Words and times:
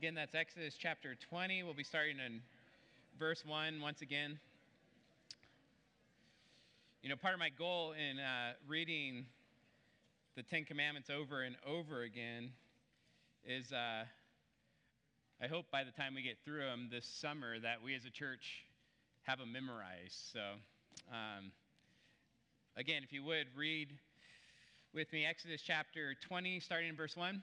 Again, 0.00 0.14
that's 0.14 0.34
Exodus 0.34 0.76
chapter 0.78 1.14
20. 1.28 1.62
We'll 1.62 1.74
be 1.74 1.84
starting 1.84 2.16
in 2.24 2.40
verse 3.18 3.44
1 3.44 3.82
once 3.82 4.00
again. 4.00 4.40
You 7.02 7.10
know, 7.10 7.16
part 7.16 7.34
of 7.34 7.38
my 7.38 7.50
goal 7.50 7.92
in 7.92 8.18
uh, 8.18 8.52
reading 8.66 9.26
the 10.36 10.42
Ten 10.42 10.64
Commandments 10.64 11.10
over 11.10 11.42
and 11.42 11.54
over 11.68 12.00
again 12.00 12.48
is 13.44 13.72
uh, 13.72 14.04
I 15.42 15.46
hope 15.50 15.66
by 15.70 15.84
the 15.84 15.90
time 15.90 16.14
we 16.14 16.22
get 16.22 16.38
through 16.46 16.60
them 16.60 16.88
this 16.90 17.04
summer 17.04 17.60
that 17.60 17.82
we 17.84 17.94
as 17.94 18.06
a 18.06 18.10
church 18.10 18.64
have 19.24 19.38
them 19.38 19.52
memorized. 19.52 20.16
So, 20.32 20.40
um, 21.12 21.52
again, 22.74 23.02
if 23.04 23.12
you 23.12 23.22
would 23.24 23.48
read 23.54 23.90
with 24.94 25.12
me 25.12 25.26
Exodus 25.26 25.60
chapter 25.60 26.14
20, 26.26 26.58
starting 26.60 26.88
in 26.88 26.96
verse 26.96 27.18
1. 27.18 27.42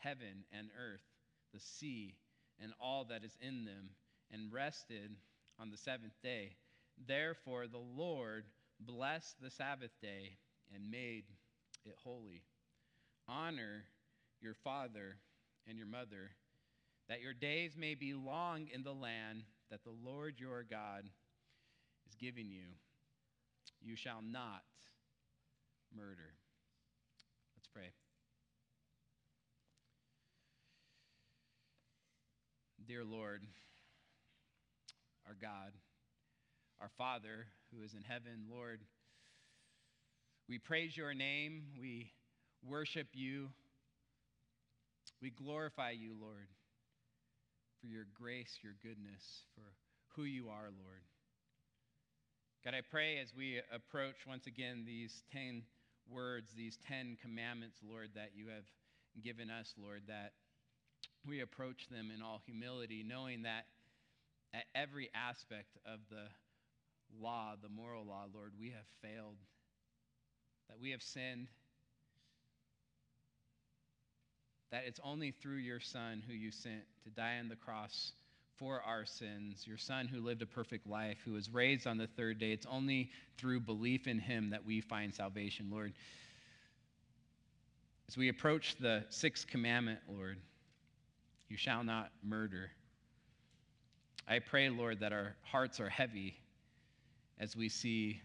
heaven 0.00 0.44
and 0.52 0.68
earth, 0.78 1.04
the 1.54 1.60
sea, 1.60 2.16
and 2.62 2.72
all 2.80 3.06
that 3.06 3.24
is 3.24 3.36
in 3.40 3.64
them, 3.64 3.90
and 4.30 4.52
rested 4.52 5.16
on 5.58 5.70
the 5.70 5.76
seventh 5.76 6.14
day. 6.22 6.56
Therefore, 7.06 7.66
the 7.66 7.78
Lord 7.78 8.44
blessed 8.80 9.36
the 9.40 9.50
Sabbath 9.50 9.92
day 10.02 10.36
and 10.74 10.90
made 10.90 11.24
it 11.84 11.94
holy. 12.02 12.42
Honor 13.28 13.84
your 14.40 14.54
father 14.54 15.16
and 15.66 15.76
your 15.76 15.86
mother, 15.86 16.30
that 17.08 17.20
your 17.20 17.34
days 17.34 17.76
may 17.76 17.94
be 17.94 18.14
long 18.14 18.68
in 18.72 18.82
the 18.82 18.92
land 18.92 19.42
that 19.70 19.84
the 19.84 19.94
Lord 20.04 20.34
your 20.38 20.62
God 20.62 21.04
is 22.06 22.14
giving 22.14 22.50
you. 22.50 22.66
You 23.82 23.96
shall 23.96 24.20
not 24.22 24.62
murder. 25.96 26.34
Let's 27.56 27.68
pray. 27.72 27.92
Dear 32.90 33.04
Lord, 33.04 33.42
our 35.24 35.36
God, 35.40 35.70
our 36.80 36.90
Father 36.98 37.46
who 37.70 37.84
is 37.84 37.94
in 37.94 38.02
heaven, 38.02 38.50
Lord, 38.50 38.80
we 40.48 40.58
praise 40.58 40.96
your 40.96 41.14
name. 41.14 41.62
We 41.80 42.10
worship 42.68 43.06
you. 43.12 43.50
We 45.22 45.30
glorify 45.30 45.92
you, 45.92 46.16
Lord, 46.20 46.48
for 47.80 47.86
your 47.86 48.06
grace, 48.12 48.58
your 48.60 48.74
goodness, 48.82 49.22
for 49.54 49.62
who 50.16 50.24
you 50.24 50.48
are, 50.48 50.70
Lord. 50.76 51.04
God, 52.64 52.74
I 52.74 52.80
pray 52.90 53.20
as 53.20 53.28
we 53.38 53.60
approach 53.72 54.16
once 54.26 54.48
again 54.48 54.82
these 54.84 55.22
10 55.32 55.62
words, 56.10 56.50
these 56.56 56.76
10 56.88 57.18
commandments, 57.22 57.76
Lord, 57.88 58.08
that 58.16 58.30
you 58.34 58.48
have 58.48 58.66
given 59.22 59.48
us, 59.48 59.74
Lord, 59.80 60.02
that 60.08 60.32
we 61.26 61.40
approach 61.40 61.88
them 61.90 62.10
in 62.14 62.22
all 62.22 62.40
humility, 62.46 63.04
knowing 63.06 63.42
that 63.42 63.66
at 64.54 64.64
every 64.74 65.10
aspect 65.14 65.76
of 65.86 66.00
the 66.10 66.24
law, 67.20 67.54
the 67.62 67.68
moral 67.68 68.04
law, 68.04 68.24
Lord, 68.34 68.52
we 68.58 68.70
have 68.70 68.86
failed, 69.02 69.36
that 70.68 70.80
we 70.80 70.90
have 70.90 71.02
sinned, 71.02 71.48
that 74.70 74.84
it's 74.86 75.00
only 75.02 75.32
through 75.32 75.56
your 75.56 75.80
Son 75.80 76.22
who 76.26 76.32
you 76.32 76.50
sent 76.50 76.82
to 77.04 77.10
die 77.10 77.38
on 77.38 77.48
the 77.48 77.56
cross 77.56 78.12
for 78.56 78.82
our 78.82 79.04
sins, 79.04 79.64
your 79.66 79.78
Son 79.78 80.06
who 80.06 80.20
lived 80.20 80.42
a 80.42 80.46
perfect 80.46 80.86
life, 80.86 81.18
who 81.24 81.32
was 81.32 81.48
raised 81.48 81.86
on 81.86 81.96
the 81.96 82.06
third 82.06 82.38
day. 82.38 82.52
It's 82.52 82.66
only 82.66 83.10
through 83.36 83.60
belief 83.60 84.06
in 84.06 84.18
him 84.18 84.50
that 84.50 84.64
we 84.64 84.80
find 84.80 85.14
salvation, 85.14 85.68
Lord. 85.70 85.92
As 88.08 88.16
we 88.16 88.28
approach 88.28 88.76
the 88.78 89.04
sixth 89.08 89.46
commandment, 89.46 90.00
Lord, 90.08 90.36
you 91.50 91.56
shall 91.56 91.84
not 91.84 92.10
murder. 92.22 92.70
I 94.26 94.38
pray, 94.38 94.70
Lord, 94.70 95.00
that 95.00 95.12
our 95.12 95.34
hearts 95.42 95.80
are 95.80 95.88
heavy 95.88 96.36
as 97.40 97.56
we 97.56 97.68
see, 97.68 98.20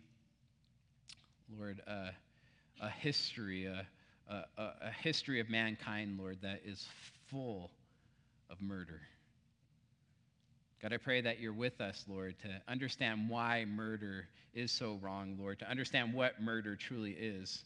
Lord, 1.58 1.82
a 1.88 2.90
history, 2.90 3.66
a, 3.66 3.88
a, 4.30 4.44
a 4.58 4.92
history 5.02 5.40
of 5.40 5.50
mankind, 5.50 6.20
Lord, 6.20 6.38
that 6.44 6.62
is 6.64 6.86
full 7.32 7.72
of 8.50 8.62
murder. 8.62 9.02
God, 10.82 10.94
I 10.94 10.98
pray 10.98 11.22
that 11.22 11.40
you're 11.40 11.54
with 11.54 11.82
us, 11.82 12.06
Lord, 12.08 12.36
to 12.44 12.50
understand 12.68 13.28
why 13.28 13.66
murder 13.66 14.28
is 14.54 14.72
so 14.72 15.00
wrong, 15.02 15.38
Lord, 15.40 15.58
to 15.60 15.70
understand 15.70 16.14
what 16.14 16.40
murder 16.40 16.76
truly 16.76 17.12
is. 17.12 17.64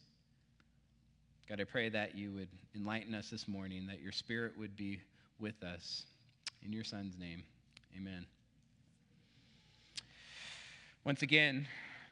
God, 1.50 1.60
I 1.60 1.66
pray 1.66 1.90
that 1.90 2.16
you 2.16 2.32
would 2.32 2.48
enlighten 2.76 3.14
us 3.14 3.30
this 3.30 3.48
morning, 3.48 3.88
that 3.88 4.00
your 4.00 4.14
spirit 4.14 4.54
would 4.58 4.78
be 4.78 5.02
with 5.40 5.64
us. 5.64 6.06
In 6.64 6.74
your 6.74 6.84
Son's 6.84 7.18
name, 7.18 7.44
amen. 7.98 8.26
Once 11.06 11.22
again, 11.22 11.68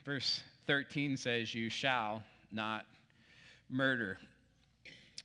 verse 0.06 0.42
13 0.68 1.18
says, 1.18 1.54
You 1.54 1.70
shall 1.70 2.24
not 2.52 2.86
murder. 3.70 4.18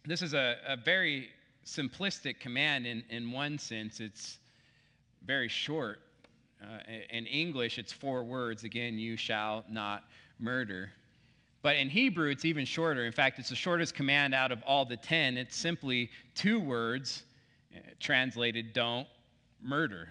This 0.05 0.23
is 0.23 0.35
a, 0.35 0.57
a 0.67 0.77
very 0.77 1.29
simplistic 1.65 2.41
command 2.41 2.87
in, 2.87 3.05
in 3.09 3.31
one 3.31 3.59
sense. 3.59 4.01
It's 4.01 4.39
very 5.25 5.49
short. 5.49 6.01
Uh, 6.63 6.79
in 7.11 7.27
English, 7.27 7.79
it's 7.79 7.93
four 7.93 8.25
words. 8.25 8.65
Again, 8.65 8.99
you 8.99 9.17
shall 9.17 9.65
not 9.71 10.05
murder. 10.39 10.91
But 11.63 11.77
in 11.77 11.89
Hebrew, 11.89 12.31
it's 12.31 12.45
even 12.45 12.65
shorter. 12.65 13.05
In 13.05 13.13
fact, 13.13 13.39
it's 13.39 13.49
the 13.49 13.55
shortest 13.55 13.95
command 13.95 14.35
out 14.35 14.51
of 14.51 14.63
all 14.65 14.85
the 14.85 14.97
10. 14.97 15.37
It's 15.37 15.57
simply 15.57 16.11
two 16.35 16.59
words 16.59 17.23
translated, 18.01 18.73
don't 18.73 19.07
murder. 19.63 20.09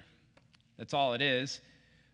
That's 0.78 0.94
all 0.94 1.14
it 1.14 1.22
is. 1.22 1.62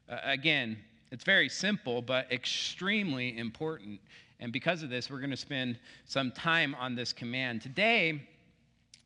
Uh, 0.10 0.18
again, 0.24 0.78
it's 1.12 1.24
very 1.24 1.50
simple, 1.50 2.02
but 2.02 2.32
extremely 2.32 3.38
important. 3.38 4.00
And 4.40 4.52
because 4.52 4.84
of 4.84 4.90
this, 4.90 5.10
we're 5.10 5.20
going 5.20 5.32
to 5.32 5.38
spend 5.38 5.80
some 6.06 6.32
time 6.32 6.76
on 6.76 6.96
this 6.96 7.14
command. 7.14 7.62
Today, 7.62 8.22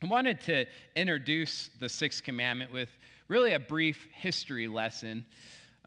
I 0.01 0.07
wanted 0.07 0.41
to 0.41 0.65
introduce 0.95 1.69
the 1.79 1.87
sixth 1.87 2.23
commandment 2.23 2.73
with 2.73 2.89
really 3.27 3.53
a 3.53 3.59
brief 3.59 4.07
history 4.13 4.67
lesson. 4.67 5.25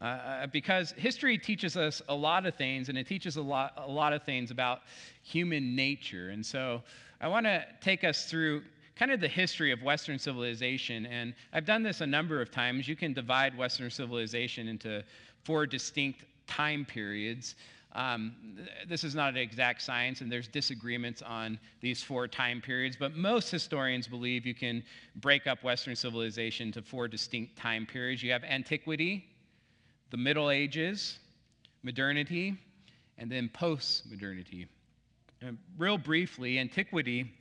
Uh, 0.01 0.05
uh 0.05 0.47
because 0.47 0.91
history 0.93 1.37
teaches 1.37 1.77
us 1.77 2.01
a 2.09 2.15
lot 2.15 2.45
of 2.45 2.55
things, 2.55 2.89
and 2.89 2.97
it 2.97 3.07
teaches 3.07 3.35
a 3.37 3.41
lot, 3.41 3.73
a 3.77 3.89
lot 3.89 4.13
of 4.13 4.23
things 4.23 4.51
about 4.51 4.81
human 5.21 5.75
nature. 5.75 6.29
And 6.29 6.45
so 6.45 6.81
I 7.21 7.27
want 7.27 7.45
to 7.45 7.65
take 7.81 8.03
us 8.03 8.25
through 8.25 8.63
kind 8.95 9.11
of 9.11 9.19
the 9.19 9.27
history 9.27 9.71
of 9.71 9.81
Western 9.81 10.17
civilization. 10.17 11.05
And 11.05 11.33
I've 11.53 11.65
done 11.65 11.83
this 11.83 12.01
a 12.01 12.07
number 12.07 12.41
of 12.41 12.51
times. 12.51 12.87
You 12.87 12.95
can 12.95 13.13
divide 13.13 13.57
Western 13.57 13.89
civilization 13.89 14.67
into 14.67 15.03
four 15.43 15.65
distinct 15.65 16.23
time 16.47 16.85
periods. 16.85 17.55
Um, 17.93 18.35
this 18.87 19.05
is 19.05 19.15
not 19.15 19.29
an 19.29 19.37
exact 19.37 19.81
science, 19.81 20.19
and 20.19 20.29
there's 20.29 20.49
disagreements 20.49 21.21
on 21.21 21.57
these 21.79 22.03
four 22.03 22.27
time 22.27 22.61
periods, 22.61 22.97
but 22.99 23.15
most 23.15 23.49
historians 23.49 24.05
believe 24.07 24.45
you 24.45 24.53
can 24.53 24.83
break 25.15 25.47
up 25.47 25.63
Western 25.63 25.95
civilization 25.95 26.71
to 26.73 26.81
four 26.81 27.07
distinct 27.07 27.55
time 27.55 27.85
periods. 27.85 28.21
You 28.21 28.31
have 28.33 28.43
antiquity, 28.43 29.25
the 30.09 30.17
Middle 30.17 30.51
Ages, 30.51 31.19
modernity, 31.83 32.57
and 33.17 33.31
then 33.31 33.49
post 33.53 34.09
modernity. 34.09 34.67
Real 35.77 35.97
briefly, 35.97 36.59
antiquity 36.59 37.31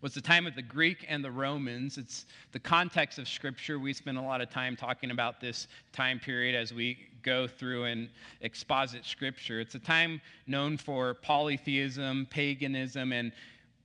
was 0.00 0.14
the 0.14 0.20
time 0.20 0.46
of 0.46 0.54
the 0.54 0.62
Greek 0.62 1.04
and 1.08 1.24
the 1.24 1.30
Romans. 1.30 1.98
It's 1.98 2.26
the 2.52 2.58
context 2.58 3.18
of 3.18 3.28
Scripture. 3.28 3.78
We 3.78 3.92
spend 3.92 4.18
a 4.18 4.22
lot 4.22 4.40
of 4.40 4.50
time 4.50 4.76
talking 4.76 5.10
about 5.10 5.40
this 5.40 5.68
time 5.92 6.18
period 6.18 6.54
as 6.54 6.72
we 6.72 6.98
go 7.22 7.46
through 7.46 7.84
and 7.84 8.08
exposit 8.40 9.04
Scripture. 9.04 9.60
It's 9.60 9.74
a 9.74 9.78
time 9.78 10.20
known 10.46 10.76
for 10.76 11.14
polytheism, 11.14 12.26
paganism, 12.30 13.12
and 13.12 13.32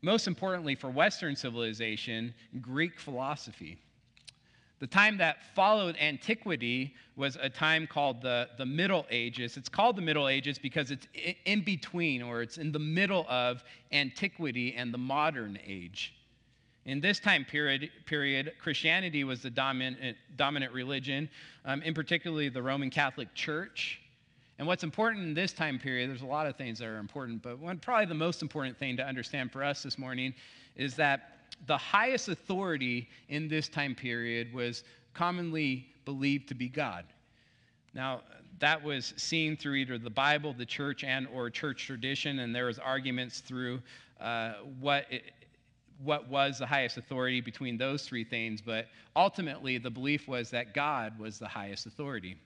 most 0.02 0.28
importantly 0.28 0.76
for 0.76 0.90
Western 0.90 1.36
civilization, 1.36 2.34
Greek 2.62 3.00
philosophy. 3.00 3.78
The 4.80 4.88
time 4.88 5.18
that 5.18 5.38
followed 5.56 5.96
antiquity 5.98 6.94
was 7.16 7.36
a 7.42 7.50
time 7.50 7.88
called 7.88 8.22
the, 8.22 8.48
the 8.60 8.66
Middle 8.66 9.08
Ages. 9.10 9.58
It's 9.58 9.70
called 9.70 9.96
the 9.96 10.04
Middle 10.04 10.28
Ages 10.28 10.60
because 10.60 10.92
it's 10.92 11.08
in 11.46 11.64
between 11.64 12.22
or 12.22 12.44
it's 12.44 12.60
in 12.60 12.72
the 12.72 12.80
middle 12.80 13.26
of 13.28 13.64
antiquity 13.92 14.76
and 14.76 14.94
the 14.94 15.00
modern 15.00 15.58
age. 15.66 16.14
In 16.86 17.02
this 17.02 17.20
time 17.20 17.44
period, 17.44 17.90
period 18.06 18.54
Christianity 18.62 19.24
was 19.24 19.42
the 19.42 19.50
dominant, 19.50 20.16
dominant 20.36 20.72
religion, 20.72 21.28
um, 21.66 21.82
in 21.82 21.94
particularly 21.94 22.50
the 22.50 22.62
Roman 22.62 22.92
Catholic 22.92 23.34
Church. 23.34 24.00
And 24.60 24.68
what's 24.68 24.84
important 24.84 25.24
in 25.26 25.34
this 25.34 25.54
time 25.54 25.80
period, 25.80 26.10
there's 26.10 26.22
a 26.22 26.26
lot 26.26 26.48
of 26.48 26.56
things 26.56 26.80
that 26.80 26.86
are 26.86 26.98
important, 26.98 27.42
but 27.42 27.60
one, 27.60 27.80
probably 27.80 28.06
the 28.06 28.14
most 28.14 28.42
important 28.42 28.78
thing 28.78 28.96
to 28.98 29.06
understand 29.06 29.52
for 29.52 29.64
us 29.64 29.84
this 29.84 29.98
morning 29.98 30.34
is 30.76 30.96
that 30.96 31.37
the 31.66 31.78
highest 31.78 32.30
authority 32.30 33.10
in 33.30 33.48
this 33.48 33.68
time 33.68 33.96
period 33.96 34.54
was 34.54 34.84
commonly 35.14 35.88
believed 36.06 36.48
to 36.50 36.56
be 36.56 36.70
God. 36.70 37.06
Now, 37.94 38.22
that 38.60 38.82
was 38.82 39.14
seen 39.18 39.58
through 39.58 39.76
either 39.76 39.98
the 39.98 40.10
Bible, 40.10 40.54
the 40.54 40.66
church, 40.66 41.04
and 41.04 41.28
or 41.34 41.50
church 41.50 41.86
tradition, 41.86 42.40
and 42.40 42.56
there 42.56 42.66
was 42.66 42.80
arguments 42.80 43.40
through 43.40 43.82
uh, 44.20 44.54
what 44.80 45.06
it, 45.10 45.32
what 46.04 46.28
was 46.30 46.60
the 46.60 46.66
highest 46.66 46.98
authority 46.98 47.42
between 47.42 47.78
those 47.78 48.04
three 48.04 48.24
things, 48.24 48.62
but 48.62 48.88
ultimately 49.16 49.78
the 49.78 49.90
belief 49.90 50.28
was 50.28 50.52
that 50.52 50.74
God 50.74 51.18
was 51.20 51.40
the 51.40 51.48
highest 51.48 51.88
authority. 51.88 52.38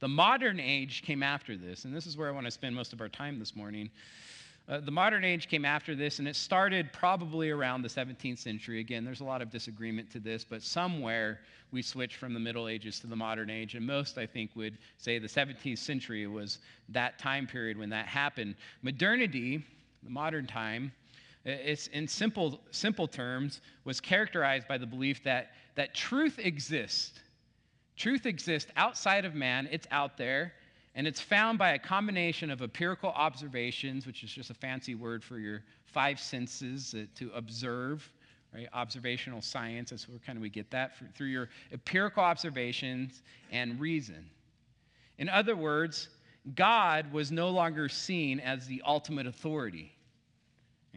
The 0.00 0.08
modern 0.08 0.58
age 0.58 1.02
came 1.02 1.22
after 1.22 1.56
this, 1.56 1.84
and 1.84 1.94
this 1.94 2.06
is 2.06 2.16
where 2.16 2.28
I 2.28 2.32
want 2.32 2.46
to 2.46 2.50
spend 2.50 2.74
most 2.74 2.92
of 2.92 3.00
our 3.00 3.08
time 3.08 3.38
this 3.38 3.54
morning. 3.54 3.90
Uh, 4.70 4.78
the 4.78 4.90
modern 4.90 5.24
age 5.24 5.48
came 5.48 5.64
after 5.64 5.96
this, 5.96 6.20
and 6.20 6.28
it 6.28 6.36
started 6.36 6.92
probably 6.92 7.50
around 7.50 7.82
the 7.82 7.88
17th 7.88 8.38
century. 8.38 8.78
Again, 8.78 9.04
there's 9.04 9.20
a 9.20 9.24
lot 9.24 9.42
of 9.42 9.50
disagreement 9.50 10.08
to 10.12 10.20
this, 10.20 10.44
but 10.44 10.62
somewhere 10.62 11.40
we 11.72 11.82
switched 11.82 12.16
from 12.16 12.32
the 12.32 12.38
Middle 12.38 12.68
Ages 12.68 13.00
to 13.00 13.08
the 13.08 13.16
modern 13.16 13.50
age, 13.50 13.74
and 13.74 13.84
most, 13.84 14.16
I 14.16 14.26
think, 14.26 14.54
would 14.54 14.78
say 14.96 15.18
the 15.18 15.26
17th 15.26 15.78
century 15.78 16.28
was 16.28 16.60
that 16.90 17.18
time 17.18 17.48
period 17.48 17.78
when 17.78 17.90
that 17.90 18.06
happened. 18.06 18.54
Modernity, 18.82 19.64
the 20.04 20.10
modern 20.10 20.46
time, 20.46 20.92
it's 21.44 21.88
in 21.88 22.06
simple, 22.06 22.60
simple 22.70 23.08
terms, 23.08 23.62
was 23.84 24.00
characterized 24.00 24.68
by 24.68 24.78
the 24.78 24.86
belief 24.86 25.24
that, 25.24 25.50
that 25.74 25.96
truth 25.96 26.38
exists. 26.38 27.18
Truth 27.96 28.24
exists 28.24 28.70
outside 28.76 29.24
of 29.24 29.34
man, 29.34 29.68
it's 29.72 29.88
out 29.90 30.16
there, 30.16 30.52
and 30.94 31.06
it's 31.06 31.20
found 31.20 31.58
by 31.58 31.70
a 31.72 31.78
combination 31.78 32.50
of 32.50 32.62
empirical 32.62 33.10
observations, 33.10 34.06
which 34.06 34.24
is 34.24 34.30
just 34.30 34.50
a 34.50 34.54
fancy 34.54 34.94
word 34.94 35.22
for 35.22 35.38
your 35.38 35.62
five 35.84 36.18
senses 36.18 36.94
to 37.14 37.30
observe, 37.34 38.10
right? 38.52 38.68
Observational 38.72 39.40
science, 39.40 39.90
that's 39.90 40.08
where 40.08 40.18
kind 40.18 40.36
of 40.36 40.42
we 40.42 40.50
get 40.50 40.70
that 40.72 40.96
for, 40.96 41.06
through 41.14 41.28
your 41.28 41.48
empirical 41.72 42.22
observations 42.22 43.22
and 43.52 43.78
reason. 43.78 44.28
In 45.18 45.28
other 45.28 45.54
words, 45.54 46.08
God 46.54 47.12
was 47.12 47.30
no 47.30 47.50
longer 47.50 47.88
seen 47.88 48.40
as 48.40 48.66
the 48.66 48.82
ultimate 48.84 49.26
authority. 49.26 49.92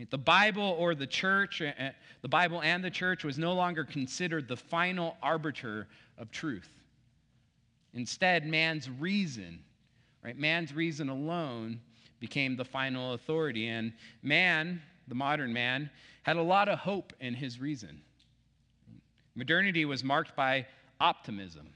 The 0.09 0.17
Bible 0.17 0.75
or 0.79 0.95
the 0.95 1.05
church, 1.05 1.61
uh, 1.61 1.65
uh, 1.79 1.89
the 2.23 2.27
Bible 2.27 2.63
and 2.63 2.83
the 2.83 2.89
church 2.89 3.23
was 3.23 3.37
no 3.37 3.53
longer 3.53 3.83
considered 3.83 4.47
the 4.47 4.57
final 4.57 5.17
arbiter 5.21 5.87
of 6.17 6.31
truth. 6.31 6.69
Instead, 7.93 8.47
man's 8.47 8.89
reason 8.89 9.59
Right? 10.23 10.37
Man's 10.37 10.73
reason 10.73 11.09
alone 11.09 11.79
became 12.19 12.55
the 12.55 12.65
final 12.65 13.13
authority. 13.13 13.67
And 13.67 13.93
man, 14.21 14.81
the 15.07 15.15
modern 15.15 15.51
man, 15.51 15.89
had 16.23 16.37
a 16.37 16.41
lot 16.41 16.69
of 16.69 16.79
hope 16.79 17.11
in 17.19 17.33
his 17.33 17.59
reason. 17.59 18.01
Modernity 19.35 19.83
was 19.85 20.03
marked 20.03 20.35
by 20.35 20.65
optimism. 20.99 21.67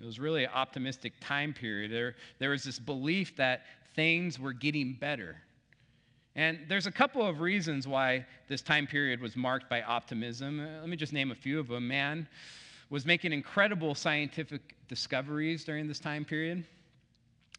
It 0.00 0.04
was 0.04 0.20
really 0.20 0.44
an 0.44 0.50
optimistic 0.54 1.14
time 1.20 1.52
period. 1.52 1.90
There, 1.90 2.14
there 2.38 2.50
was 2.50 2.62
this 2.62 2.78
belief 2.78 3.34
that 3.36 3.62
things 3.94 4.38
were 4.38 4.52
getting 4.52 4.92
better. 4.92 5.36
And 6.36 6.60
there's 6.68 6.86
a 6.86 6.92
couple 6.92 7.26
of 7.26 7.40
reasons 7.40 7.88
why 7.88 8.26
this 8.46 8.60
time 8.60 8.86
period 8.86 9.22
was 9.22 9.36
marked 9.36 9.70
by 9.70 9.82
optimism. 9.82 10.60
Uh, 10.60 10.80
let 10.80 10.88
me 10.88 10.96
just 10.96 11.14
name 11.14 11.30
a 11.30 11.34
few 11.34 11.58
of 11.58 11.68
them. 11.68 11.88
Man 11.88 12.28
was 12.90 13.06
making 13.06 13.32
incredible 13.32 13.94
scientific 13.94 14.74
discoveries 14.86 15.64
during 15.64 15.88
this 15.88 15.98
time 15.98 16.26
period. 16.26 16.64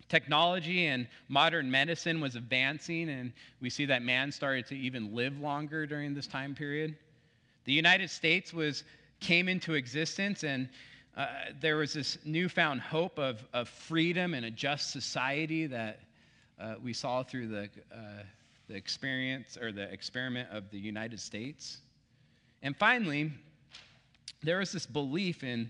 Technology 0.09 0.87
and 0.87 1.07
modern 1.27 1.69
medicine 1.69 2.21
was 2.21 2.35
advancing, 2.35 3.09
and 3.09 3.33
we 3.59 3.69
see 3.69 3.85
that 3.85 4.03
man 4.03 4.31
started 4.31 4.65
to 4.67 4.75
even 4.75 5.13
live 5.13 5.39
longer 5.39 5.85
during 5.85 6.13
this 6.13 6.27
time 6.27 6.55
period. 6.55 6.95
The 7.65 7.73
United 7.73 8.09
States 8.09 8.53
was 8.53 8.83
came 9.19 9.49
into 9.49 9.73
existence, 9.73 10.43
and 10.43 10.69
uh, 11.17 11.27
there 11.59 11.77
was 11.77 11.93
this 11.93 12.19
newfound 12.23 12.79
hope 12.79 13.17
of, 13.19 13.45
of 13.53 13.67
freedom 13.67 14.33
and 14.33 14.45
a 14.45 14.51
just 14.51 14.91
society 14.91 15.65
that 15.65 15.99
uh, 16.59 16.75
we 16.81 16.93
saw 16.93 17.23
through 17.23 17.47
the, 17.47 17.69
uh, 17.91 18.23
the 18.69 18.75
experience 18.75 19.57
or 19.57 19.71
the 19.71 19.91
experiment 19.91 20.47
of 20.51 20.69
the 20.71 20.79
United 20.79 21.19
States. 21.19 21.79
And 22.61 22.77
finally, 22.77 23.31
there 24.43 24.59
was 24.59 24.71
this 24.71 24.85
belief 24.85 25.43
in, 25.43 25.69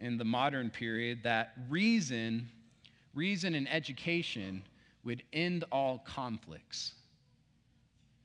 in 0.00 0.18
the 0.18 0.24
modern 0.24 0.68
period 0.68 1.22
that 1.22 1.54
reason 1.68 2.48
reason 3.14 3.54
and 3.54 3.68
education 3.68 4.62
would 5.04 5.22
end 5.32 5.64
all 5.72 5.98
conflicts. 6.06 6.92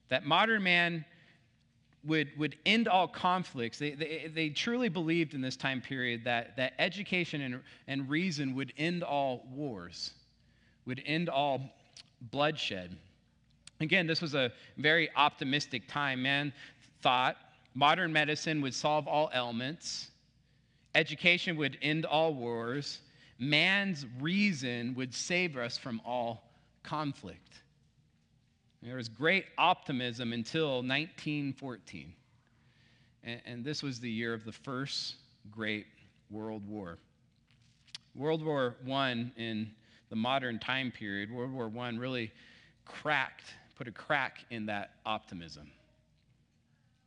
That 0.09 0.25
modern 0.25 0.63
man 0.63 1.05
would, 2.05 2.29
would 2.37 2.55
end 2.65 2.87
all 2.87 3.07
conflicts. 3.07 3.79
They, 3.79 3.91
they, 3.91 4.31
they 4.33 4.49
truly 4.49 4.89
believed 4.89 5.33
in 5.33 5.41
this 5.41 5.55
time 5.55 5.81
period 5.81 6.23
that, 6.25 6.55
that 6.57 6.73
education 6.77 7.41
and, 7.41 7.61
and 7.87 8.09
reason 8.09 8.55
would 8.55 8.73
end 8.77 9.03
all 9.03 9.47
wars, 9.51 10.11
would 10.85 11.01
end 11.05 11.29
all 11.29 11.61
bloodshed. 12.31 12.95
Again, 13.81 14.07
this 14.07 14.21
was 14.21 14.35
a 14.35 14.51
very 14.77 15.09
optimistic 15.15 15.87
time. 15.87 16.21
Man 16.21 16.53
thought 17.01 17.37
modern 17.73 18.13
medicine 18.13 18.61
would 18.61 18.73
solve 18.73 19.07
all 19.07 19.29
ailments, 19.33 20.11
education 20.93 21.57
would 21.57 21.77
end 21.81 22.05
all 22.05 22.33
wars, 22.33 22.99
man's 23.39 24.05
reason 24.19 24.93
would 24.95 25.13
save 25.13 25.57
us 25.57 25.77
from 25.77 26.01
all 26.05 26.43
conflict. 26.83 27.61
There 28.81 28.97
was 28.97 29.09
great 29.09 29.45
optimism 29.57 30.31
until 30.31 30.75
1914. 30.77 32.13
And, 33.23 33.41
and, 33.45 33.65
this 33.65 33.81
was 33.81 33.99
the 33.99 34.09
year 34.09 34.33
of 34.33 34.45
the 34.45 34.51
first 34.51 35.15
great 35.49 35.87
World 36.29 36.67
War. 36.67 36.99
World 38.13 38.45
War 38.45 38.75
I 38.87 39.11
in 39.35 39.71
the 40.09 40.15
modern 40.15 40.59
time 40.59 40.91
period, 40.91 41.31
World 41.31 41.51
War 41.51 41.71
I 41.79 41.89
really 41.89 42.31
cracked, 42.85 43.55
put 43.75 43.87
a 43.87 43.91
crack 43.91 44.45
in 44.51 44.67
that 44.67 44.91
optimism. 45.05 45.71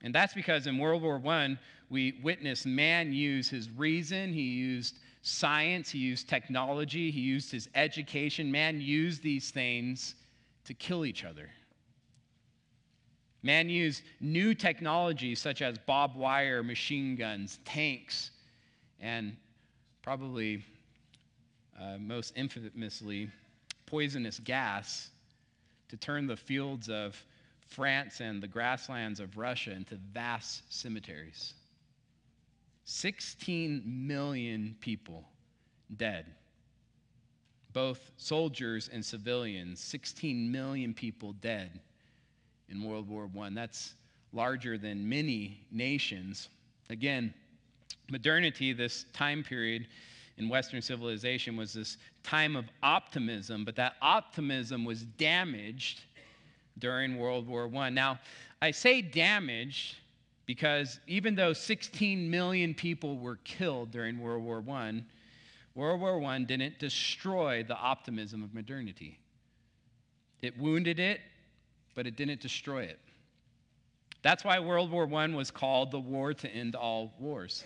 And 0.02 0.14
that's 0.14 0.34
because 0.34 0.66
in 0.66 0.78
World 0.78 1.02
War 1.02 1.22
I, 1.24 1.56
we 1.90 2.18
witnessed 2.22 2.66
man 2.66 3.12
use 3.12 3.48
his 3.48 3.70
reason, 3.70 4.32
he 4.32 4.42
used 4.42 4.98
science, 5.22 5.90
he 5.90 5.98
used 5.98 6.28
technology, 6.28 7.10
he 7.10 7.20
used 7.20 7.50
his 7.50 7.68
education. 7.74 8.50
Man 8.50 8.80
used 8.80 9.22
these 9.22 9.50
things 9.50 10.14
to 10.64 10.74
kill 10.74 11.04
each 11.04 11.24
other. 11.24 11.50
Man 13.42 13.68
used 13.68 14.02
new 14.20 14.54
technologies 14.54 15.40
such 15.40 15.62
as 15.62 15.78
barbed 15.78 16.16
wire, 16.16 16.62
machine 16.62 17.14
guns, 17.14 17.58
tanks, 17.64 18.30
and 19.00 19.36
probably 20.02 20.64
uh, 21.80 21.96
most 21.98 22.32
infamously, 22.36 23.30
poisonous 23.86 24.40
gas 24.40 25.10
to 25.88 25.96
turn 25.96 26.26
the 26.26 26.36
fields 26.36 26.88
of 26.88 27.16
France 27.68 28.20
and 28.20 28.42
the 28.42 28.48
grasslands 28.48 29.20
of 29.20 29.36
Russia 29.36 29.72
into 29.72 29.94
vast 30.12 30.62
cemeteries. 30.72 31.54
16 32.90 33.82
million 33.84 34.74
people 34.80 35.22
dead, 35.98 36.24
both 37.74 38.12
soldiers 38.16 38.88
and 38.90 39.04
civilians. 39.04 39.78
16 39.78 40.50
million 40.50 40.94
people 40.94 41.34
dead 41.34 41.80
in 42.70 42.82
World 42.82 43.06
War 43.06 43.28
I. 43.42 43.50
That's 43.50 43.92
larger 44.32 44.78
than 44.78 45.06
many 45.06 45.60
nations. 45.70 46.48
Again, 46.88 47.34
modernity, 48.10 48.72
this 48.72 49.04
time 49.12 49.44
period 49.44 49.86
in 50.38 50.48
Western 50.48 50.80
civilization, 50.80 51.58
was 51.58 51.74
this 51.74 51.98
time 52.22 52.56
of 52.56 52.64
optimism, 52.82 53.66
but 53.66 53.76
that 53.76 53.96
optimism 54.00 54.86
was 54.86 55.02
damaged 55.02 56.00
during 56.78 57.18
World 57.18 57.48
War 57.48 57.70
I. 57.76 57.90
Now, 57.90 58.18
I 58.62 58.70
say 58.70 59.02
damaged 59.02 59.96
because 60.48 60.98
even 61.06 61.34
though 61.34 61.52
16 61.52 62.30
million 62.30 62.72
people 62.72 63.18
were 63.18 63.36
killed 63.44 63.90
during 63.90 64.18
World 64.18 64.42
War 64.42 64.64
I, 64.66 65.02
World 65.74 66.00
War 66.00 66.24
I 66.24 66.38
didn't 66.38 66.78
destroy 66.78 67.62
the 67.62 67.76
optimism 67.76 68.42
of 68.42 68.54
modernity. 68.54 69.18
It 70.40 70.58
wounded 70.58 70.98
it, 70.98 71.20
but 71.94 72.06
it 72.06 72.16
didn't 72.16 72.40
destroy 72.40 72.84
it. 72.84 72.98
That's 74.22 74.42
why 74.42 74.58
World 74.58 74.90
War 74.90 75.06
I 75.14 75.26
was 75.26 75.50
called 75.50 75.90
the 75.90 76.00
war 76.00 76.32
to 76.32 76.48
end 76.48 76.74
all 76.74 77.12
wars. 77.20 77.62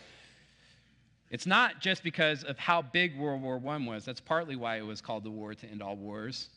It's 1.31 1.47
not 1.47 1.81
just 1.81 2.03
because 2.03 2.43
of 2.43 2.59
how 2.59 2.83
big 2.83 3.17
World 3.17 3.43
War 3.43 3.63
I 3.65 3.77
was, 3.77 4.05
that's 4.05 4.21
partly 4.21 4.57
why 4.57 4.79
it 4.79 4.85
was 4.85 5.01
called 5.01 5.23
the 5.23 5.31
war 5.31 5.55
to 5.55 5.67
end 5.69 5.83
all 5.83 5.95
wars. 5.95 6.49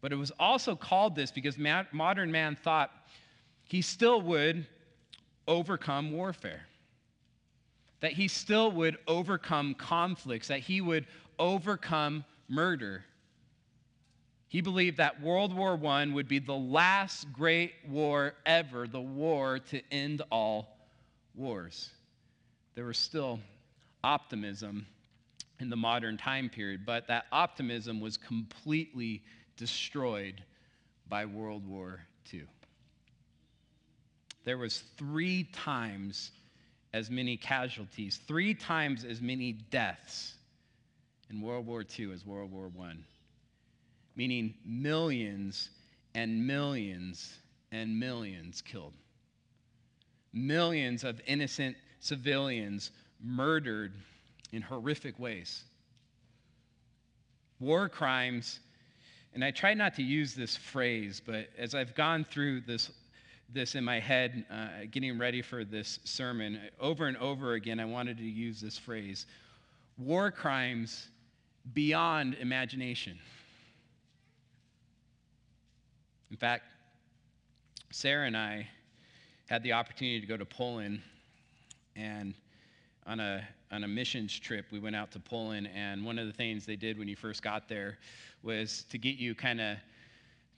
But 0.00 0.12
it 0.12 0.16
was 0.16 0.32
also 0.32 0.74
called 0.74 1.14
this 1.14 1.30
because 1.30 1.56
modern 1.56 2.32
man 2.32 2.56
thought 2.56 2.90
he 3.62 3.80
still 3.82 4.20
would 4.22 4.66
overcome 5.50 6.12
warfare, 6.12 6.62
that 7.98 8.12
he 8.12 8.28
still 8.28 8.70
would 8.70 8.96
overcome 9.08 9.74
conflicts, 9.74 10.48
that 10.48 10.60
he 10.60 10.80
would 10.80 11.04
overcome 11.38 12.24
murder. 12.48 13.04
He 14.48 14.60
believed 14.60 14.96
that 14.98 15.20
World 15.20 15.52
War 15.52 15.78
I 15.84 16.06
would 16.06 16.28
be 16.28 16.38
the 16.38 16.54
last 16.54 17.30
great 17.32 17.72
war 17.88 18.34
ever, 18.46 18.86
the 18.86 19.00
war 19.00 19.58
to 19.70 19.82
end 19.90 20.22
all 20.30 20.78
wars. 21.34 21.90
There 22.76 22.84
was 22.84 22.96
still 22.96 23.40
optimism 24.04 24.86
in 25.58 25.68
the 25.68 25.76
modern 25.76 26.16
time 26.16 26.48
period, 26.48 26.86
but 26.86 27.08
that 27.08 27.26
optimism 27.32 28.00
was 28.00 28.16
completely 28.16 29.22
destroyed 29.56 30.42
by 31.08 31.26
World 31.26 31.66
War 31.66 32.06
II. 32.32 32.44
There 34.44 34.58
was 34.58 34.82
three 34.96 35.44
times 35.44 36.30
as 36.92 37.10
many 37.10 37.36
casualties, 37.36 38.20
three 38.26 38.54
times 38.54 39.04
as 39.04 39.20
many 39.20 39.52
deaths 39.52 40.34
in 41.30 41.40
World 41.40 41.66
War 41.66 41.84
II 41.98 42.12
as 42.12 42.26
World 42.26 42.50
War 42.50 42.70
I, 42.82 42.94
meaning 44.16 44.54
millions 44.64 45.70
and 46.14 46.46
millions 46.46 47.32
and 47.70 47.98
millions 47.98 48.60
killed. 48.62 48.94
Millions 50.32 51.04
of 51.04 51.20
innocent 51.26 51.76
civilians 52.00 52.90
murdered 53.22 53.92
in 54.52 54.62
horrific 54.62 55.18
ways. 55.18 55.62
War 57.60 57.88
crimes 57.88 58.60
and 59.32 59.44
I 59.44 59.50
try 59.50 59.74
not 59.74 59.94
to 59.94 60.02
use 60.02 60.34
this 60.34 60.56
phrase, 60.56 61.22
but 61.24 61.48
as 61.56 61.74
I've 61.74 61.94
gone 61.94 62.24
through 62.24 62.62
this, 62.62 62.90
this 63.52 63.74
in 63.74 63.84
my 63.84 63.98
head, 63.98 64.44
uh, 64.50 64.86
getting 64.90 65.18
ready 65.18 65.42
for 65.42 65.64
this 65.64 65.98
sermon, 66.04 66.60
over 66.78 67.06
and 67.06 67.16
over 67.16 67.54
again, 67.54 67.80
I 67.80 67.84
wanted 67.84 68.18
to 68.18 68.24
use 68.24 68.60
this 68.60 68.78
phrase 68.78 69.26
war 69.98 70.30
crimes 70.30 71.08
beyond 71.74 72.34
imagination. 72.40 73.18
In 76.30 76.36
fact, 76.36 76.64
Sarah 77.90 78.26
and 78.26 78.36
I 78.36 78.66
had 79.48 79.62
the 79.62 79.72
opportunity 79.72 80.20
to 80.20 80.26
go 80.26 80.36
to 80.36 80.44
Poland, 80.44 81.02
and 81.96 82.34
on 83.06 83.18
a, 83.18 83.46
on 83.72 83.84
a 83.84 83.88
missions 83.88 84.38
trip, 84.38 84.66
we 84.70 84.78
went 84.78 84.94
out 84.94 85.10
to 85.12 85.18
Poland, 85.18 85.68
and 85.74 86.04
one 86.04 86.18
of 86.18 86.26
the 86.26 86.32
things 86.32 86.64
they 86.64 86.76
did 86.76 86.98
when 86.98 87.08
you 87.08 87.16
first 87.16 87.42
got 87.42 87.68
there 87.68 87.98
was 88.42 88.84
to 88.90 88.96
get 88.96 89.16
you 89.16 89.34
kind 89.34 89.60
of 89.60 89.76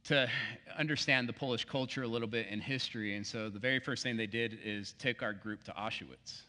to 0.05 0.29
understand 0.77 1.29
the 1.29 1.33
Polish 1.33 1.65
culture 1.65 2.03
a 2.03 2.09
little 2.09 2.29
bit 2.29 2.49
in 2.49 2.61
history. 2.61 3.17
And 3.17 3.27
so 3.27 3.49
the 3.49 3.59
very 3.59 3.79
first 3.79 4.03
thing 4.03 4.17
they 4.17 4.27
did 4.27 4.59
is 4.65 4.95
take 4.99 5.23
our 5.23 5.33
group 5.33 5.63
to 5.65 5.73
Auschwitz. 5.73 6.43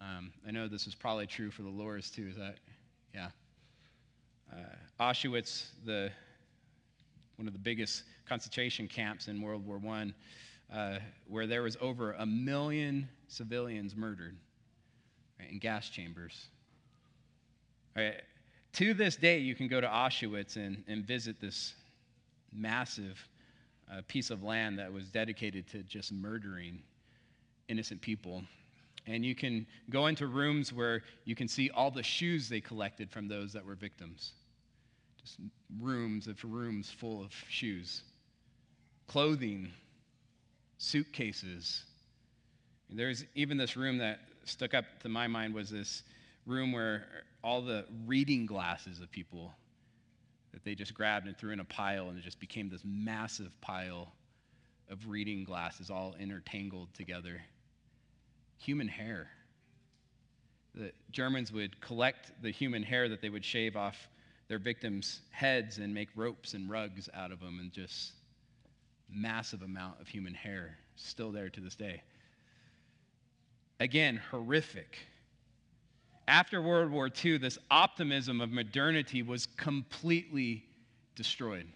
Um, 0.00 0.32
I 0.46 0.50
know 0.50 0.68
this 0.68 0.86
is 0.86 0.94
probably 0.94 1.26
true 1.26 1.50
for 1.50 1.62
the 1.62 1.68
Loras 1.68 2.12
too. 2.12 2.28
Is 2.28 2.36
that, 2.36 2.56
yeah? 3.14 3.28
Uh, 4.52 5.02
Auschwitz, 5.02 5.66
the 5.84 6.10
one 7.36 7.46
of 7.46 7.52
the 7.52 7.58
biggest 7.58 8.04
concentration 8.26 8.88
camps 8.88 9.28
in 9.28 9.42
World 9.42 9.66
War 9.66 9.80
I, 9.90 10.12
uh, 10.74 10.98
where 11.28 11.46
there 11.46 11.62
was 11.62 11.76
over 11.82 12.12
a 12.12 12.24
million 12.24 13.08
civilians 13.28 13.94
murdered 13.94 14.36
right, 15.38 15.50
in 15.50 15.58
gas 15.58 15.90
chambers. 15.90 16.46
To 18.74 18.94
this 18.94 19.16
day, 19.16 19.38
you 19.38 19.54
can 19.54 19.68
go 19.68 19.80
to 19.80 19.86
Auschwitz 19.86 20.56
and, 20.56 20.82
and 20.86 21.04
visit 21.04 21.40
this 21.40 21.74
massive 22.56 23.28
uh, 23.90 24.02
piece 24.08 24.30
of 24.30 24.42
land 24.42 24.78
that 24.78 24.92
was 24.92 25.08
dedicated 25.08 25.66
to 25.68 25.82
just 25.82 26.12
murdering 26.12 26.82
innocent 27.68 28.00
people. 28.00 28.42
And 29.06 29.24
you 29.24 29.34
can 29.34 29.66
go 29.90 30.06
into 30.06 30.26
rooms 30.26 30.72
where 30.72 31.02
you 31.24 31.34
can 31.34 31.46
see 31.46 31.70
all 31.70 31.90
the 31.90 32.02
shoes 32.02 32.48
they 32.48 32.60
collected 32.60 33.10
from 33.10 33.28
those 33.28 33.52
that 33.52 33.64
were 33.64 33.76
victims. 33.76 34.32
Just 35.20 35.38
rooms 35.80 36.26
of 36.26 36.42
rooms 36.42 36.90
full 36.90 37.22
of 37.22 37.32
shoes, 37.48 38.02
clothing, 39.06 39.70
suitcases. 40.78 41.84
And 42.90 42.98
there's 42.98 43.24
even 43.34 43.56
this 43.56 43.76
room 43.76 43.98
that 43.98 44.20
stuck 44.44 44.74
up 44.74 44.84
to 45.02 45.08
my 45.08 45.26
mind 45.26 45.54
was 45.54 45.70
this 45.70 46.02
room 46.44 46.72
where 46.72 47.06
all 47.42 47.62
the 47.62 47.84
reading 48.06 48.46
glasses 48.46 49.00
of 49.00 49.10
people 49.10 49.52
that 50.56 50.64
they 50.64 50.74
just 50.74 50.94
grabbed 50.94 51.26
and 51.26 51.36
threw 51.36 51.52
in 51.52 51.60
a 51.60 51.64
pile, 51.64 52.08
and 52.08 52.18
it 52.18 52.24
just 52.24 52.40
became 52.40 52.70
this 52.70 52.80
massive 52.82 53.52
pile 53.60 54.10
of 54.88 55.06
reading 55.06 55.44
glasses 55.44 55.90
all 55.90 56.14
intertangled 56.18 56.88
together. 56.94 57.42
Human 58.56 58.88
hair. 58.88 59.28
The 60.74 60.92
Germans 61.10 61.52
would 61.52 61.78
collect 61.82 62.32
the 62.40 62.50
human 62.50 62.82
hair 62.82 63.06
that 63.06 63.20
they 63.20 63.28
would 63.28 63.44
shave 63.44 63.76
off 63.76 64.08
their 64.48 64.58
victims' 64.58 65.20
heads 65.30 65.76
and 65.76 65.92
make 65.92 66.08
ropes 66.16 66.54
and 66.54 66.70
rugs 66.70 67.10
out 67.12 67.32
of 67.32 67.40
them, 67.40 67.58
and 67.60 67.70
just 67.70 68.12
massive 69.10 69.60
amount 69.60 70.00
of 70.00 70.08
human 70.08 70.32
hair 70.32 70.78
still 70.94 71.32
there 71.32 71.50
to 71.50 71.60
this 71.60 71.74
day. 71.74 72.00
Again, 73.78 74.22
horrific 74.30 75.00
after 76.28 76.60
World 76.60 76.90
War 76.90 77.08
II, 77.24 77.38
this 77.38 77.58
optimism 77.70 78.40
of 78.40 78.50
modernity 78.50 79.22
was 79.22 79.46
completely 79.56 80.64
destroyed. 81.14 81.66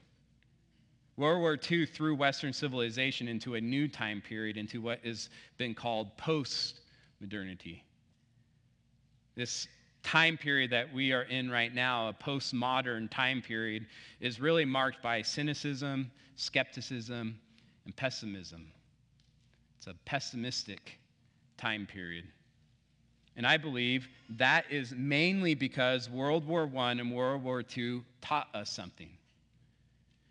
World 1.16 1.40
War 1.40 1.59
II 1.71 1.87
threw 1.87 2.14
Western 2.14 2.52
civilization 2.52 3.28
into 3.28 3.54
a 3.54 3.61
new 3.61 3.87
time 3.87 4.21
period, 4.21 4.57
into 4.57 4.80
what 4.80 5.04
has 5.04 5.28
been 5.59 5.75
called 5.75 6.16
post 6.16 6.80
modernity. 7.21 7.85
This 9.37 9.69
time 10.02 10.37
period 10.37 10.71
that 10.71 10.92
we 10.92 11.12
are 11.12 11.23
in 11.25 11.50
right 11.50 11.75
now, 11.75 12.09
a 12.09 12.12
postmodern 12.12 13.11
time 13.11 13.42
period, 13.42 13.87
is 14.21 14.40
really 14.40 14.64
marked 14.64 15.02
by 15.02 15.23
cynicism, 15.23 16.11
skepticism, 16.37 17.38
and 17.85 17.95
pessimism. 17.97 18.73
It's 19.76 19.87
a 19.87 19.95
pessimistic 20.04 20.99
time 21.57 21.87
period. 21.87 22.25
And 23.40 23.47
I 23.47 23.56
believe 23.56 24.06
that 24.37 24.66
is 24.70 24.92
mainly 24.94 25.54
because 25.54 26.11
World 26.11 26.47
War 26.47 26.70
I 26.76 26.90
and 26.90 27.11
World 27.11 27.42
War 27.42 27.64
II 27.75 28.02
taught 28.20 28.49
us 28.52 28.68
something. 28.68 29.09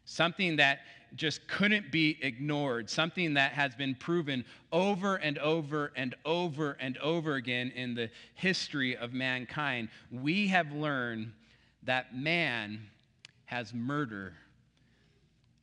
Something 0.05 0.57
that 0.57 0.81
just 1.15 1.47
couldn't 1.47 1.91
be 1.91 2.19
ignored, 2.21 2.87
something 2.87 3.33
that 3.33 3.53
has 3.53 3.73
been 3.73 3.95
proven 3.95 4.45
over 4.71 5.15
and 5.15 5.39
over 5.39 5.91
and 5.95 6.13
over 6.23 6.77
and 6.79 6.99
over 6.99 7.33
again 7.33 7.71
in 7.75 7.95
the 7.95 8.11
history 8.35 8.95
of 8.95 9.11
mankind. 9.11 9.89
We 10.11 10.47
have 10.49 10.71
learned 10.71 11.31
that 11.81 12.15
man 12.15 12.79
has 13.45 13.73
murder 13.73 14.33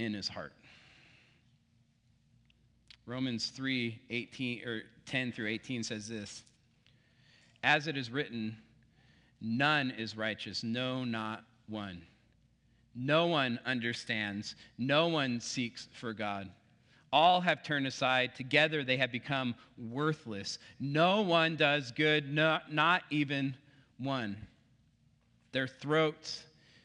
in 0.01 0.15
his 0.15 0.27
heart. 0.27 0.53
Romans 3.07 3.53
3 3.55 4.01
18 4.11 4.67
or 4.67 4.83
10 5.05 5.31
through 5.31 5.47
18 5.47 5.85
says 5.85 6.09
this 6.09 6.43
as 7.67 7.89
it 7.89 7.97
is 7.97 8.13
written, 8.13 8.57
none 9.41 9.91
is 9.99 10.17
righteous, 10.17 10.63
no, 10.63 11.03
not 11.03 11.43
one. 11.69 12.01
No 12.95 13.27
one 13.27 13.59
understands, 13.67 14.55
no 14.79 15.09
one 15.09 15.41
seeks 15.41 15.89
for 15.93 16.13
God. 16.13 16.49
All 17.13 17.41
have 17.41 17.65
turned 17.65 17.87
aside. 17.89 18.37
Together 18.37 18.85
they 18.85 18.97
have 18.97 19.11
become 19.11 19.55
worthless. 19.77 20.59
No 20.79 21.23
one 21.23 21.57
does 21.57 21.91
good, 21.91 22.33
no, 22.33 22.61
not 22.71 23.03
even 23.11 23.57
one. 23.99 24.37
Their 25.51 25.67
throat 25.67 26.39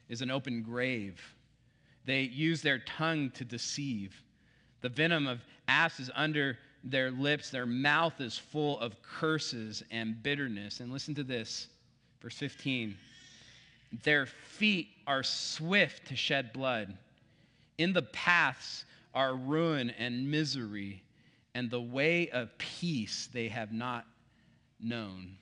is 0.10 0.22
an 0.24 0.32
open 0.32 0.64
grave. 0.64 1.22
They 2.06 2.22
use 2.22 2.64
their 2.64 2.80
tongue 2.80 3.30
to 3.32 3.46
deceive. 3.46 4.20
The 4.82 4.90
venom 4.90 5.28
of 5.28 5.42
asps 5.68 6.00
is 6.00 6.12
under 6.16 6.58
their 6.84 7.12
lips. 7.12 7.50
Their 7.50 7.66
mouth 7.66 8.20
is 8.20 8.38
full 8.38 8.80
of 8.80 9.02
curses 9.02 9.84
and 9.92 10.22
bitterness. 10.22 10.80
And 10.80 10.92
listen 10.92 11.16
to 11.16 11.24
this, 11.24 11.68
verse 12.22 12.36
15. 12.36 12.98
Their 14.04 14.26
feet 14.26 14.90
are 15.06 15.24
swift 15.24 16.08
to 16.08 16.16
shed 16.16 16.54
blood. 16.54 16.98
In 17.78 17.94
the 17.94 18.04
paths 18.04 18.86
are 19.14 19.36
ruin 19.36 19.90
and 19.92 20.30
misery, 20.30 21.04
and 21.54 21.70
the 21.70 21.82
way 21.82 22.30
of 22.30 22.58
peace 22.58 23.28
they 23.34 23.50
have 23.50 23.74
not 23.74 24.06
known. 24.80 25.36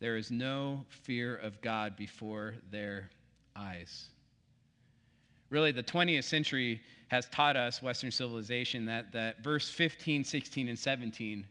There 0.00 0.16
is 0.16 0.30
no 0.30 0.84
fear 0.88 1.36
of 1.36 1.60
God 1.60 1.96
before 1.96 2.54
their 2.70 3.10
eyes. 3.56 4.08
Really, 5.50 5.72
the 5.72 5.82
20th 5.82 6.24
century 6.24 6.80
has 7.08 7.26
taught 7.30 7.56
us, 7.56 7.82
Western 7.82 8.10
civilization, 8.10 8.84
that, 8.86 9.12
that 9.12 9.42
verse 9.42 9.70
15, 9.70 10.24
16, 10.24 10.68
and 10.68 10.78
17 10.78 11.46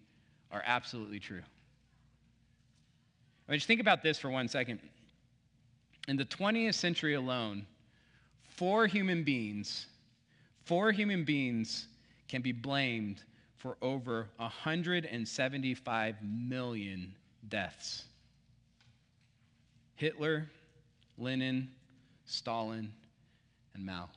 are 0.51 0.63
absolutely 0.65 1.19
true. 1.19 1.41
I 3.47 3.51
mean, 3.51 3.57
just 3.57 3.67
think 3.67 3.81
about 3.81 4.03
this 4.03 4.19
for 4.19 4.29
one 4.29 4.47
second. 4.47 4.79
In 6.07 6.15
the 6.15 6.25
20th 6.25 6.75
century 6.75 7.15
alone, 7.15 7.65
four 8.49 8.87
human 8.87 9.23
beings, 9.23 9.87
four 10.65 10.91
human 10.91 11.23
beings 11.23 11.87
can 12.27 12.41
be 12.41 12.51
blamed 12.51 13.23
for 13.55 13.77
over 13.81 14.29
175 14.37 16.15
million 16.23 17.15
deaths. 17.49 18.05
Hitler, 19.95 20.47
Lenin, 21.17 21.69
Stalin, 22.25 22.93
and 23.77 23.85
Mao. 23.85 24.09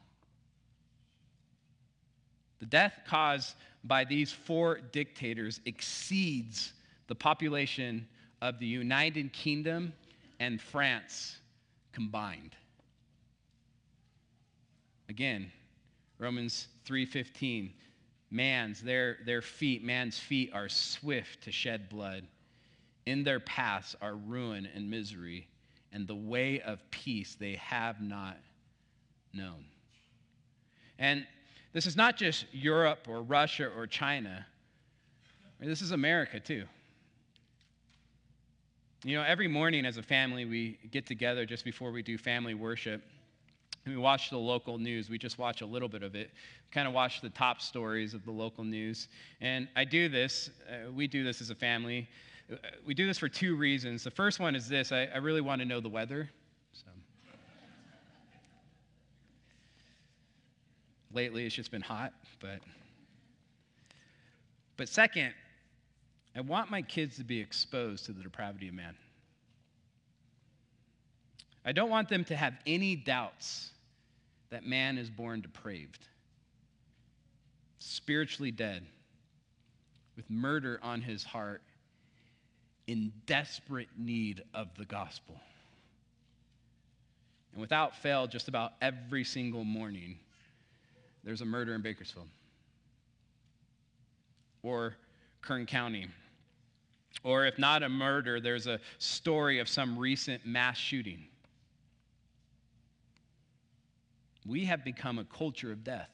The 2.58 2.66
death 2.66 3.00
caused 3.06 3.54
by 3.84 4.04
these 4.04 4.32
four 4.32 4.80
dictators 4.92 5.60
exceeds 5.64 6.72
the 7.06 7.14
population 7.14 8.06
of 8.42 8.58
the 8.58 8.66
United 8.66 9.32
Kingdom 9.32 9.92
and 10.38 10.60
France 10.60 11.36
combined. 11.92 12.54
Again, 15.08 15.50
Romans 16.18 16.68
3:15 16.86 17.72
man's 18.30 18.80
their, 18.80 19.18
their 19.24 19.42
feet 19.42 19.82
man's 19.82 20.18
feet 20.18 20.50
are 20.52 20.68
swift 20.68 21.42
to 21.42 21.52
shed 21.52 21.88
blood 21.88 22.26
in 23.06 23.24
their 23.24 23.40
paths 23.40 23.96
are 24.00 24.14
ruin 24.14 24.68
and 24.74 24.88
misery 24.88 25.48
and 25.92 26.06
the 26.06 26.14
way 26.14 26.60
of 26.60 26.78
peace 26.90 27.34
they 27.34 27.56
have 27.56 28.00
not 28.00 28.36
known 29.32 29.64
and 31.00 31.26
this 31.72 31.86
is 31.86 31.96
not 31.96 32.16
just 32.16 32.44
Europe 32.52 33.08
or 33.08 33.22
Russia 33.22 33.68
or 33.76 33.86
China. 33.86 34.46
This 35.58 35.82
is 35.82 35.90
America 35.90 36.38
too. 36.38 36.64
You 39.02 39.16
know, 39.16 39.24
every 39.24 39.48
morning 39.48 39.86
as 39.86 39.96
a 39.96 40.02
family, 40.02 40.44
we 40.44 40.78
get 40.90 41.06
together 41.06 41.46
just 41.46 41.64
before 41.64 41.90
we 41.90 42.02
do 42.02 42.18
family 42.18 42.54
worship. 42.54 43.02
And 43.86 43.94
we 43.94 44.00
watch 44.00 44.28
the 44.28 44.36
local 44.36 44.76
news. 44.76 45.08
We 45.08 45.16
just 45.16 45.38
watch 45.38 45.62
a 45.62 45.66
little 45.66 45.88
bit 45.88 46.02
of 46.02 46.14
it, 46.14 46.32
kind 46.70 46.86
of 46.86 46.92
watch 46.92 47.22
the 47.22 47.30
top 47.30 47.62
stories 47.62 48.12
of 48.12 48.24
the 48.26 48.30
local 48.30 48.62
news. 48.62 49.08
And 49.40 49.68
I 49.74 49.84
do 49.84 50.10
this, 50.10 50.50
uh, 50.68 50.90
we 50.92 51.06
do 51.06 51.24
this 51.24 51.40
as 51.40 51.48
a 51.48 51.54
family. 51.54 52.08
Uh, 52.52 52.56
we 52.84 52.92
do 52.92 53.06
this 53.06 53.16
for 53.16 53.28
two 53.28 53.56
reasons. 53.56 54.04
The 54.04 54.10
first 54.10 54.38
one 54.38 54.54
is 54.54 54.68
this 54.68 54.92
I, 54.92 55.08
I 55.14 55.16
really 55.16 55.40
want 55.40 55.62
to 55.62 55.66
know 55.66 55.80
the 55.80 55.88
weather. 55.88 56.28
Lately, 61.12 61.44
it's 61.44 61.54
just 61.54 61.70
been 61.70 61.82
hot, 61.82 62.12
but. 62.40 62.60
But 64.76 64.88
second, 64.88 65.34
I 66.34 66.40
want 66.40 66.70
my 66.70 66.82
kids 66.82 67.16
to 67.16 67.24
be 67.24 67.40
exposed 67.40 68.06
to 68.06 68.12
the 68.12 68.22
depravity 68.22 68.68
of 68.68 68.74
man. 68.74 68.96
I 71.64 71.72
don't 71.72 71.90
want 71.90 72.08
them 72.08 72.24
to 72.24 72.36
have 72.36 72.54
any 72.66 72.96
doubts 72.96 73.70
that 74.50 74.64
man 74.64 74.98
is 74.98 75.10
born 75.10 75.40
depraved, 75.40 76.06
spiritually 77.78 78.50
dead, 78.50 78.86
with 80.16 80.28
murder 80.30 80.80
on 80.82 81.02
his 81.02 81.22
heart, 81.22 81.62
in 82.86 83.12
desperate 83.26 83.88
need 83.96 84.42
of 84.54 84.68
the 84.76 84.84
gospel. 84.84 85.40
And 87.52 87.60
without 87.60 87.96
fail, 87.96 88.26
just 88.26 88.48
about 88.48 88.72
every 88.80 89.24
single 89.24 89.64
morning, 89.64 90.18
there's 91.24 91.40
a 91.40 91.46
murder 91.46 91.74
in 91.74 91.82
Bakersfield 91.82 92.28
or 94.62 94.96
Kern 95.42 95.66
County. 95.66 96.08
Or 97.22 97.44
if 97.46 97.58
not 97.58 97.82
a 97.82 97.88
murder, 97.88 98.40
there's 98.40 98.66
a 98.66 98.78
story 98.98 99.58
of 99.58 99.68
some 99.68 99.98
recent 99.98 100.46
mass 100.46 100.76
shooting. 100.76 101.24
We 104.46 104.64
have 104.64 104.84
become 104.84 105.18
a 105.18 105.24
culture 105.24 105.70
of 105.70 105.84
death. 105.84 106.10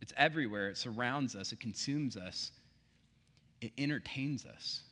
It's 0.00 0.12
everywhere. 0.16 0.68
It 0.68 0.76
surrounds 0.76 1.34
us, 1.34 1.52
it 1.52 1.60
consumes 1.60 2.16
us, 2.16 2.52
it 3.60 3.72
entertains 3.78 4.46
us. 4.46 4.82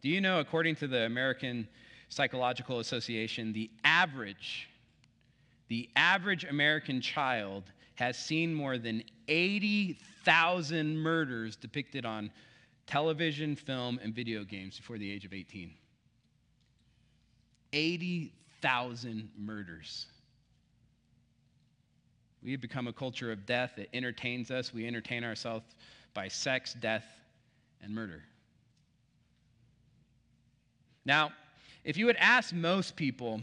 Do 0.00 0.08
you 0.08 0.20
know, 0.20 0.40
according 0.40 0.76
to 0.76 0.88
the 0.88 1.04
American 1.04 1.68
Psychological 2.08 2.80
Association, 2.80 3.52
the 3.52 3.70
average 3.84 4.68
the 5.72 5.88
average 5.96 6.44
American 6.44 7.00
child 7.00 7.62
has 7.94 8.18
seen 8.18 8.52
more 8.52 8.76
than 8.76 9.02
80,000 9.26 10.98
murders 10.98 11.56
depicted 11.56 12.04
on 12.04 12.30
television, 12.86 13.56
film, 13.56 13.98
and 14.02 14.14
video 14.14 14.44
games 14.44 14.76
before 14.76 14.98
the 14.98 15.10
age 15.10 15.24
of 15.24 15.32
18. 15.32 15.72
80,000 17.72 19.30
murders. 19.38 20.08
We 22.42 22.52
have 22.52 22.60
become 22.60 22.86
a 22.86 22.92
culture 22.92 23.32
of 23.32 23.46
death 23.46 23.72
that 23.78 23.88
entertains 23.94 24.50
us. 24.50 24.74
We 24.74 24.86
entertain 24.86 25.24
ourselves 25.24 25.64
by 26.12 26.28
sex, 26.28 26.74
death, 26.74 27.06
and 27.80 27.94
murder. 27.94 28.22
Now, 31.06 31.32
if 31.82 31.96
you 31.96 32.04
would 32.04 32.16
ask 32.16 32.52
most 32.52 32.94
people, 32.94 33.40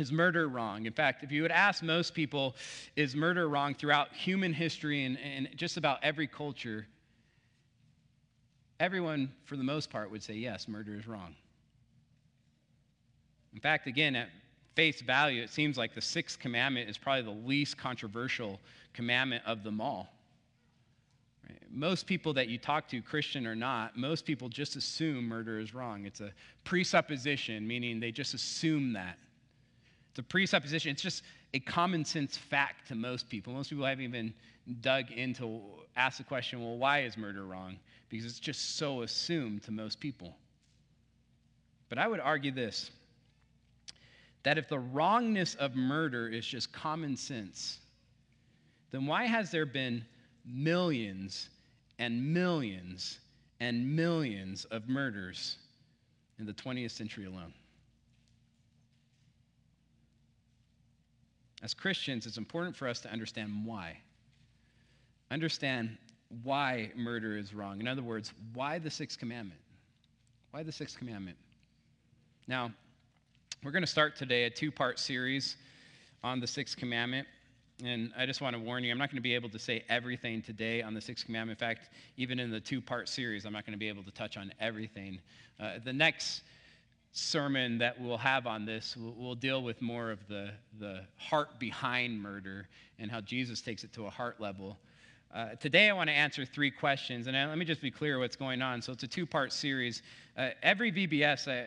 is 0.00 0.10
murder 0.10 0.48
wrong? 0.48 0.86
In 0.86 0.92
fact, 0.92 1.22
if 1.22 1.30
you 1.30 1.42
would 1.42 1.52
ask 1.52 1.82
most 1.82 2.14
people, 2.14 2.56
is 2.96 3.14
murder 3.14 3.48
wrong 3.48 3.74
throughout 3.74 4.12
human 4.12 4.52
history 4.52 5.04
and, 5.04 5.18
and 5.18 5.48
just 5.54 5.76
about 5.76 5.98
every 6.02 6.26
culture, 6.26 6.86
everyone, 8.80 9.30
for 9.44 9.56
the 9.56 9.64
most 9.64 9.90
part, 9.90 10.10
would 10.10 10.22
say, 10.22 10.34
yes, 10.34 10.66
murder 10.66 10.96
is 10.96 11.06
wrong. 11.06 11.34
In 13.52 13.60
fact, 13.60 13.86
again, 13.86 14.16
at 14.16 14.28
face 14.74 15.00
value, 15.00 15.42
it 15.42 15.50
seems 15.50 15.76
like 15.76 15.94
the 15.94 16.00
sixth 16.00 16.38
commandment 16.38 16.88
is 16.88 16.96
probably 16.96 17.22
the 17.22 17.46
least 17.46 17.76
controversial 17.76 18.58
commandment 18.94 19.42
of 19.46 19.62
them 19.62 19.80
all. 19.80 20.08
Most 21.68 22.06
people 22.06 22.32
that 22.34 22.48
you 22.48 22.58
talk 22.58 22.88
to, 22.88 23.02
Christian 23.02 23.46
or 23.46 23.56
not, 23.56 23.96
most 23.96 24.24
people 24.24 24.48
just 24.48 24.76
assume 24.76 25.26
murder 25.26 25.58
is 25.58 25.74
wrong. 25.74 26.06
It's 26.06 26.20
a 26.20 26.32
presupposition, 26.64 27.66
meaning 27.66 27.98
they 27.98 28.12
just 28.12 28.34
assume 28.34 28.92
that. 28.92 29.18
It's 30.10 30.18
a 30.18 30.22
presupposition. 30.22 30.90
It's 30.90 31.02
just 31.02 31.22
a 31.54 31.60
common 31.60 32.04
sense 32.04 32.36
fact 32.36 32.88
to 32.88 32.94
most 32.94 33.28
people. 33.28 33.52
Most 33.52 33.70
people 33.70 33.84
haven't 33.84 34.04
even 34.04 34.34
dug 34.80 35.10
into 35.10 35.60
ask 35.96 36.18
the 36.18 36.24
question, 36.24 36.60
well, 36.60 36.76
why 36.76 37.02
is 37.02 37.16
murder 37.16 37.44
wrong? 37.44 37.78
Because 38.08 38.26
it's 38.26 38.40
just 38.40 38.76
so 38.76 39.02
assumed 39.02 39.62
to 39.64 39.72
most 39.72 40.00
people. 40.00 40.36
But 41.88 41.98
I 41.98 42.06
would 42.06 42.20
argue 42.20 42.52
this 42.52 42.90
that 44.42 44.56
if 44.56 44.70
the 44.70 44.78
wrongness 44.78 45.54
of 45.56 45.76
murder 45.76 46.26
is 46.26 46.46
just 46.46 46.72
common 46.72 47.14
sense, 47.14 47.78
then 48.90 49.04
why 49.04 49.24
has 49.24 49.50
there 49.50 49.66
been 49.66 50.02
millions 50.46 51.50
and 51.98 52.32
millions 52.32 53.18
and 53.60 53.94
millions 53.94 54.64
of 54.66 54.88
murders 54.88 55.58
in 56.38 56.46
the 56.46 56.54
20th 56.54 56.92
century 56.92 57.26
alone? 57.26 57.52
As 61.62 61.74
Christians, 61.74 62.26
it's 62.26 62.38
important 62.38 62.74
for 62.74 62.88
us 62.88 63.00
to 63.00 63.10
understand 63.10 63.64
why. 63.64 63.98
Understand 65.30 65.96
why 66.42 66.90
murder 66.96 67.36
is 67.36 67.52
wrong. 67.52 67.80
In 67.80 67.88
other 67.88 68.02
words, 68.02 68.32
why 68.54 68.78
the 68.78 68.90
sixth 68.90 69.18
commandment? 69.18 69.60
Why 70.52 70.62
the 70.62 70.72
sixth 70.72 70.96
commandment? 70.98 71.36
Now, 72.48 72.72
we're 73.62 73.72
going 73.72 73.82
to 73.82 73.86
start 73.86 74.16
today 74.16 74.44
a 74.44 74.50
two 74.50 74.72
part 74.72 74.98
series 74.98 75.56
on 76.24 76.40
the 76.40 76.46
sixth 76.46 76.76
commandment. 76.76 77.26
And 77.84 78.12
I 78.16 78.26
just 78.26 78.40
want 78.40 78.54
to 78.54 78.60
warn 78.60 78.84
you, 78.84 78.90
I'm 78.90 78.98
not 78.98 79.08
going 79.08 79.16
to 79.16 79.22
be 79.22 79.34
able 79.34 79.48
to 79.50 79.58
say 79.58 79.84
everything 79.88 80.42
today 80.42 80.82
on 80.82 80.94
the 80.94 81.00
sixth 81.00 81.24
commandment. 81.24 81.60
In 81.60 81.66
fact, 81.66 81.90
even 82.16 82.38
in 82.38 82.50
the 82.50 82.60
two 82.60 82.80
part 82.80 83.08
series, 83.08 83.44
I'm 83.44 83.52
not 83.52 83.64
going 83.64 83.72
to 83.72 83.78
be 83.78 83.88
able 83.88 84.02
to 84.02 84.10
touch 84.10 84.36
on 84.36 84.52
everything. 84.60 85.20
Uh, 85.58 85.72
the 85.82 85.92
next 85.92 86.42
sermon 87.12 87.78
that 87.78 88.00
we'll 88.00 88.18
have 88.18 88.46
on 88.46 88.64
this 88.64 88.96
will 88.96 89.14
we'll 89.16 89.34
deal 89.34 89.62
with 89.62 89.82
more 89.82 90.10
of 90.10 90.26
the, 90.28 90.50
the 90.78 91.00
heart 91.16 91.58
behind 91.58 92.20
murder 92.20 92.68
and 92.98 93.10
how 93.10 93.20
Jesus 93.20 93.60
takes 93.60 93.82
it 93.84 93.92
to 93.94 94.06
a 94.06 94.10
heart 94.10 94.40
level. 94.40 94.78
Uh, 95.34 95.50
today, 95.60 95.88
I 95.88 95.92
want 95.92 96.08
to 96.08 96.14
answer 96.14 96.44
three 96.44 96.70
questions, 96.70 97.28
and 97.28 97.36
uh, 97.36 97.46
let 97.48 97.56
me 97.56 97.64
just 97.64 97.80
be 97.80 97.90
clear 97.90 98.18
what's 98.18 98.34
going 98.36 98.62
on. 98.62 98.82
So, 98.82 98.92
it's 98.92 99.04
a 99.04 99.08
two 99.08 99.26
part 99.26 99.52
series. 99.52 100.02
Uh, 100.36 100.50
every 100.62 100.90
VBS, 100.90 101.46
uh, 101.46 101.66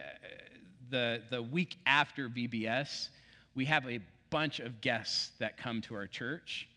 the, 0.89 1.21
the 1.29 1.41
week 1.41 1.77
after 1.85 2.27
VBS, 2.27 3.09
we 3.55 3.65
have 3.65 3.87
a 3.87 3.99
bunch 4.29 4.59
of 4.59 4.81
guests 4.81 5.31
that 5.39 5.57
come 5.57 5.81
to 5.81 5.95
our 5.95 6.07
church. 6.07 6.67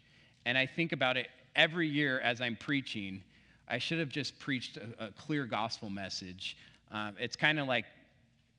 And 0.45 0.57
I 0.57 0.67
think 0.67 0.93
about 0.93 1.17
it 1.17 1.29
every 1.57 1.89
year 1.89 2.21
as 2.21 2.41
I'm 2.41 2.55
preaching. 2.55 3.23
I 3.69 3.79
should 3.79 3.99
have 3.99 4.09
just 4.09 4.39
preached 4.39 4.77
a, 4.77 5.07
a 5.07 5.11
clear 5.11 5.45
gospel 5.45 5.91
message. 5.91 6.57
Um, 6.93 7.15
it's 7.19 7.35
kind 7.35 7.59
of 7.59 7.67
like 7.67 7.85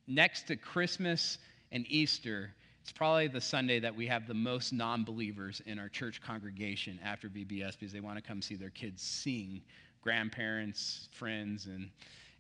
next 0.08 0.44
to 0.48 0.56
Christmas 0.56 1.38
and 1.72 1.86
Easter, 1.90 2.52
it's 2.82 2.92
probably 2.92 3.28
the 3.28 3.42
Sunday 3.42 3.80
that 3.80 3.94
we 3.94 4.08
have 4.08 4.28
the 4.28 4.34
most 4.34 4.72
non 4.72 5.04
believers 5.04 5.62
in 5.66 5.78
our 5.78 5.90
church 5.90 6.22
congregation 6.22 7.00
after 7.04 7.28
VBS 7.28 7.78
because 7.78 7.92
they 7.92 8.00
want 8.00 8.18
to 8.18 8.22
come 8.22 8.42
see 8.42 8.56
their 8.56 8.70
kids 8.70 9.04
sing, 9.04 9.62
grandparents, 10.02 11.10
friends, 11.12 11.66
and 11.66 11.90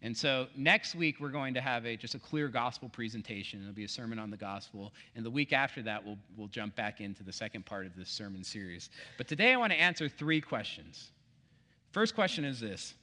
and 0.03 0.15
so 0.15 0.47
next 0.56 0.93
week 0.93 1.19
we're 1.19 1.30
going 1.30 1.56
to 1.56 1.62
have 1.62 1.86
a 1.86 1.97
just 1.97 2.15
a 2.15 2.19
clear 2.19 2.47
gospel 2.47 2.88
presentation. 2.88 3.62
It'll 3.62 3.73
be 3.73 3.84
a 3.84 3.89
sermon 3.89 4.19
on 4.19 4.30
the 4.30 4.38
gospel, 4.38 4.93
and 5.15 5.25
the 5.25 5.30
week 5.30 5.51
after 5.51 5.82
that 5.82 6.06
we'll 6.06 6.17
we'll 6.38 6.47
jump 6.47 6.75
back 6.75 7.01
into 7.01 7.23
the 7.23 7.34
second 7.34 7.65
part 7.65 7.86
of 7.86 7.95
this 7.95 8.10
sermon 8.10 8.43
series. 8.43 8.89
But 9.17 9.27
today 9.27 9.53
I 9.53 9.58
want 9.58 9.73
to 9.73 9.80
answer 9.80 10.08
three 10.08 10.39
questions. 10.39 11.12
First 11.91 12.15
question 12.15 12.45
is 12.45 12.60
this: 12.60 12.93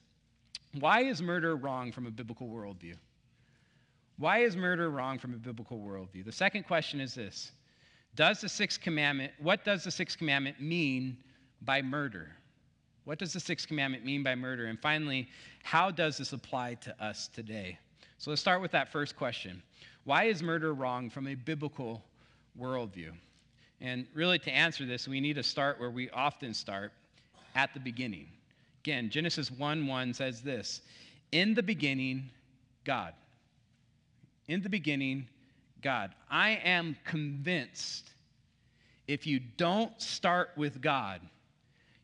Why 0.78 1.02
is 1.02 1.20
murder 1.20 1.56
wrong 1.56 1.92
from 1.92 2.06
a 2.06 2.10
biblical 2.10 2.48
worldview? 2.48 2.94
Why 4.16 4.38
is 4.38 4.56
murder 4.56 4.90
wrong 4.90 5.18
from 5.18 5.34
a 5.34 5.38
biblical 5.38 5.78
worldview? 5.78 6.24
The 6.24 6.32
second 6.32 6.64
question 6.64 7.00
is 7.00 7.14
this: 7.14 7.52
Does 8.14 8.40
the 8.40 8.48
sixth 8.48 8.80
commandment? 8.80 9.32
What 9.38 9.64
does 9.64 9.84
the 9.84 9.90
sixth 9.90 10.18
commandment 10.18 10.60
mean 10.60 11.16
by 11.62 11.82
murder? 11.82 12.30
What 13.04 13.18
does 13.18 13.32
the 13.32 13.40
sixth 13.40 13.68
commandment 13.68 14.04
mean 14.04 14.22
by 14.22 14.34
murder? 14.34 14.66
And 14.66 14.80
finally, 14.80 15.28
how 15.62 15.90
does 15.90 16.18
this 16.18 16.32
apply 16.32 16.74
to 16.74 17.04
us 17.04 17.28
today? 17.28 17.78
So 18.18 18.30
let's 18.30 18.40
start 18.40 18.62
with 18.62 18.70
that 18.70 18.90
first 18.90 19.16
question 19.16 19.62
Why 20.04 20.24
is 20.24 20.42
murder 20.42 20.74
wrong 20.74 21.10
from 21.10 21.26
a 21.26 21.34
biblical 21.34 22.02
worldview? 22.58 23.12
And 23.80 24.06
really, 24.14 24.38
to 24.38 24.50
answer 24.50 24.86
this, 24.86 25.08
we 25.08 25.20
need 25.20 25.34
to 25.34 25.42
start 25.42 25.80
where 25.80 25.90
we 25.90 26.08
often 26.10 26.54
start 26.54 26.92
at 27.54 27.74
the 27.74 27.80
beginning. 27.80 28.28
Again, 28.82 29.10
Genesis 29.10 29.50
1 29.50 29.86
1 29.86 30.14
says 30.14 30.40
this 30.40 30.82
In 31.32 31.54
the 31.54 31.62
beginning, 31.62 32.30
God. 32.84 33.12
In 34.48 34.62
the 34.62 34.68
beginning, 34.68 35.28
God. 35.80 36.14
I 36.30 36.60
am 36.64 36.96
convinced 37.04 38.10
if 39.06 39.26
you 39.26 39.38
don't 39.38 40.00
start 40.00 40.50
with 40.56 40.80
God, 40.80 41.20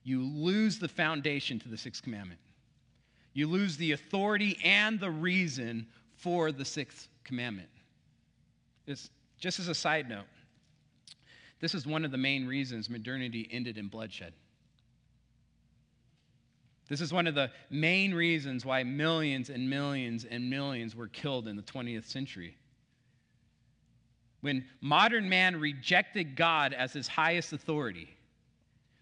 you 0.05 0.23
lose 0.23 0.79
the 0.79 0.89
foundation 0.89 1.59
to 1.61 1.69
the 1.69 1.77
sixth 1.77 2.03
commandment. 2.03 2.41
You 3.33 3.47
lose 3.47 3.77
the 3.77 3.93
authority 3.93 4.59
and 4.65 5.01
the 5.01 5.11
reason 5.11 5.87
for 6.17 6.53
the 6.53 6.65
sixth 6.65 7.09
commandment. 7.25 7.69
It's, 8.87 9.11
just 9.39 9.59
as 9.61 9.69
a 9.69 9.75
side 9.75 10.09
note, 10.09 10.27
this 11.61 11.75
is 11.75 11.87
one 11.87 12.05
of 12.05 12.11
the 12.11 12.19
main 12.19 12.47
reasons 12.47 12.91
modernity 12.91 13.49
ended 13.51 13.79
in 13.79 13.89
bloodshed. 13.89 14.33
This 16.91 17.01
is 17.01 17.13
one 17.13 17.29
of 17.29 17.37
the 17.37 17.53
main 17.71 18.13
reasons 18.13 18.67
why 18.67 18.83
millions 18.83 19.49
and 19.49 19.71
millions 19.71 20.25
and 20.25 20.51
millions 20.51 20.97
were 20.97 21.07
killed 21.07 21.47
in 21.47 21.55
the 21.55 21.63
20th 21.63 22.05
century. 22.05 22.57
When 24.41 24.65
modern 24.81 25.29
man 25.29 25.61
rejected 25.61 26.35
God 26.35 26.73
as 26.73 26.93
his 26.93 27.07
highest 27.07 27.53
authority, 27.53 28.13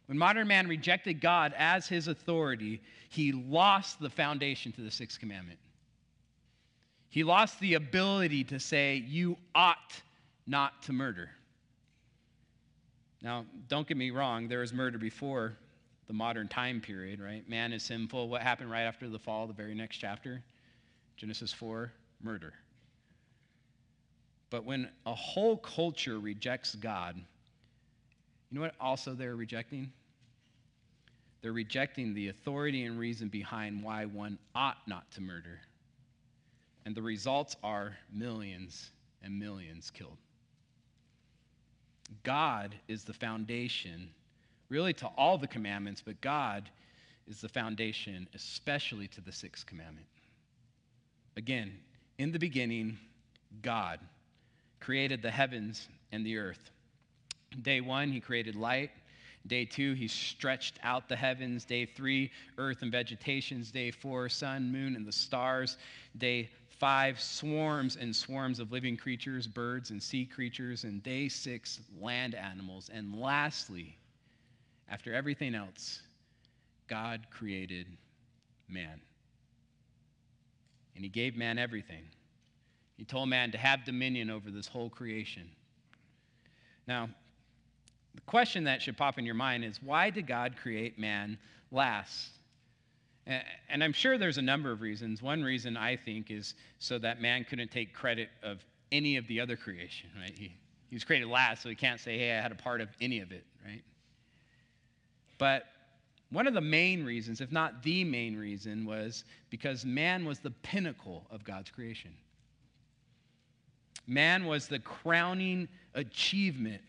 when 0.05 0.19
modern 0.19 0.47
man 0.47 0.69
rejected 0.69 1.23
God 1.23 1.55
as 1.57 1.89
his 1.89 2.09
authority, 2.09 2.83
he 3.09 3.33
lost 3.33 4.01
the 4.01 4.11
foundation 4.11 4.71
to 4.73 4.83
the 4.83 4.91
sixth 4.91 5.19
commandment. 5.19 5.59
He 7.09 7.25
lost 7.25 7.59
the 7.59 7.73
ability 7.73 8.45
to 8.45 8.61
say, 8.61 8.97
You 9.07 9.39
ought 9.55 10.03
not 10.47 10.83
to 10.83 10.93
murder. 10.93 11.31
Now, 13.23 13.47
don't 13.69 13.89
get 13.89 13.97
me 13.97 14.11
wrong, 14.11 14.47
there 14.47 14.61
was 14.61 14.75
murder 14.75 14.99
before 14.99 15.57
the 16.09 16.15
modern 16.15 16.49
time 16.49 16.81
period, 16.81 17.21
right? 17.21 17.49
Man 17.49 17.73
is 17.73 17.83
sinful. 17.83 18.29
What 18.29 18.43
happened 18.43 18.71
right 18.71 18.83
after 18.83 19.09
the 19.09 19.19
fall, 19.19 19.47
the 19.47 19.53
very 19.53 19.75
next 19.75 19.99
chapter? 19.99 20.43
Genesis 21.17 21.53
4 21.53 21.93
murder. 22.23 22.55
But 24.51 24.65
when 24.65 24.89
a 25.07 25.15
whole 25.15 25.59
culture 25.59 26.19
rejects 26.19 26.75
God, 26.75 27.17
you 27.17 28.59
know 28.59 28.63
what 28.63 28.75
also 28.81 29.13
they're 29.13 29.37
rejecting? 29.37 29.93
They're 31.43 31.53
rejecting 31.53 32.15
the 32.15 32.29
authority 32.29 32.85
and 32.85 32.99
reason 32.99 33.29
behind 33.29 33.83
why 33.83 34.07
one 34.07 34.39
ought 34.55 34.79
not 34.87 35.11
to 35.13 35.21
murder. 35.21 35.61
And 36.87 36.95
the 36.95 37.03
results 37.03 37.57
are 37.63 37.97
millions 38.13 38.91
and 39.23 39.39
millions 39.39 39.91
killed. 39.91 40.17
God 42.23 42.75
is 42.89 43.05
the 43.05 43.13
foundation, 43.13 44.09
really, 44.69 44.93
to 44.95 45.07
all 45.17 45.39
the 45.39 45.47
commandments, 45.47 46.03
but 46.05 46.21
God 46.21 46.69
is 47.27 47.41
the 47.41 47.49
foundation, 47.49 48.27
especially 48.35 49.09
to 49.09 49.21
the 49.21 49.33
sixth 49.33 49.67
commandment. 49.67 50.07
Again, 51.37 51.79
in 52.19 52.33
the 52.33 52.39
beginning, 52.39 52.99
God 53.63 54.01
created 54.81 55.23
the 55.23 55.31
heavens 55.31 55.89
and 56.13 56.25
the 56.25 56.39
earth. 56.39 56.71
Day 57.63 57.81
one, 57.81 58.11
he 58.11 58.21
created 58.21 58.57
light. 58.57 58.91
Day 59.47 59.65
two, 59.65 59.95
he 59.95 60.09
stretched 60.09 60.79
out 60.83 61.09
the 61.09 61.17
heavens. 61.17 61.65
Day 61.65 61.87
three, 61.87 62.31
earth 62.57 62.83
and 62.83 62.91
vegetations. 62.91 63.71
Day 63.71 63.91
four, 63.91 64.29
sun, 64.29 64.73
moon, 64.73 64.97
and 64.97 65.07
the 65.07 65.13
stars. 65.13 65.77
Day 66.17 66.51
five, 66.69 67.21
swarms 67.21 67.97
and 67.97 68.15
swarms 68.15 68.61
of 68.61 68.73
living 68.73 68.97
creatures, 68.97 69.47
birds 69.47 69.91
and 69.91 70.03
sea 70.03 70.25
creatures. 70.25 70.85
And 70.85 71.03
day 71.03 71.29
six, 71.29 71.81
land 72.01 72.35
animals. 72.35 72.91
And 72.93 73.21
lastly, 73.21 73.98
after 74.91 75.15
everything 75.15 75.55
else, 75.55 76.03
God 76.89 77.27
created 77.31 77.87
man. 78.69 79.01
And 80.95 81.05
he 81.05 81.09
gave 81.09 81.37
man 81.37 81.59
everything. 81.59 82.05
He 82.97 83.05
told 83.05 83.29
man 83.29 83.53
to 83.53 83.59
have 83.59 83.85
dominion 83.85 84.31
over 84.31 84.51
this 84.51 84.67
whole 84.67 84.91
creation. 84.91 85.49
Now, 86.87 87.09
the 88.15 88.21
question 88.23 88.65
that 88.65 88.83
should 88.83 88.97
pop 88.97 89.19
in 89.19 89.25
your 89.25 89.35
mind 89.37 89.65
is 89.65 89.81
why 89.83 90.11
did 90.11 90.27
God 90.27 90.57
create 90.61 90.99
man 90.99 91.39
last? 91.71 92.31
And 93.69 93.85
I'm 93.85 93.93
sure 93.93 94.17
there's 94.17 94.39
a 94.39 94.43
number 94.43 94.73
of 94.73 94.81
reasons. 94.81 95.23
One 95.23 95.43
reason 95.43 95.77
I 95.77 95.97
think 95.97 96.31
is 96.31 96.55
so 96.79 96.99
that 96.99 97.21
man 97.21 97.45
couldn't 97.45 97.71
take 97.71 97.93
credit 97.93 98.31
of 98.43 98.65
any 98.91 99.19
of 99.19 99.29
the 99.29 99.39
other 99.39 99.55
creation, 99.55 100.09
right? 100.19 100.33
He, 100.37 100.57
he 100.89 100.97
was 100.97 101.05
created 101.05 101.29
last, 101.29 101.63
so 101.63 101.69
he 101.69 101.75
can't 101.75 102.01
say, 102.01 102.19
hey, 102.19 102.37
I 102.37 102.41
had 102.41 102.53
a 102.53 102.57
part 102.57 102.81
of 102.81 102.89
any 103.03 103.21
of 103.21 103.31
it, 103.31 103.45
right? 103.65 103.83
But 105.39 105.65
one 106.31 106.47
of 106.47 106.55
the 106.55 106.61
main 106.61 107.05
reasons, 107.05 107.41
if 107.41 107.51
not 107.51 107.83
the 107.83 108.05
main 108.05 108.37
reason, 108.37 108.85
was 108.85 109.25
because 109.49 109.85
man 109.85 110.25
was 110.25 110.41
the 110.41 110.51
pinnacle 110.51 111.27
of 111.31 111.43
God's 111.45 111.71
creation. 111.71 112.13
Man 114.07 114.47
was 114.47 114.69
the 114.69 114.79
crowning 114.79 115.69
achievement 115.95 116.83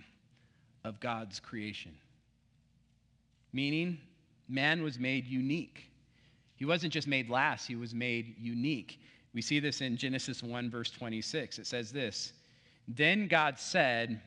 of 0.83 0.99
God's 0.99 1.39
creation. 1.39 1.95
Meaning, 3.53 3.99
man 4.47 4.83
was 4.83 4.99
made 4.99 5.25
unique. 5.25 5.89
He 6.55 6.65
wasn't 6.65 6.91
just 6.91 7.07
made 7.07 7.29
last, 7.29 7.67
he 7.67 7.75
was 7.75 7.93
made 7.93 8.35
unique. 8.38 8.99
We 9.33 9.41
see 9.41 9.59
this 9.59 9.81
in 9.81 9.95
Genesis 9.95 10.43
1, 10.43 10.69
verse 10.69 10.91
26. 10.91 11.59
It 11.59 11.67
says 11.67 11.91
this 11.91 12.33
Then 12.88 13.27
God 13.27 13.57
said, 13.57 14.19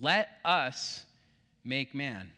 Let 0.00 0.28
us 0.44 1.04
make 1.64 1.94
man. 1.94 2.30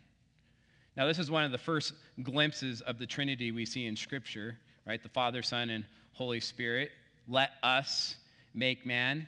Now, 0.97 1.07
this 1.07 1.19
is 1.19 1.31
one 1.31 1.45
of 1.45 1.51
the 1.51 1.59
first 1.59 1.93
glimpses 2.23 2.81
of 2.81 2.99
the 2.99 3.07
Trinity 3.07 3.51
we 3.51 3.65
see 3.65 3.87
in 3.87 3.97
Scripture, 3.97 4.57
right? 4.87 5.03
The 5.03 5.09
Father, 5.09 5.43
Son, 5.43 5.71
and 5.71 5.85
Holy 6.13 6.41
Spirit. 6.41 6.91
Let 7.27 7.51
us 7.63 8.17
make 8.55 8.87
man. 8.87 9.27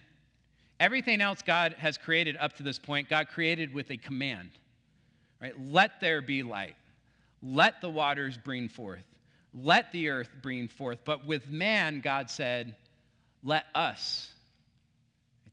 Everything 0.78 1.20
else 1.20 1.42
God 1.42 1.74
has 1.78 1.98
created 1.98 2.36
up 2.38 2.56
to 2.56 2.62
this 2.62 2.78
point, 2.78 3.08
God 3.08 3.28
created 3.28 3.74
with 3.74 3.90
a 3.90 3.96
command. 3.96 4.50
Right? 5.40 5.54
Let 5.58 6.00
there 6.00 6.22
be 6.22 6.42
light. 6.42 6.76
Let 7.42 7.80
the 7.80 7.90
waters 7.90 8.38
bring 8.38 8.68
forth. 8.68 9.04
Let 9.52 9.90
the 9.92 10.10
earth 10.10 10.30
bring 10.42 10.68
forth. 10.68 10.98
But 11.04 11.26
with 11.26 11.48
man, 11.48 12.00
God 12.00 12.30
said, 12.30 12.76
Let 13.42 13.64
us, 13.74 14.30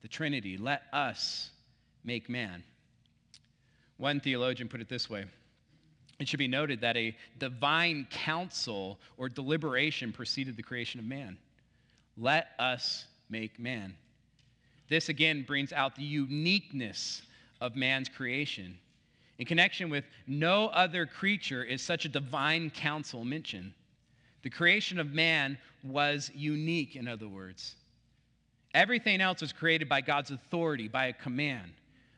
the 0.01 0.07
Trinity, 0.07 0.57
let 0.57 0.83
us 0.91 1.49
make 2.03 2.29
man. 2.29 2.63
One 3.97 4.19
theologian 4.19 4.69
put 4.69 4.81
it 4.81 4.89
this 4.89 5.09
way 5.09 5.25
It 6.23 6.29
should 6.29 6.39
be 6.39 6.47
noted 6.47 6.79
that 6.79 6.95
a 6.95 7.13
divine 7.37 8.07
council 8.09 8.97
or 9.17 9.27
deliberation 9.27 10.13
preceded 10.13 10.55
the 10.55 10.63
creation 10.63 11.01
of 11.01 11.05
man. 11.05 11.37
Let 12.17 12.51
us 12.57 13.03
make 13.29 13.59
man. 13.59 13.93
This 14.87 15.09
again 15.09 15.43
brings 15.45 15.73
out 15.73 15.97
the 15.97 16.03
uniqueness 16.03 17.23
of 17.59 17.75
man's 17.75 18.07
creation. 18.07 18.79
In 19.37 19.45
connection 19.45 19.89
with 19.89 20.05
no 20.25 20.67
other 20.67 21.05
creature 21.05 21.61
is 21.61 21.81
such 21.81 22.05
a 22.05 22.09
divine 22.09 22.69
counsel 22.69 23.25
mentioned. 23.25 23.73
The 24.43 24.49
creation 24.49 24.99
of 24.99 25.11
man 25.11 25.57
was 25.83 26.31
unique, 26.33 26.95
in 26.95 27.09
other 27.09 27.27
words. 27.27 27.75
Everything 28.73 29.19
else 29.19 29.41
was 29.41 29.51
created 29.51 29.89
by 29.89 29.99
God's 29.99 30.31
authority, 30.31 30.87
by 30.87 31.07
a 31.07 31.13
command. 31.13 31.73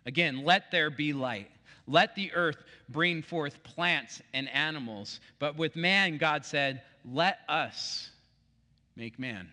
Again, 0.05 0.45
let 0.45 0.69
there 0.69 0.91
be 0.91 1.11
light. 1.11 1.49
Let 1.87 2.15
the 2.15 2.33
earth 2.33 2.57
bring 2.89 3.21
forth 3.21 3.63
plants 3.63 4.21
and 4.33 4.49
animals. 4.49 5.19
But 5.39 5.55
with 5.55 5.75
man, 5.75 6.17
God 6.17 6.45
said, 6.45 6.81
Let 7.03 7.39
us 7.47 8.09
make 8.95 9.19
man. 9.19 9.49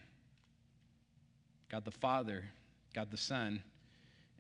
God 1.71 1.85
the 1.85 1.91
Father, 1.91 2.45
God 2.95 3.11
the 3.11 3.17
Son, 3.17 3.63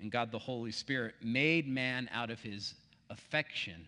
and 0.01 0.11
God 0.11 0.31
the 0.33 0.39
Holy 0.39 0.73
Spirit 0.73 1.15
made 1.23 1.69
man 1.69 2.09
out 2.13 2.31
of 2.31 2.41
his 2.41 2.75
affection, 3.11 3.87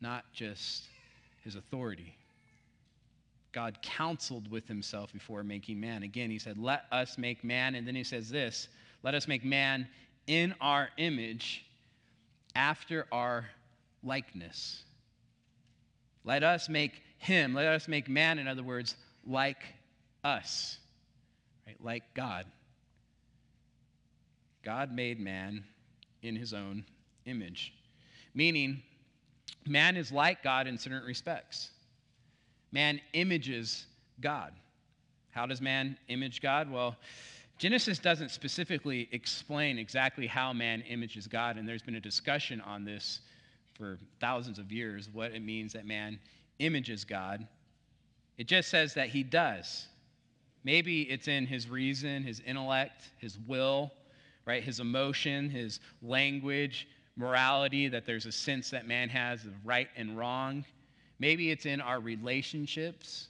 not 0.00 0.24
just 0.32 0.84
his 1.42 1.56
authority. 1.56 2.14
God 3.52 3.78
counseled 3.82 4.50
with 4.50 4.68
himself 4.68 5.12
before 5.12 5.42
making 5.42 5.80
man. 5.80 6.02
Again, 6.02 6.30
he 6.30 6.38
said, 6.38 6.58
Let 6.58 6.84
us 6.92 7.18
make 7.18 7.42
man. 7.42 7.74
And 7.74 7.86
then 7.86 7.94
he 7.94 8.04
says 8.04 8.28
this 8.28 8.68
Let 9.02 9.14
us 9.14 9.26
make 9.26 9.44
man 9.44 9.88
in 10.26 10.54
our 10.60 10.90
image 10.98 11.64
after 12.54 13.06
our 13.12 13.46
likeness. 14.02 14.82
Let 16.24 16.42
us 16.42 16.68
make 16.68 17.02
him, 17.18 17.54
let 17.54 17.66
us 17.66 17.88
make 17.88 18.08
man, 18.08 18.38
in 18.38 18.48
other 18.48 18.62
words, 18.62 18.96
like 19.26 19.62
us, 20.24 20.78
right? 21.66 21.76
Like 21.82 22.02
God. 22.14 22.46
God 24.62 24.92
made 24.92 25.18
man 25.18 25.64
in 26.22 26.36
his 26.36 26.52
own 26.52 26.84
image, 27.24 27.72
meaning 28.34 28.82
man 29.66 29.96
is 29.96 30.12
like 30.12 30.42
God 30.42 30.66
in 30.66 30.76
certain 30.76 31.02
respects. 31.06 31.70
Man 32.72 33.00
images 33.14 33.86
God. 34.20 34.52
How 35.30 35.46
does 35.46 35.60
man 35.60 35.96
image 36.08 36.40
God? 36.40 36.70
Well, 36.70 36.96
Genesis 37.60 37.98
doesn't 37.98 38.30
specifically 38.30 39.06
explain 39.12 39.78
exactly 39.78 40.26
how 40.26 40.50
man 40.50 40.82
images 40.88 41.26
God, 41.26 41.58
and 41.58 41.68
there's 41.68 41.82
been 41.82 41.96
a 41.96 42.00
discussion 42.00 42.58
on 42.62 42.86
this 42.86 43.20
for 43.74 43.98
thousands 44.18 44.58
of 44.58 44.72
years 44.72 45.10
what 45.12 45.32
it 45.32 45.42
means 45.42 45.74
that 45.74 45.84
man 45.84 46.18
images 46.58 47.04
God. 47.04 47.46
It 48.38 48.46
just 48.46 48.70
says 48.70 48.94
that 48.94 49.10
he 49.10 49.22
does. 49.22 49.88
Maybe 50.64 51.02
it's 51.02 51.28
in 51.28 51.44
his 51.44 51.68
reason, 51.68 52.22
his 52.22 52.40
intellect, 52.46 53.10
his 53.18 53.38
will, 53.46 53.92
right? 54.46 54.62
His 54.62 54.80
emotion, 54.80 55.50
his 55.50 55.80
language, 56.00 56.88
morality, 57.14 57.88
that 57.88 58.06
there's 58.06 58.24
a 58.24 58.32
sense 58.32 58.70
that 58.70 58.88
man 58.88 59.10
has 59.10 59.44
of 59.44 59.52
right 59.66 59.88
and 59.96 60.16
wrong. 60.16 60.64
Maybe 61.18 61.50
it's 61.50 61.66
in 61.66 61.82
our 61.82 62.00
relationships. 62.00 63.28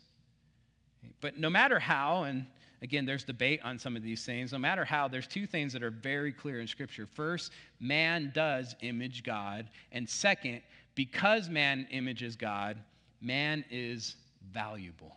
But 1.20 1.36
no 1.36 1.50
matter 1.50 1.80
how, 1.80 2.22
and 2.22 2.46
again, 2.82 3.04
there's 3.04 3.24
debate 3.24 3.60
on 3.62 3.78
some 3.78 3.96
of 3.96 4.02
these 4.02 4.24
things, 4.24 4.52
no 4.52 4.58
matter 4.58 4.84
how, 4.84 5.08
there's 5.08 5.26
two 5.26 5.46
things 5.46 5.72
that 5.72 5.82
are 5.82 5.90
very 5.90 6.32
clear 6.32 6.60
in 6.60 6.66
Scripture. 6.66 7.06
First, 7.06 7.52
man 7.78 8.32
does 8.34 8.74
image 8.80 9.22
God. 9.22 9.68
And 9.92 10.08
second, 10.08 10.62
because 10.94 11.48
man 11.48 11.86
images 11.90 12.36
God, 12.36 12.78
man 13.20 13.64
is 13.70 14.16
valuable. 14.52 15.16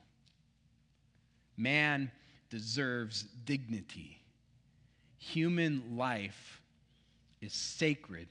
Man 1.58 2.12
deserves 2.49 3.23
dignity. 3.45 4.19
Human 5.17 5.95
life 5.95 6.62
is 7.41 7.54
sacred 7.54 8.28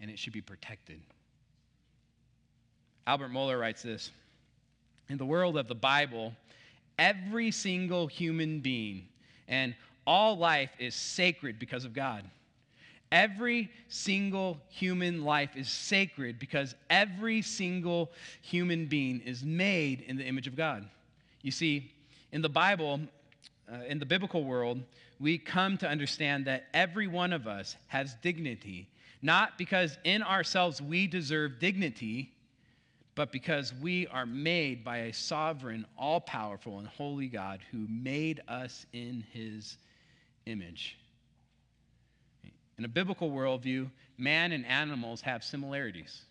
and 0.00 0.10
it 0.10 0.18
should 0.18 0.32
be 0.32 0.40
protected. 0.40 1.00
Albert 3.06 3.30
Mohler 3.30 3.58
writes 3.58 3.82
this 3.82 4.10
In 5.08 5.18
the 5.18 5.24
world 5.24 5.56
of 5.56 5.68
the 5.68 5.74
Bible, 5.74 6.34
every 6.98 7.50
single 7.50 8.06
human 8.06 8.60
being 8.60 9.06
and 9.48 9.74
all 10.06 10.36
life 10.36 10.70
is 10.78 10.94
sacred 10.94 11.58
because 11.58 11.84
of 11.84 11.92
God. 11.92 12.24
Every 13.10 13.70
single 13.88 14.58
human 14.70 15.22
life 15.22 15.50
is 15.54 15.70
sacred 15.70 16.38
because 16.38 16.74
every 16.88 17.42
single 17.42 18.10
human 18.40 18.86
being 18.86 19.20
is 19.20 19.44
made 19.44 20.00
in 20.00 20.16
the 20.16 20.24
image 20.24 20.46
of 20.46 20.56
God. 20.56 20.88
You 21.42 21.50
see, 21.50 21.92
in 22.32 22.40
the 22.40 22.48
Bible, 22.48 23.00
uh, 23.70 23.84
in 23.86 23.98
the 23.98 24.06
biblical 24.06 24.44
world, 24.44 24.80
we 25.20 25.36
come 25.36 25.76
to 25.78 25.88
understand 25.88 26.46
that 26.46 26.64
every 26.72 27.06
one 27.06 27.32
of 27.32 27.46
us 27.46 27.76
has 27.88 28.14
dignity, 28.22 28.88
not 29.20 29.58
because 29.58 29.98
in 30.04 30.22
ourselves 30.22 30.80
we 30.80 31.06
deserve 31.06 31.60
dignity, 31.60 32.32
but 33.14 33.30
because 33.30 33.74
we 33.80 34.06
are 34.06 34.24
made 34.24 34.84
by 34.84 34.98
a 34.98 35.12
sovereign, 35.12 35.84
all 35.98 36.20
powerful, 36.20 36.78
and 36.78 36.88
holy 36.88 37.28
God 37.28 37.60
who 37.70 37.86
made 37.88 38.40
us 38.48 38.86
in 38.92 39.24
his 39.32 39.76
image. 40.46 40.96
In 42.78 42.84
a 42.84 42.88
biblical 42.88 43.30
worldview, 43.30 43.90
man 44.16 44.52
and 44.52 44.64
animals 44.64 45.20
have 45.20 45.44
similarities. 45.44 46.22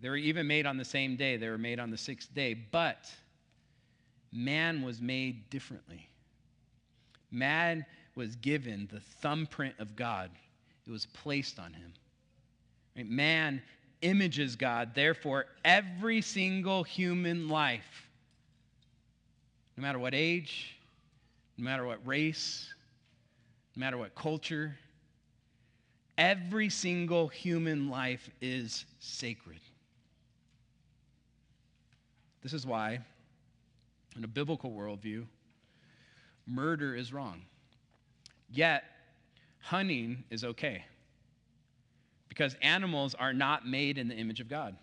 They 0.00 0.08
were 0.08 0.16
even 0.16 0.46
made 0.46 0.64
on 0.64 0.76
the 0.76 0.84
same 0.84 1.16
day, 1.16 1.36
they 1.36 1.48
were 1.48 1.58
made 1.58 1.80
on 1.80 1.90
the 1.90 1.98
sixth 1.98 2.32
day, 2.34 2.54
but 2.54 3.10
man 4.32 4.82
was 4.82 5.00
made 5.00 5.50
differently. 5.50 6.08
Man 7.30 7.84
was 8.14 8.36
given 8.36 8.88
the 8.92 9.00
thumbprint 9.00 9.74
of 9.78 9.96
God, 9.96 10.30
it 10.86 10.90
was 10.90 11.06
placed 11.06 11.58
on 11.58 11.72
him. 11.72 11.92
Man 12.96 13.60
images 14.02 14.56
God. 14.56 14.94
Therefore, 14.94 15.46
every 15.64 16.20
single 16.20 16.82
human 16.82 17.48
life, 17.48 18.08
no 19.76 19.82
matter 19.82 19.98
what 19.98 20.14
age, 20.14 20.76
no 21.56 21.64
matter 21.64 21.84
what 21.84 22.06
race, 22.06 22.72
no 23.76 23.80
matter 23.80 23.98
what 23.98 24.14
culture, 24.14 24.76
every 26.18 26.68
single 26.68 27.28
human 27.28 27.88
life 27.88 28.30
is 28.40 28.84
sacred. 28.98 29.60
This 32.42 32.52
is 32.52 32.66
why, 32.66 33.00
in 34.16 34.24
a 34.24 34.28
biblical 34.28 34.70
worldview, 34.70 35.26
murder 36.46 36.94
is 36.94 37.12
wrong. 37.12 37.42
Yet, 38.50 38.84
hunting 39.60 40.24
is 40.30 40.42
okay 40.44 40.84
because 42.30 42.56
animals 42.62 43.14
are 43.16 43.34
not 43.34 43.66
made 43.66 43.98
in 43.98 44.08
the 44.08 44.14
image 44.14 44.40
of 44.40 44.48
God. 44.48 44.74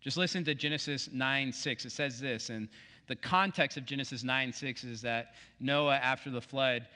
Just 0.00 0.16
listen 0.16 0.44
to 0.44 0.54
Genesis 0.54 1.10
9 1.12 1.52
6. 1.52 1.84
It 1.84 1.92
says 1.92 2.18
this, 2.18 2.48
and 2.48 2.68
the 3.08 3.16
context 3.16 3.76
of 3.76 3.84
Genesis 3.84 4.24
9 4.24 4.52
6 4.52 4.84
is 4.84 5.02
that 5.02 5.34
Noah, 5.60 5.96
after 5.96 6.30
the 6.30 6.40
flood, 6.40 6.86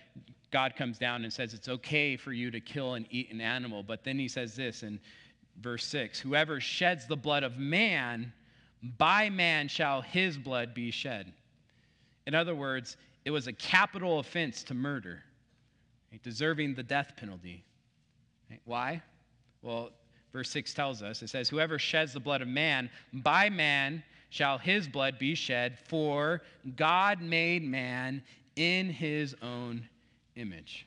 God 0.51 0.77
comes 0.77 0.99
down 0.99 1.25
and 1.25 1.33
says 1.33 1.53
it's 1.53 1.69
okay 1.69 2.17
for 2.17 2.33
you 2.33 2.51
to 2.51 2.61
kill 2.61 2.95
and 2.95 3.07
eat 3.11 3.31
an 3.33 3.41
animal. 3.41 3.83
But 3.83 4.05
then 4.05 4.19
he 4.19 4.29
says 4.29 4.55
this 4.55 4.83
in 4.83 5.01
verse 5.61 5.85
6 5.87 6.21
Whoever 6.21 6.61
sheds 6.61 7.07
the 7.07 7.17
blood 7.17 7.43
of 7.43 7.59
man, 7.59 8.33
by 8.99 9.31
man 9.31 9.69
shall 9.69 10.01
his 10.01 10.39
blood 10.39 10.75
be 10.75 10.91
shed. 10.91 11.33
In 12.27 12.35
other 12.37 12.55
words, 12.55 12.97
it 13.25 13.33
was 13.33 13.49
a 13.49 13.53
capital 13.53 14.21
offense 14.21 14.63
to 14.65 14.75
murder, 14.75 15.25
deserving 16.23 16.75
the 16.75 16.83
death 16.85 17.15
penalty. 17.17 17.65
Why? 18.65 19.03
Well, 19.63 19.91
verse 20.33 20.51
6 20.51 20.75
tells 20.75 21.03
us 21.03 21.23
it 21.23 21.31
says, 21.31 21.49
Whoever 21.49 21.79
sheds 21.79 22.13
the 22.13 22.21
blood 22.21 22.43
of 22.43 22.49
man, 22.49 22.91
by 23.13 23.49
man 23.49 24.03
shall 24.31 24.59
his 24.59 24.89
blood 24.89 25.19
be 25.19 25.35
shed, 25.35 25.79
for 25.79 26.43
God 26.77 27.21
made 27.21 27.63
man 27.63 28.23
in 28.57 28.91
his 28.91 29.35
own 29.43 29.89
image. 30.37 30.87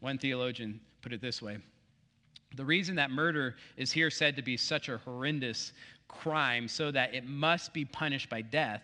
One 0.00 0.18
theologian 0.18 0.80
put 1.00 1.12
it 1.12 1.20
this 1.20 1.40
way 1.40 1.58
The 2.56 2.64
reason 2.64 2.96
that 2.96 3.10
murder 3.10 3.56
is 3.76 3.92
here 3.92 4.10
said 4.10 4.36
to 4.36 4.42
be 4.42 4.56
such 4.56 4.88
a 4.88 4.98
horrendous 4.98 5.72
crime, 6.08 6.68
so 6.68 6.90
that 6.90 7.14
it 7.14 7.26
must 7.26 7.72
be 7.72 7.84
punished 7.84 8.28
by 8.28 8.42
death, 8.42 8.82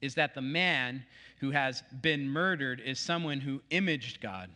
is 0.00 0.14
that 0.14 0.34
the 0.34 0.42
man 0.42 1.04
who 1.38 1.50
has 1.50 1.82
been 2.00 2.28
murdered 2.28 2.80
is 2.80 2.98
someone 2.98 3.40
who 3.40 3.60
imaged 3.70 4.20
God, 4.20 4.50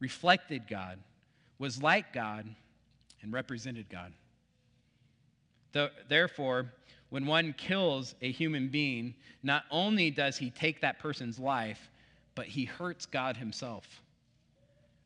reflected 0.00 0.66
God 0.68 0.98
was 1.58 1.82
like 1.82 2.12
God 2.12 2.46
and 3.22 3.32
represented 3.32 3.86
God. 3.88 4.12
Therefore, 6.08 6.72
when 7.10 7.26
one 7.26 7.54
kills 7.56 8.14
a 8.22 8.30
human 8.30 8.68
being, 8.68 9.14
not 9.42 9.64
only 9.70 10.10
does 10.10 10.36
he 10.36 10.50
take 10.50 10.80
that 10.80 10.98
person's 10.98 11.38
life, 11.38 11.90
but 12.34 12.46
he 12.46 12.64
hurts 12.64 13.06
God 13.06 13.36
himself. 13.36 13.86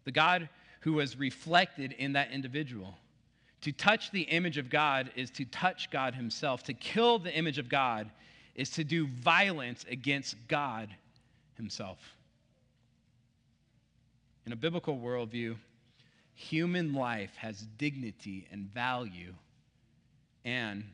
The 0.05 0.13
God 0.13 0.49
who 0.81 0.95
was 0.95 1.19
reflected 1.19 1.93
in 1.93 2.13
that 2.15 2.31
individual. 2.31 2.95
To 3.63 3.73
touch 3.73 4.11
the 4.11 4.23
image 4.23 4.59
of 4.59 4.71
God 4.71 5.11
is 5.17 5.31
to 5.33 5.45
touch 5.47 5.91
God 5.91 6.15
Himself. 6.15 6.63
To 6.65 6.75
kill 6.75 7.19
the 7.19 7.37
image 7.37 7.59
of 7.59 7.69
God 7.69 8.11
is 8.55 8.71
to 8.71 8.85
do 8.85 9.07
violence 9.07 9.85
against 9.91 10.37
God 10.47 10.89
Himself. 11.57 11.99
In 14.47 14.53
a 14.53 14.57
biblical 14.57 14.97
worldview, 14.97 15.57
human 16.39 16.95
life 16.95 17.35
has 17.37 17.67
dignity 17.79 18.47
and 18.53 18.73
value, 18.73 19.35
and 20.45 20.85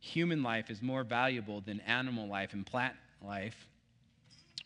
human 0.00 0.42
life 0.42 0.70
is 0.70 0.80
more 0.80 1.04
valuable 1.04 1.60
than 1.60 1.78
animal 1.80 2.26
life 2.26 2.54
and 2.54 2.64
plant 2.64 2.94
life, 3.22 3.68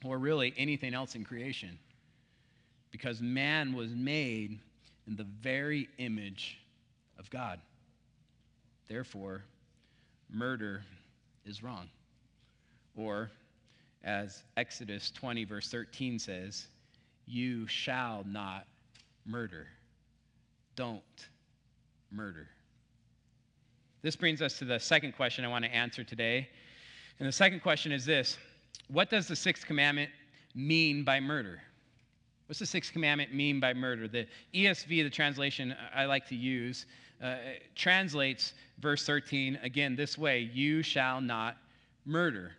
or 0.04 0.18
really 0.18 0.54
anything 0.56 0.94
else 0.94 1.16
in 1.16 1.24
creation, 1.24 1.76
because 2.92 3.20
man 3.20 3.72
was 3.72 3.90
made 3.90 4.60
in 5.08 5.16
the 5.16 5.26
very 5.42 5.88
image 5.98 6.56
of 7.18 7.28
God. 7.28 7.58
Therefore, 8.88 9.42
murder 10.30 10.84
is 11.44 11.64
wrong. 11.64 11.88
Or, 12.96 13.28
as 14.04 14.44
Exodus 14.56 15.10
20, 15.10 15.44
verse 15.46 15.68
13 15.68 16.20
says, 16.20 16.66
you 17.26 17.66
shall 17.66 18.24
not 18.24 18.66
murder. 19.26 19.66
Don't 20.76 21.02
murder. 22.10 22.48
This 24.02 24.16
brings 24.16 24.42
us 24.42 24.58
to 24.58 24.64
the 24.64 24.80
second 24.80 25.14
question 25.14 25.44
I 25.44 25.48
want 25.48 25.64
to 25.64 25.74
answer 25.74 26.02
today. 26.02 26.48
And 27.18 27.28
the 27.28 27.32
second 27.32 27.60
question 27.60 27.92
is 27.92 28.04
this 28.04 28.38
What 28.88 29.10
does 29.10 29.28
the 29.28 29.36
sixth 29.36 29.66
commandment 29.66 30.10
mean 30.54 31.04
by 31.04 31.20
murder? 31.20 31.62
What's 32.46 32.58
the 32.58 32.66
sixth 32.66 32.92
commandment 32.92 33.32
mean 33.32 33.60
by 33.60 33.72
murder? 33.72 34.08
The 34.08 34.26
ESV, 34.54 35.04
the 35.04 35.10
translation 35.10 35.74
I 35.94 36.04
like 36.04 36.26
to 36.28 36.34
use, 36.34 36.86
uh, 37.22 37.36
translates 37.74 38.54
verse 38.80 39.06
13 39.06 39.58
again 39.62 39.94
this 39.94 40.18
way 40.18 40.50
You 40.52 40.82
shall 40.82 41.20
not 41.20 41.56
murder. 42.04 42.52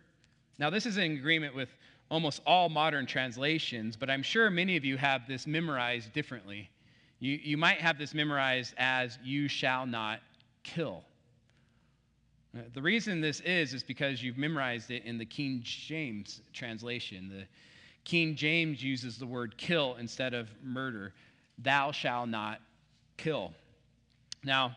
Now, 0.58 0.70
this 0.70 0.86
is 0.86 0.96
in 0.96 1.12
agreement 1.12 1.54
with 1.54 1.68
almost 2.10 2.40
all 2.46 2.68
modern 2.68 3.06
translations, 3.06 3.96
but 3.96 4.08
I'm 4.08 4.22
sure 4.22 4.50
many 4.50 4.76
of 4.76 4.84
you 4.84 4.96
have 4.96 5.26
this 5.26 5.46
memorized 5.46 6.12
differently. 6.12 6.70
You, 7.20 7.38
you 7.42 7.56
might 7.56 7.78
have 7.78 7.98
this 7.98 8.14
memorized 8.14 8.74
as, 8.76 9.18
You 9.22 9.48
shall 9.48 9.86
not 9.86 10.20
kill. 10.62 11.04
Uh, 12.56 12.62
the 12.72 12.82
reason 12.82 13.20
this 13.20 13.40
is, 13.40 13.74
is 13.74 13.82
because 13.82 14.22
you've 14.22 14.38
memorized 14.38 14.90
it 14.90 15.04
in 15.04 15.18
the 15.18 15.24
King 15.24 15.60
James 15.64 16.40
translation. 16.52 17.28
The 17.28 17.44
King 18.04 18.36
James 18.36 18.82
uses 18.82 19.18
the 19.18 19.26
word 19.26 19.56
kill 19.56 19.96
instead 19.98 20.34
of 20.34 20.50
murder. 20.62 21.12
Thou 21.58 21.92
shall 21.92 22.26
not 22.26 22.60
kill. 23.16 23.52
Now, 24.44 24.76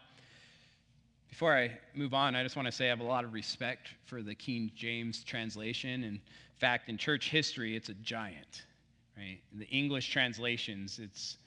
before 1.29 1.55
I 1.55 1.77
move 1.93 2.13
on, 2.13 2.35
I 2.35 2.41
just 2.41 2.55
want 2.55 2.67
to 2.67 2.71
say 2.71 2.85
I 2.85 2.89
have 2.89 2.99
a 2.99 3.03
lot 3.03 3.23
of 3.23 3.33
respect 3.33 3.89
for 4.05 4.23
the 4.23 4.33
King 4.33 4.71
James 4.75 5.23
translation. 5.23 6.03
In 6.03 6.21
fact, 6.55 6.89
in 6.89 6.97
church 6.97 7.29
history, 7.29 7.75
it's 7.75 7.89
a 7.89 7.93
giant. 7.95 8.63
Right? 9.15 9.39
In 9.51 9.59
the 9.59 9.67
English 9.67 10.09
translations, 10.09 10.99
it's, 10.99 11.37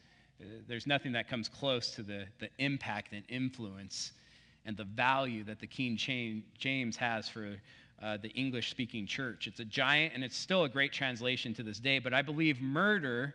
there's 0.68 0.86
nothing 0.86 1.12
that 1.12 1.28
comes 1.28 1.48
close 1.48 1.90
to 1.92 2.02
the, 2.02 2.24
the 2.38 2.48
impact 2.58 3.12
and 3.12 3.22
influence 3.28 4.12
and 4.64 4.76
the 4.76 4.84
value 4.84 5.44
that 5.44 5.60
the 5.60 5.66
King 5.66 5.96
James 6.58 6.96
has 6.96 7.28
for 7.28 7.56
uh, 8.02 8.16
the 8.16 8.28
English 8.30 8.70
speaking 8.70 9.06
church. 9.06 9.46
It's 9.46 9.60
a 9.60 9.64
giant, 9.64 10.14
and 10.14 10.24
it's 10.24 10.36
still 10.36 10.64
a 10.64 10.68
great 10.68 10.92
translation 10.92 11.54
to 11.54 11.62
this 11.62 11.78
day, 11.78 11.98
but 11.98 12.14
I 12.14 12.22
believe 12.22 12.60
murder 12.60 13.34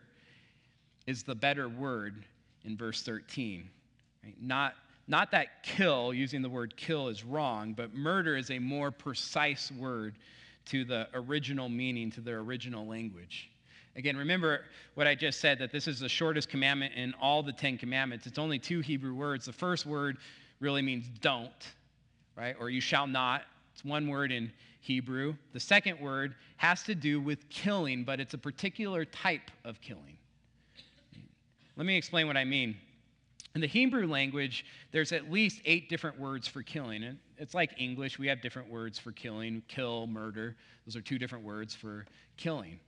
is 1.06 1.22
the 1.22 1.34
better 1.34 1.68
word 1.68 2.24
in 2.64 2.76
verse 2.76 3.02
13. 3.02 3.68
Right? 4.24 4.34
Not, 4.40 4.74
not 5.06 5.30
that 5.30 5.62
kill, 5.62 6.12
using 6.12 6.42
the 6.42 6.48
word 6.48 6.76
kill, 6.76 7.08
is 7.08 7.24
wrong, 7.24 7.74
but 7.74 7.94
murder 7.94 8.36
is 8.36 8.50
a 8.50 8.58
more 8.58 8.90
precise 8.90 9.70
word 9.70 10.16
to 10.66 10.84
the 10.84 11.08
original 11.14 11.68
meaning, 11.68 12.10
to 12.10 12.20
the 12.20 12.32
original 12.32 12.86
language. 12.86 13.50
Again, 13.96 14.16
remember 14.16 14.60
what 14.94 15.06
I 15.06 15.14
just 15.14 15.40
said 15.40 15.58
that 15.58 15.72
this 15.72 15.88
is 15.88 16.00
the 16.00 16.08
shortest 16.08 16.48
commandment 16.50 16.94
in 16.94 17.14
all 17.14 17.42
the 17.42 17.52
Ten 17.52 17.78
Commandments. 17.78 18.26
It's 18.26 18.38
only 18.38 18.58
two 18.58 18.80
Hebrew 18.80 19.14
words. 19.14 19.46
The 19.46 19.52
first 19.52 19.86
word 19.86 20.18
really 20.60 20.82
means 20.82 21.06
don't, 21.20 21.50
right? 22.36 22.54
Or 22.60 22.68
you 22.68 22.80
shall 22.80 23.06
not. 23.06 23.42
It's 23.72 23.84
one 23.84 24.06
word 24.06 24.32
in 24.32 24.52
Hebrew. 24.80 25.34
The 25.52 25.60
second 25.60 25.98
word 25.98 26.34
has 26.58 26.82
to 26.84 26.94
do 26.94 27.20
with 27.20 27.48
killing, 27.48 28.04
but 28.04 28.20
it's 28.20 28.34
a 28.34 28.38
particular 28.38 29.04
type 29.04 29.50
of 29.64 29.80
killing. 29.80 30.18
Let 31.76 31.86
me 31.86 31.96
explain 31.96 32.26
what 32.26 32.36
I 32.36 32.44
mean. 32.44 32.76
In 33.54 33.62
the 33.62 33.66
Hebrew 33.66 34.06
language, 34.06 34.66
there's 34.92 35.12
at 35.12 35.32
least 35.32 35.62
eight 35.64 35.88
different 35.88 36.20
words 36.20 36.46
for 36.46 36.62
killing. 36.62 37.18
It's 37.38 37.54
like 37.54 37.70
English, 37.78 38.18
we 38.18 38.26
have 38.26 38.42
different 38.42 38.68
words 38.68 38.98
for 38.98 39.12
killing 39.12 39.62
kill, 39.66 40.06
murder. 40.06 40.54
Those 40.84 40.96
are 40.96 41.00
two 41.00 41.18
different 41.18 41.44
words 41.44 41.74
for 41.74 42.04
killing, 42.36 42.78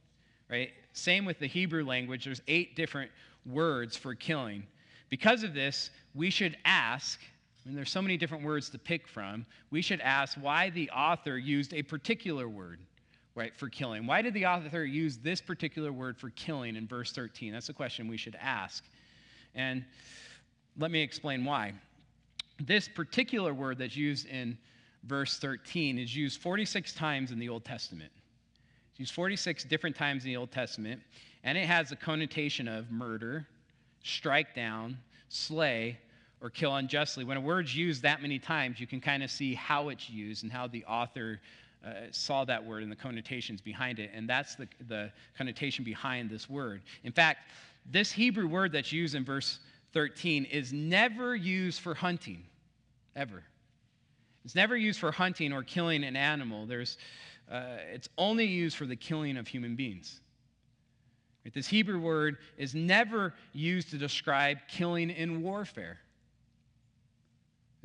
right? 0.51 0.71
Same 0.93 1.25
with 1.25 1.39
the 1.39 1.47
Hebrew 1.47 1.85
language, 1.85 2.25
there's 2.25 2.43
eight 2.49 2.77
different 2.77 3.11
words 3.47 3.97
for 3.97 4.15
killing. 4.15 4.65
Because 5.09 5.43
of 5.43 5.55
this, 5.55 5.91
we 6.15 6.31
should 6.31 6.57
ask 6.65 7.21
and 7.69 7.77
there's 7.77 7.91
so 7.91 8.01
many 8.01 8.17
different 8.17 8.45
words 8.45 8.71
to 8.71 8.79
pick 8.79 9.07
from, 9.07 9.45
we 9.71 9.83
should 9.83 10.01
ask 10.01 10.39
why 10.41 10.71
the 10.71 10.89
author 10.91 11.37
used 11.37 11.75
a 11.75 11.83
particular 11.83 12.49
word, 12.49 12.81
right, 13.35 13.55
for 13.55 13.69
killing. 13.69 14.07
Why 14.07 14.23
did 14.23 14.33
the 14.33 14.47
author 14.47 14.85
use 14.85 15.19
this 15.19 15.43
particular 15.43 15.93
word 15.93 16.17
for 16.17 16.31
killing 16.31 16.77
in 16.77 16.87
verse 16.87 17.13
13? 17.13 17.53
That's 17.53 17.69
a 17.69 17.75
question 17.75 18.09
we 18.09 18.17
should 18.17 18.37
ask. 18.41 18.85
And 19.55 19.85
let 20.79 20.91
me 20.91 21.03
explain 21.03 21.45
why. 21.45 21.75
This 22.59 22.89
particular 22.89 23.53
word 23.53 23.79
that's 23.79 23.97
used 23.97 24.27
in 24.27 24.57
verse 25.05 25.39
13 25.39 25.99
is 25.99 26.17
used 26.17 26.41
46 26.41 26.95
times 26.95 27.33
in 27.33 27.39
the 27.39 27.51
Old 27.51 27.67
Testament. 27.67 28.11
It's 28.99 29.11
used 29.11 29.15
46 29.15 29.63
different 29.63 29.95
times 29.95 30.25
in 30.25 30.31
the 30.33 30.37
Old 30.37 30.51
Testament, 30.51 31.01
and 31.45 31.57
it 31.57 31.67
has 31.67 31.93
a 31.93 31.97
connotation 31.97 32.67
of 32.67 32.91
murder, 32.91 33.47
strike 34.03 34.57
down, 34.57 34.99
slay, 35.29 35.97
or 36.41 36.51
kill 36.51 36.75
unjustly. 36.75 37.23
When 37.23 37.37
a 37.37 37.41
word's 37.41 37.77
used 37.77 38.03
that 38.03 38.23
many 38.23 38.41
times, 38.41 38.81
you 38.81 38.89
can 38.89 39.01
kind 39.01 39.23
of 39.23 39.31
see 39.31 39.55
how 39.55 39.91
it's 39.91 40.11
used 40.11 40.43
and 40.43 40.51
how 40.51 40.67
the 40.67 40.85
author 40.87 41.41
uh, 41.87 41.91
saw 42.11 42.45
that 42.47 42.65
word 42.65 42.83
and 42.83 42.91
the 42.91 42.97
connotations 42.97 43.61
behind 43.61 44.01
it. 44.01 44.11
And 44.13 44.29
that's 44.29 44.57
the, 44.57 44.67
the 44.89 45.13
connotation 45.37 45.85
behind 45.85 46.29
this 46.29 46.51
word. 46.51 46.83
In 47.05 47.13
fact, 47.13 47.53
this 47.89 48.11
Hebrew 48.11 48.49
word 48.49 48.73
that's 48.73 48.91
used 48.91 49.15
in 49.15 49.25
verse 49.25 49.61
13 49.93 50.45
is 50.47 50.73
never 50.73 51.37
used 51.37 51.83
for 51.83 51.95
hunting, 51.95 52.43
ever. 53.15 53.45
It's 54.45 54.57
never 54.57 54.77
used 54.77 54.99
for 54.99 55.13
hunting 55.13 55.53
or 55.53 55.63
killing 55.63 56.03
an 56.03 56.17
animal. 56.17 56.67
There's, 56.67 56.99
uh, 57.51 57.79
it's 57.93 58.09
only 58.19 58.45
used 58.45 58.77
for 58.77 58.87
the 58.87 58.97
killing 58.97 59.37
of 59.37 59.49
human 59.49 59.75
beings. 59.75 60.21
This 61.55 61.67
Hebrew 61.67 61.99
word 61.99 62.37
is 62.59 62.75
never 62.75 63.33
used 63.55 63.91
to 63.91 63.97
describe 63.97 64.59
killing 64.69 65.09
in 65.09 65.43
warfare 65.43 65.99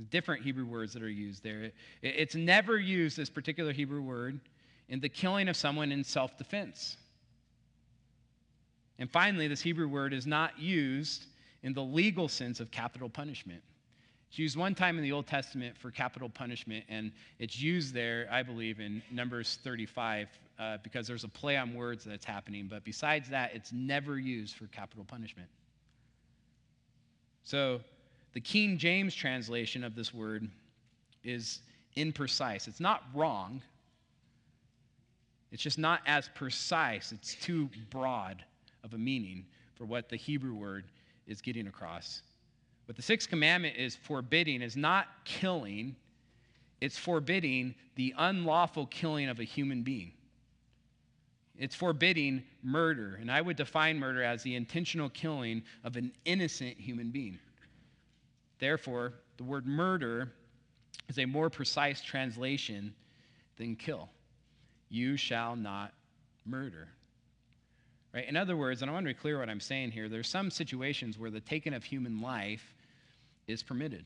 different 0.09 0.43
Hebrew 0.43 0.65
words 0.65 0.93
that 0.93 1.03
are 1.03 1.09
used 1.09 1.43
there. 1.43 1.71
It's 2.01 2.35
never 2.35 2.77
used, 2.77 3.17
this 3.17 3.29
particular 3.29 3.71
Hebrew 3.71 4.01
word, 4.01 4.39
in 4.89 4.99
the 4.99 5.09
killing 5.09 5.47
of 5.47 5.55
someone 5.55 5.91
in 5.91 6.03
self 6.03 6.37
defense. 6.37 6.97
And 8.99 9.09
finally, 9.09 9.47
this 9.47 9.61
Hebrew 9.61 9.87
word 9.87 10.13
is 10.13 10.27
not 10.27 10.59
used 10.59 11.25
in 11.63 11.73
the 11.73 11.81
legal 11.81 12.27
sense 12.27 12.59
of 12.59 12.71
capital 12.71 13.09
punishment. 13.09 13.61
It's 14.33 14.39
used 14.39 14.57
one 14.57 14.73
time 14.73 14.97
in 14.97 15.03
the 15.03 15.11
Old 15.11 15.27
Testament 15.27 15.77
for 15.77 15.91
capital 15.91 16.27
punishment, 16.27 16.85
and 16.89 17.11
it's 17.37 17.61
used 17.61 17.93
there, 17.93 18.27
I 18.31 18.41
believe, 18.41 18.79
in 18.79 18.99
Numbers 19.11 19.59
35 19.63 20.27
uh, 20.57 20.77
because 20.81 21.05
there's 21.05 21.23
a 21.23 21.27
play 21.27 21.55
on 21.55 21.75
words 21.75 22.03
that's 22.03 22.25
happening. 22.25 22.65
But 22.67 22.83
besides 22.83 23.29
that, 23.29 23.53
it's 23.53 23.71
never 23.71 24.17
used 24.17 24.55
for 24.55 24.65
capital 24.65 25.03
punishment. 25.03 25.47
So, 27.43 27.81
the 28.33 28.41
King 28.41 28.79
James 28.79 29.13
translation 29.13 29.83
of 29.83 29.93
this 29.93 30.15
word 30.15 30.49
is 31.23 31.59
imprecise. 31.95 32.67
It's 32.67 32.79
not 32.79 33.03
wrong, 33.13 33.61
it's 35.51 35.61
just 35.61 35.77
not 35.77 36.01
as 36.07 36.27
precise. 36.33 37.11
It's 37.11 37.35
too 37.35 37.69
broad 37.91 38.43
of 38.83 38.95
a 38.95 38.97
meaning 38.97 39.45
for 39.75 39.85
what 39.85 40.09
the 40.09 40.15
Hebrew 40.15 40.55
word 40.55 40.85
is 41.27 41.39
getting 41.39 41.67
across. 41.67 42.23
What 42.85 42.95
the 42.95 43.01
sixth 43.01 43.29
commandment 43.29 43.77
is 43.77 43.95
forbidding 43.95 44.61
is 44.61 44.75
not 44.75 45.07
killing, 45.23 45.95
it's 46.81 46.97
forbidding 46.97 47.75
the 47.95 48.13
unlawful 48.17 48.87
killing 48.87 49.29
of 49.29 49.39
a 49.39 49.43
human 49.43 49.83
being. 49.83 50.11
It's 51.57 51.75
forbidding 51.75 52.43
murder, 52.63 53.17
and 53.21 53.31
I 53.31 53.39
would 53.39 53.55
define 53.55 53.99
murder 53.99 54.23
as 54.23 54.43
the 54.43 54.55
intentional 54.55 55.09
killing 55.09 55.63
of 55.83 55.95
an 55.95 56.11
innocent 56.25 56.77
human 56.79 57.09
being. 57.09 57.39
Therefore, 58.59 59.13
the 59.37 59.43
word 59.43 59.65
murder 59.65 60.33
is 61.07 61.19
a 61.19 61.25
more 61.25 61.49
precise 61.49 62.01
translation 62.01 62.93
than 63.57 63.75
kill. 63.75 64.09
You 64.89 65.15
shall 65.15 65.55
not 65.55 65.93
murder. 66.45 66.89
Right? 68.13 68.27
In 68.27 68.35
other 68.35 68.55
words, 68.55 68.81
and 68.81 68.91
I 68.91 68.93
want 68.93 69.05
to 69.05 69.13
be 69.13 69.19
clear 69.19 69.39
what 69.39 69.49
I'm 69.49 69.59
saying 69.59 69.91
here, 69.91 70.07
there's 70.07 70.29
some 70.29 70.51
situations 70.51 71.17
where 71.17 71.31
the 71.31 71.39
taking 71.39 71.73
of 71.73 71.83
human 71.83 72.21
life 72.21 72.75
is 73.47 73.63
permitted. 73.63 74.05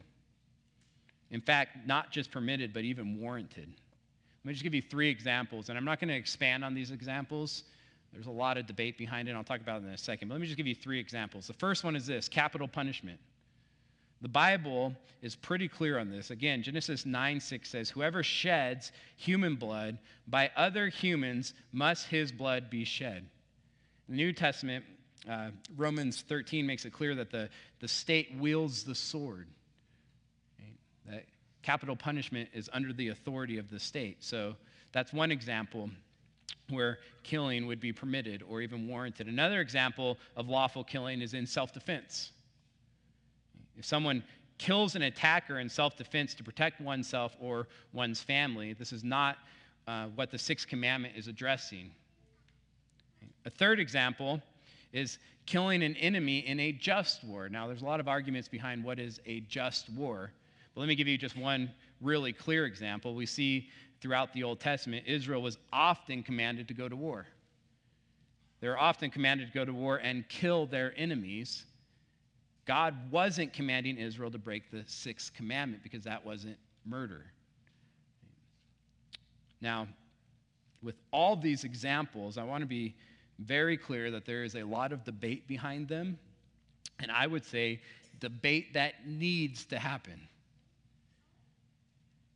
In 1.29 1.41
fact, 1.41 1.85
not 1.85 2.11
just 2.11 2.31
permitted, 2.31 2.73
but 2.73 2.83
even 2.83 3.19
warranted. 3.19 3.67
Let 3.67 4.45
me 4.45 4.53
just 4.53 4.63
give 4.63 4.73
you 4.73 4.81
three 4.81 5.09
examples, 5.09 5.67
and 5.69 5.77
I'm 5.77 5.83
not 5.83 5.99
going 5.99 6.07
to 6.07 6.15
expand 6.15 6.63
on 6.63 6.73
these 6.73 6.91
examples. 6.91 7.63
There's 8.13 8.27
a 8.27 8.31
lot 8.31 8.57
of 8.57 8.65
debate 8.65 8.97
behind 8.97 9.27
it. 9.27 9.33
I'll 9.33 9.43
talk 9.43 9.59
about 9.59 9.81
it 9.81 9.87
in 9.87 9.91
a 9.91 9.97
second. 9.97 10.29
But 10.29 10.35
let 10.35 10.41
me 10.41 10.47
just 10.47 10.57
give 10.57 10.67
you 10.67 10.75
three 10.75 10.99
examples. 10.99 11.47
The 11.47 11.53
first 11.53 11.83
one 11.83 11.95
is 11.95 12.05
this 12.05 12.29
capital 12.29 12.67
punishment. 12.67 13.19
The 14.21 14.29
Bible 14.29 14.95
is 15.21 15.35
pretty 15.35 15.67
clear 15.67 15.99
on 15.99 16.09
this. 16.09 16.31
Again, 16.31 16.63
Genesis 16.63 17.05
9 17.05 17.39
6 17.39 17.69
says, 17.69 17.89
Whoever 17.89 18.23
sheds 18.23 18.91
human 19.17 19.55
blood, 19.55 19.97
by 20.27 20.49
other 20.55 20.87
humans 20.87 21.53
must 21.73 22.07
his 22.07 22.31
blood 22.31 22.69
be 22.69 22.85
shed. 22.85 23.25
The 24.09 24.15
New 24.15 24.33
Testament, 24.33 24.85
uh, 25.29 25.49
Romans 25.75 26.23
13 26.27 26.65
makes 26.65 26.85
it 26.85 26.93
clear 26.93 27.15
that 27.15 27.31
the, 27.31 27.49
the 27.79 27.87
state 27.87 28.35
wields 28.37 28.83
the 28.83 28.95
sword. 28.95 29.47
Right? 30.59 30.77
That 31.15 31.25
capital 31.61 31.95
punishment 31.95 32.49
is 32.53 32.69
under 32.71 32.93
the 32.93 33.09
authority 33.09 33.57
of 33.57 33.69
the 33.69 33.79
state. 33.79 34.23
So 34.23 34.55
that's 34.93 35.11
one 35.11 35.31
example 35.31 35.89
where 36.69 36.99
killing 37.23 37.67
would 37.67 37.79
be 37.79 37.93
permitted 37.93 38.43
or 38.47 38.61
even 38.61 38.87
warranted. 38.87 39.27
Another 39.27 39.61
example 39.61 40.17
of 40.35 40.49
lawful 40.49 40.83
killing 40.83 41.21
is 41.21 41.33
in 41.33 41.45
self 41.45 41.73
defense. 41.73 42.31
If 43.77 43.85
someone 43.85 44.23
kills 44.57 44.95
an 44.95 45.03
attacker 45.03 45.59
in 45.59 45.69
self 45.69 45.97
defense 45.97 46.33
to 46.35 46.43
protect 46.43 46.81
oneself 46.81 47.35
or 47.39 47.67
one's 47.93 48.21
family, 48.21 48.73
this 48.73 48.91
is 48.91 49.03
not 49.03 49.37
uh, 49.87 50.07
what 50.15 50.31
the 50.31 50.37
sixth 50.37 50.67
commandment 50.67 51.15
is 51.15 51.27
addressing. 51.27 51.91
A 53.47 53.49
third 53.49 53.79
example 53.79 54.41
is 54.91 55.19
killing 55.45 55.81
an 55.81 55.95
enemy 55.95 56.39
in 56.39 56.59
a 56.59 56.73
just 56.73 57.23
war. 57.23 57.47
Now, 57.47 57.65
there's 57.65 57.81
a 57.81 57.85
lot 57.85 58.01
of 58.01 58.09
arguments 58.09 58.49
behind 58.49 58.83
what 58.83 58.99
is 58.99 59.21
a 59.25 59.39
just 59.39 59.89
war, 59.91 60.33
but 60.75 60.81
let 60.81 60.87
me 60.89 60.95
give 60.95 61.07
you 61.07 61.17
just 61.17 61.37
one 61.37 61.71
really 62.01 62.33
clear 62.33 62.65
example. 62.65 63.15
We 63.15 63.25
see 63.25 63.69
throughout 64.01 64.33
the 64.33 64.43
Old 64.43 64.59
Testament, 64.59 65.05
Israel 65.07 65.41
was 65.41 65.57
often 65.71 66.23
commanded 66.23 66.67
to 66.67 66.73
go 66.73 66.89
to 66.89 66.95
war. 66.97 67.25
They 68.59 68.67
were 68.67 68.77
often 68.77 69.09
commanded 69.09 69.47
to 69.47 69.53
go 69.53 69.63
to 69.63 69.73
war 69.73 69.95
and 69.95 70.27
kill 70.27 70.65
their 70.65 70.93
enemies. 70.97 71.63
God 72.65 72.95
wasn't 73.09 73.53
commanding 73.53 73.97
Israel 73.97 74.29
to 74.29 74.37
break 74.37 74.71
the 74.71 74.83
sixth 74.87 75.33
commandment 75.33 75.83
because 75.83 76.03
that 76.03 76.25
wasn't 76.25 76.57
murder. 76.85 77.23
Now, 79.61 79.87
with 80.83 80.95
all 81.11 81.37
these 81.37 81.63
examples, 81.63 82.37
I 82.37 82.43
want 82.43 82.61
to 82.61 82.67
be 82.67 82.93
very 83.39 83.77
clear 83.77 84.11
that 84.11 84.25
there 84.25 84.43
is 84.43 84.55
a 84.55 84.63
lot 84.63 84.91
of 84.91 85.03
debate 85.03 85.47
behind 85.47 85.87
them. 85.87 86.17
And 86.99 87.11
I 87.11 87.27
would 87.27 87.45
say 87.45 87.81
debate 88.19 88.73
that 88.73 89.07
needs 89.07 89.65
to 89.65 89.77
happen. 89.77 90.19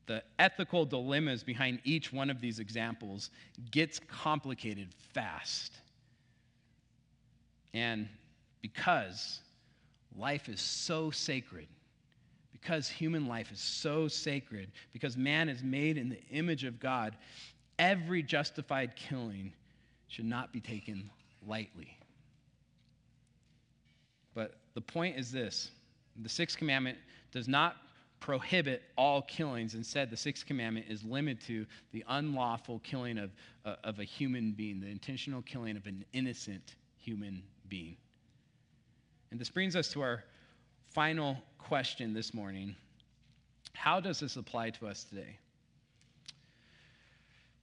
The 0.06 0.24
ethical 0.39 0.86
dilemmas 0.86 1.43
behind 1.43 1.80
each 1.84 2.12
one 2.12 2.30
of 2.30 2.41
these 2.41 2.60
examples 2.60 3.30
gets 3.72 3.99
complicated 3.99 4.89
fast. 5.14 5.74
And 7.74 8.10
because 8.62 9.39
life 10.18 10.49
is 10.49 10.60
so 10.60 11.12
sacred, 11.12 11.68
because 12.52 12.88
human 12.88 13.26
life 13.28 13.52
is 13.52 13.60
so 13.60 14.08
sacred, 14.08 14.72
because 14.93 15.18
man 15.18 15.49
is 15.49 15.64
made 15.64 15.97
in 15.97 16.10
the 16.10 16.22
image 16.30 16.64
of 16.64 16.80
God, 16.80 17.16
every 17.80 18.22
justified 18.22 18.95
killing 18.95 19.54
should 20.12 20.26
not 20.26 20.51
be 20.51 20.59
taken 20.59 21.09
lightly. 21.47 21.97
But 24.34 24.57
the 24.74 24.82
point 24.82 25.18
is 25.18 25.32
this 25.32 25.72
the 26.22 26.30
sixth 26.30 26.57
commandment 26.57 26.97
does 27.32 27.47
not 27.47 27.78
prohibit 28.20 28.84
all 28.97 29.22
killings. 29.22 29.74
Instead, 29.74 30.09
the 30.09 30.18
sixth 30.18 30.45
commandment 30.45 30.86
is 30.89 31.03
limited 31.05 31.41
to 31.47 31.66
the 31.93 32.03
unlawful 32.09 32.80
killing 32.80 33.18
of, 33.18 33.32
uh, 33.66 33.76
of 33.86 33.99
a 33.99 34.03
human 34.03 34.51
being, 34.51 34.82
the 34.82 34.89
intentional 34.89 35.41
killing 35.41 35.78
of 35.78 35.88
an 35.88 36.03
innocent 36.12 36.76
human 36.97 37.41
being. 37.70 37.95
And 39.32 39.39
this 39.39 39.49
brings 39.49 39.78
us 39.78 39.88
to 39.93 40.01
our 40.01 40.26
final 40.93 41.38
question 41.57 42.14
this 42.14 42.34
morning 42.34 42.76
How 43.74 44.01
does 44.01 44.20
this 44.20 44.36
apply 44.36 44.72
to 44.72 44.88
us 44.88 45.05
today? 45.05 45.38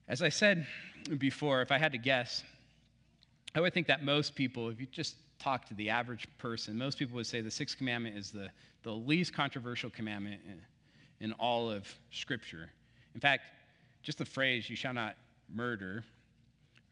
As 0.09 0.23
I 0.23 0.31
said 0.31 0.67
before, 1.19 1.61
if 1.61 1.71
I 1.71 1.77
had 1.77 1.93
to 1.93 1.99
guess, 1.99 2.43
I 3.55 3.61
would 3.61 3.75
think 3.75 3.89
that 3.89 4.03
most 4.03 4.35
people, 4.35 4.71
if 4.71 4.81
you 4.81 4.87
just 4.87 5.17
talk 5.39 5.67
to 5.67 5.75
the 5.75 5.91
average 5.91 6.27
person, 6.39 6.79
most 6.79 6.99
people 6.99 7.15
would 7.17 7.27
say 7.27 7.43
the 7.43 7.51
sixth 7.51 7.77
commandment 7.77 8.17
is 8.17 8.31
the, 8.31 8.49
the 8.85 8.93
least 8.93 9.35
controversial 9.35 9.91
commandment 9.91 10.41
in, 10.47 10.63
in 11.21 11.33
all 11.35 11.71
of 11.71 11.87
Scripture. 12.11 12.71
In 13.15 13.21
fact, 13.21 13.43
just 14.03 14.17
the 14.17 14.25
phrase, 14.25 14.71
you 14.71 14.77
shall 14.77 14.95
not 14.95 15.15
murder, 15.55 16.03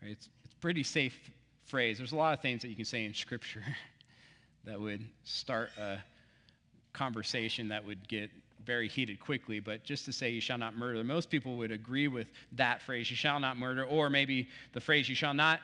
right? 0.02 0.10
It's, 0.12 0.28
it's 0.44 0.54
a 0.54 0.58
pretty 0.58 0.82
safe 0.82 1.18
phrase. 1.64 1.96
There's 1.96 2.12
a 2.12 2.16
lot 2.16 2.34
of 2.34 2.42
things 2.42 2.60
that 2.62 2.68
you 2.68 2.76
can 2.76 2.84
say 2.84 3.06
in 3.06 3.14
Scripture 3.14 3.64
that 4.64 4.78
would 4.78 5.02
start 5.24 5.70
a 5.78 5.98
conversation 6.92 7.68
that 7.68 7.86
would 7.86 8.06
get 8.08 8.30
very 8.66 8.88
heated 8.88 9.20
quickly, 9.20 9.60
but 9.60 9.84
just 9.84 10.04
to 10.04 10.12
say 10.12 10.30
you 10.30 10.40
shall 10.40 10.58
not 10.58 10.76
murder, 10.76 11.02
most 11.04 11.30
people 11.30 11.56
would 11.56 11.70
agree 11.70 12.08
with 12.08 12.26
that 12.52 12.82
phrase, 12.82 13.08
you 13.08 13.16
shall 13.16 13.38
not 13.38 13.56
murder, 13.56 13.84
or 13.84 14.10
maybe 14.10 14.48
the 14.72 14.80
phrase 14.80 15.08
you 15.08 15.14
shall 15.14 15.34
not 15.34 15.60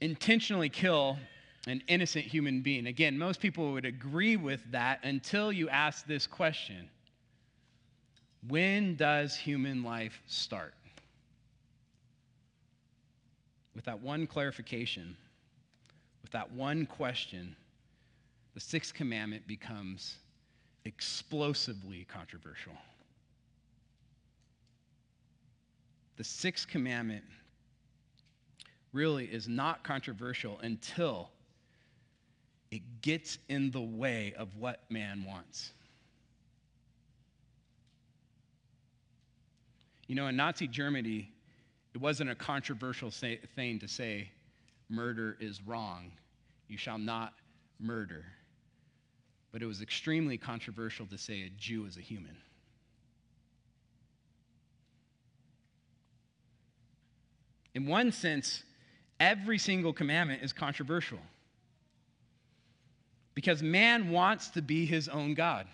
intentionally 0.00 0.68
kill 0.68 1.18
an 1.66 1.82
innocent 1.88 2.24
human 2.24 2.60
being. 2.60 2.86
Again, 2.86 3.18
most 3.18 3.40
people 3.40 3.72
would 3.72 3.84
agree 3.84 4.36
with 4.36 4.60
that 4.70 5.00
until 5.02 5.52
you 5.52 5.68
ask 5.68 6.06
this 6.06 6.26
question 6.26 6.88
When 8.48 8.96
does 8.96 9.36
human 9.36 9.82
life 9.82 10.22
start? 10.26 10.74
With 13.74 13.84
that 13.84 14.00
one 14.00 14.26
clarification, 14.26 15.16
with 16.22 16.32
that 16.32 16.50
one 16.52 16.86
question, 16.86 17.56
the 18.54 18.60
sixth 18.60 18.94
commandment 18.94 19.46
becomes 19.46 20.16
explosively 20.84 22.06
controversial. 22.12 22.72
The 26.16 26.24
sixth 26.24 26.68
commandment 26.68 27.24
really 28.92 29.24
is 29.26 29.48
not 29.48 29.82
controversial 29.84 30.58
until 30.62 31.30
it 32.70 32.82
gets 33.02 33.38
in 33.48 33.70
the 33.70 33.80
way 33.80 34.34
of 34.36 34.56
what 34.56 34.82
man 34.90 35.24
wants. 35.24 35.72
You 40.06 40.14
know, 40.14 40.26
in 40.26 40.36
Nazi 40.36 40.66
Germany, 40.66 41.30
it 41.94 42.00
wasn't 42.00 42.30
a 42.30 42.34
controversial 42.34 43.10
say, 43.10 43.38
thing 43.54 43.78
to 43.78 43.88
say, 43.88 44.30
murder 44.88 45.36
is 45.40 45.62
wrong. 45.62 46.10
You 46.68 46.76
shall 46.76 46.98
not 46.98 47.32
murder. 47.78 48.24
But 49.52 49.62
it 49.62 49.66
was 49.66 49.82
extremely 49.82 50.38
controversial 50.38 51.06
to 51.06 51.18
say 51.18 51.42
a 51.42 51.50
Jew 51.50 51.86
is 51.86 51.96
a 51.96 52.00
human. 52.00 52.36
In 57.74 57.86
one 57.86 58.12
sense, 58.12 58.64
every 59.18 59.58
single 59.58 59.92
commandment 59.92 60.42
is 60.42 60.52
controversial 60.52 61.18
because 63.34 63.62
man 63.62 64.10
wants 64.10 64.48
to 64.50 64.62
be 64.62 64.86
his 64.86 65.08
own 65.08 65.34
God. 65.34 65.66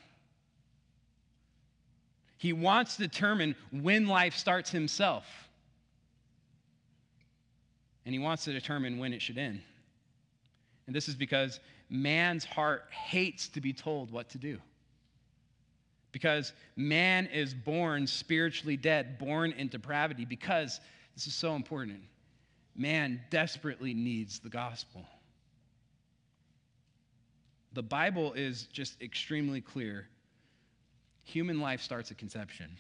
He 2.39 2.53
wants 2.53 2.97
to 2.97 3.03
determine 3.03 3.57
when 3.73 4.07
life 4.07 4.37
starts 4.37 4.71
himself. 4.71 5.25
And 8.05 8.15
he 8.15 8.19
wants 8.19 8.45
to 8.45 8.53
determine 8.53 8.99
when 8.99 9.13
it 9.13 9.23
should 9.23 9.39
end. 9.39 9.63
And 10.87 10.95
this 10.95 11.09
is 11.09 11.15
because 11.15 11.61
man's 11.91 12.45
heart 12.45 12.85
hates 12.91 13.49
to 13.49 13.61
be 13.61 13.73
told 13.73 14.11
what 14.11 14.29
to 14.31 14.39
do. 14.39 14.59
Because 16.13 16.53
man 16.77 17.27
is 17.27 17.53
born 17.53 18.07
spiritually 18.07 18.77
dead, 18.77 19.19
born 19.19 19.53
in 19.53 19.69
depravity, 19.69 20.25
because 20.25 20.81
this 21.15 21.27
is 21.27 21.35
so 21.35 21.55
important 21.55 22.01
man 22.79 23.21
desperately 23.31 23.95
needs 23.95 24.39
the 24.39 24.49
gospel. 24.49 25.05
The 27.73 27.83
Bible 27.83 28.33
is 28.35 28.65
just 28.73 29.01
extremely 29.03 29.61
clear. 29.61 30.09
Human 31.25 31.61
life 31.61 31.83
starts 31.83 32.11
at 32.11 32.19
conception. 32.19 32.71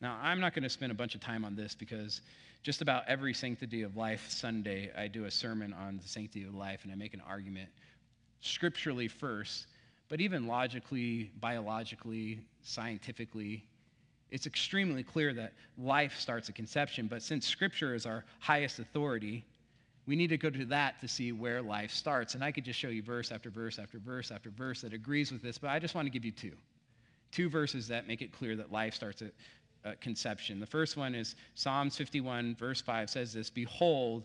Now, 0.00 0.18
I'm 0.22 0.40
not 0.40 0.54
going 0.54 0.62
to 0.62 0.70
spend 0.70 0.92
a 0.92 0.94
bunch 0.94 1.14
of 1.14 1.20
time 1.20 1.44
on 1.44 1.56
this 1.56 1.74
because 1.74 2.20
just 2.66 2.82
about 2.82 3.04
every 3.06 3.32
Sanctity 3.32 3.82
of 3.82 3.96
Life 3.96 4.26
Sunday, 4.28 4.90
I 4.98 5.06
do 5.06 5.26
a 5.26 5.30
sermon 5.30 5.72
on 5.72 6.00
the 6.02 6.08
sanctity 6.08 6.44
of 6.44 6.52
life 6.52 6.80
and 6.82 6.90
I 6.90 6.96
make 6.96 7.14
an 7.14 7.22
argument 7.24 7.68
scripturally 8.40 9.06
first, 9.06 9.68
but 10.08 10.20
even 10.20 10.48
logically, 10.48 11.30
biologically, 11.38 12.40
scientifically, 12.64 13.62
it's 14.32 14.48
extremely 14.48 15.04
clear 15.04 15.32
that 15.34 15.52
life 15.78 16.18
starts 16.18 16.48
at 16.48 16.56
conception, 16.56 17.06
but 17.06 17.22
since 17.22 17.46
Scripture 17.46 17.94
is 17.94 18.04
our 18.04 18.24
highest 18.40 18.80
authority, 18.80 19.44
we 20.08 20.16
need 20.16 20.30
to 20.30 20.36
go 20.36 20.50
to 20.50 20.64
that 20.64 21.00
to 21.00 21.06
see 21.06 21.30
where 21.30 21.62
life 21.62 21.92
starts. 21.92 22.34
And 22.34 22.42
I 22.42 22.50
could 22.50 22.64
just 22.64 22.80
show 22.80 22.88
you 22.88 23.00
verse 23.00 23.30
after 23.30 23.48
verse 23.48 23.78
after 23.78 24.00
verse 24.00 24.32
after 24.32 24.50
verse 24.50 24.80
that 24.80 24.92
agrees 24.92 25.30
with 25.30 25.40
this, 25.40 25.56
but 25.56 25.70
I 25.70 25.78
just 25.78 25.94
want 25.94 26.06
to 26.06 26.10
give 26.10 26.24
you 26.24 26.32
two. 26.32 26.56
Two 27.30 27.48
verses 27.48 27.86
that 27.86 28.08
make 28.08 28.22
it 28.22 28.32
clear 28.32 28.56
that 28.56 28.72
life 28.72 28.94
starts 28.94 29.22
at 29.22 29.30
uh, 29.86 29.92
conception. 30.00 30.58
The 30.58 30.66
first 30.66 30.96
one 30.96 31.14
is 31.14 31.36
Psalms 31.54 31.96
51, 31.96 32.56
verse 32.56 32.80
5 32.80 33.08
says 33.08 33.32
this 33.32 33.50
Behold, 33.50 34.24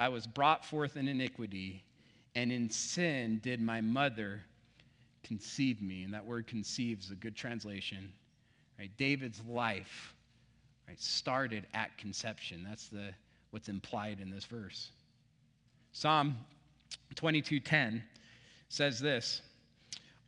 I 0.00 0.08
was 0.08 0.26
brought 0.26 0.64
forth 0.64 0.96
in 0.96 1.08
iniquity, 1.08 1.84
and 2.34 2.50
in 2.50 2.70
sin 2.70 3.40
did 3.42 3.60
my 3.60 3.80
mother 3.80 4.42
conceive 5.22 5.82
me. 5.82 6.04
And 6.04 6.14
that 6.14 6.24
word 6.24 6.46
conceive 6.46 7.00
is 7.00 7.10
a 7.10 7.16
good 7.16 7.36
translation. 7.36 8.12
Right? 8.78 8.90
David's 8.96 9.42
life 9.46 10.14
right, 10.86 11.00
started 11.00 11.66
at 11.74 11.96
conception. 11.98 12.64
That's 12.66 12.88
the, 12.88 13.10
what's 13.50 13.68
implied 13.68 14.20
in 14.20 14.30
this 14.30 14.44
verse. 14.44 14.90
Psalm 15.92 16.36
22:10 17.16 18.02
says 18.68 19.00
this, 19.00 19.42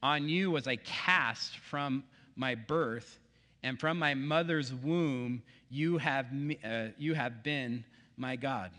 "On 0.03 0.29
you 0.29 0.51
was 0.51 0.67
I 0.67 0.77
cast 0.77 1.59
from 1.59 2.03
my 2.35 2.55
birth, 2.55 3.20
and 3.63 3.79
from 3.79 3.99
my 3.99 4.15
mother's 4.15 4.73
womb 4.73 5.43
you 5.71 5.99
have, 5.99 6.27
uh, 6.65 6.89
you 6.99 7.15
have 7.15 7.43
been 7.43 7.85
my 8.17 8.37
God." 8.37 8.71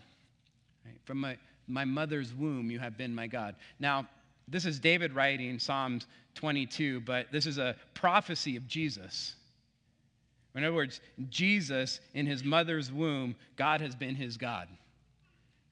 Right? 0.86 1.00
From 1.06 1.20
my, 1.20 1.38
my 1.68 1.86
mother's 1.86 2.34
womb 2.34 2.72
you 2.72 2.80
have 2.80 2.98
been 2.98 3.14
my 3.14 3.28
God. 3.28 3.56
Now, 3.80 4.08
this 4.48 4.66
is 4.66 4.80
David 4.80 5.14
writing 5.14 5.60
Psalms 5.60 6.08
22, 6.36 7.02
but 7.02 7.32
this 7.32 7.46
is 7.46 7.58
a 7.58 7.76
prophecy 7.94 8.56
of 8.58 8.68
Jesus. 8.68 9.36
In 10.56 10.64
other 10.64 10.76
words, 10.76 11.00
Jesus 11.30 12.02
in 12.14 12.26
his 12.26 12.44
mother's 12.44 12.92
womb, 12.92 13.36
God 13.56 13.82
has 13.82 13.96
been 13.96 14.16
his 14.16 14.38
God. 14.38 14.68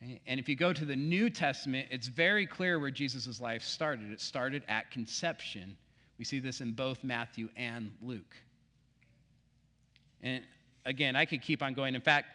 And 0.01 0.39
if 0.39 0.47
you 0.47 0.55
go 0.55 0.71
to 0.71 0.85
the 0.85 0.95
New 0.95 1.29
Testament, 1.29 1.87
it's 1.91 2.07
very 2.07 2.47
clear 2.47 2.79
where 2.79 2.91
Jesus' 2.91 3.41
life 3.41 3.63
started. 3.63 4.11
It 4.11 4.21
started 4.21 4.63
at 4.69 4.89
conception. 4.91 5.75
We 6.17 6.23
see 6.23 6.39
this 6.39 6.61
in 6.61 6.71
both 6.71 7.03
Matthew 7.03 7.49
and 7.57 7.91
Luke. 8.01 8.35
And 10.21 10.43
again, 10.85 11.15
I 11.15 11.25
could 11.25 11.41
keep 11.41 11.61
on 11.61 11.73
going. 11.73 11.95
In 11.95 12.01
fact, 12.01 12.27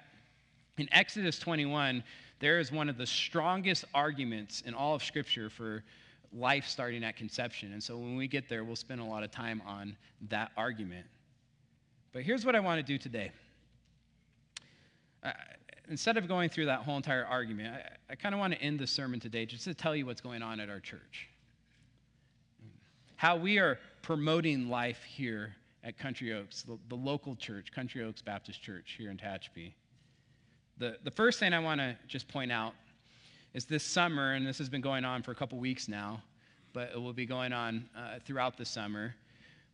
in 0.78 0.88
Exodus 0.92 1.38
21, 1.38 2.02
there 2.40 2.58
is 2.58 2.72
one 2.72 2.88
of 2.88 2.98
the 2.98 3.06
strongest 3.06 3.84
arguments 3.94 4.62
in 4.62 4.74
all 4.74 4.94
of 4.94 5.02
Scripture 5.02 5.48
for 5.48 5.84
life 6.32 6.66
starting 6.66 7.04
at 7.04 7.16
conception. 7.16 7.72
And 7.72 7.82
so 7.82 7.96
when 7.96 8.16
we 8.16 8.26
get 8.26 8.48
there, 8.48 8.64
we'll 8.64 8.76
spend 8.76 9.00
a 9.00 9.04
lot 9.04 9.22
of 9.22 9.30
time 9.30 9.62
on 9.66 9.96
that 10.28 10.50
argument. 10.56 11.06
But 12.12 12.22
here's 12.22 12.44
what 12.44 12.56
I 12.56 12.60
want 12.60 12.84
to 12.84 12.92
do 12.92 12.98
today 12.98 13.30
uh, 15.22 15.32
instead 15.88 16.16
of 16.16 16.28
going 16.28 16.50
through 16.50 16.66
that 16.66 16.80
whole 16.80 16.96
entire 16.96 17.24
argument, 17.24 17.74
I, 17.74 18.12
I 18.12 18.14
kind 18.14 18.34
of 18.34 18.38
want 18.38 18.52
to 18.52 18.60
end 18.60 18.78
the 18.78 18.86
sermon 18.86 19.20
today 19.20 19.46
just 19.46 19.64
to 19.64 19.74
tell 19.74 19.96
you 19.96 20.06
what's 20.06 20.20
going 20.20 20.42
on 20.42 20.60
at 20.60 20.68
our 20.68 20.80
church. 20.80 21.28
How 23.16 23.36
we 23.36 23.58
are 23.58 23.78
promoting 24.02 24.68
life 24.68 25.02
here 25.04 25.54
at 25.84 25.98
Country 25.98 26.32
Oaks, 26.32 26.62
the, 26.62 26.78
the 26.88 26.94
local 26.94 27.36
church, 27.36 27.70
Country 27.70 28.02
Oaks 28.02 28.22
Baptist 28.22 28.62
Church 28.62 28.94
here 28.98 29.10
in 29.10 29.18
Tehachapi. 29.18 29.74
The, 30.78 30.96
the 31.04 31.10
first 31.10 31.38
thing 31.38 31.52
I 31.52 31.58
want 31.60 31.80
to 31.80 31.96
just 32.08 32.26
point 32.26 32.50
out 32.50 32.72
is 33.52 33.66
this 33.66 33.84
summer, 33.84 34.32
and 34.32 34.46
this 34.46 34.58
has 34.58 34.68
been 34.68 34.80
going 34.80 35.04
on 35.04 35.22
for 35.22 35.30
a 35.30 35.34
couple 35.34 35.58
weeks 35.58 35.86
now, 35.86 36.22
but 36.72 36.90
it 36.94 37.00
will 37.00 37.12
be 37.12 37.26
going 37.26 37.52
on 37.52 37.88
uh, 37.96 38.18
throughout 38.24 38.56
the 38.56 38.64
summer. 38.64 39.14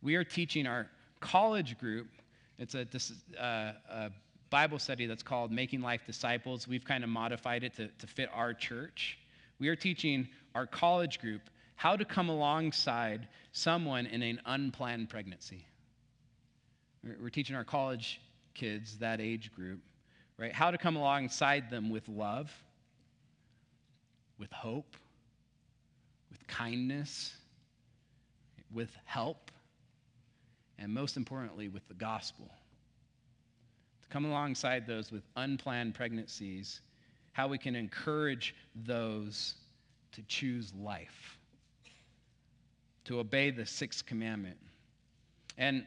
We 0.03 0.15
are 0.15 0.23
teaching 0.23 0.67
our 0.67 0.87
college 1.21 1.79
group. 1.79 2.07
It's 2.59 2.75
a, 2.75 2.85
uh, 3.41 3.71
a 3.89 4.11
Bible 4.49 4.79
study 4.79 5.05
that's 5.05 5.23
called 5.23 5.51
Making 5.51 5.81
Life 5.81 6.01
Disciples. 6.05 6.67
We've 6.67 6.85
kind 6.85 7.03
of 7.03 7.09
modified 7.09 7.63
it 7.63 7.73
to, 7.77 7.87
to 7.87 8.05
fit 8.05 8.29
our 8.33 8.53
church. 8.53 9.17
We 9.59 9.69
are 9.69 9.75
teaching 9.75 10.27
our 10.53 10.67
college 10.67 11.19
group 11.19 11.41
how 11.75 11.95
to 11.95 12.05
come 12.05 12.29
alongside 12.29 13.27
someone 13.53 14.05
in 14.05 14.21
an 14.21 14.41
unplanned 14.45 15.09
pregnancy. 15.09 15.65
We're 17.03 17.29
teaching 17.29 17.55
our 17.55 17.63
college 17.63 18.21
kids, 18.53 18.97
that 18.99 19.19
age 19.19 19.51
group, 19.53 19.79
right, 20.37 20.53
how 20.53 20.71
to 20.71 20.77
come 20.77 20.95
alongside 20.95 21.69
them 21.69 21.89
with 21.89 22.07
love, 22.07 22.51
with 24.37 24.51
hope, 24.51 24.95
with 26.29 26.45
kindness, 26.47 27.33
with 28.71 28.95
help, 29.05 29.51
and 30.77 30.93
most 30.93 31.17
importantly, 31.17 31.67
with 31.67 31.87
the 31.87 31.93
gospel 31.93 32.49
To 34.03 34.07
come 34.09 34.25
alongside 34.25 34.85
those 34.85 35.11
with 35.11 35.23
unplanned 35.35 35.95
pregnancies, 35.95 36.81
how 37.33 37.47
we 37.47 37.57
can 37.57 37.75
encourage 37.75 38.55
those 38.75 39.55
to 40.11 40.21
choose 40.23 40.73
life, 40.75 41.37
to 43.05 43.19
obey 43.19 43.49
the 43.49 43.65
sixth 43.65 44.05
commandment. 44.05 44.57
And 45.57 45.85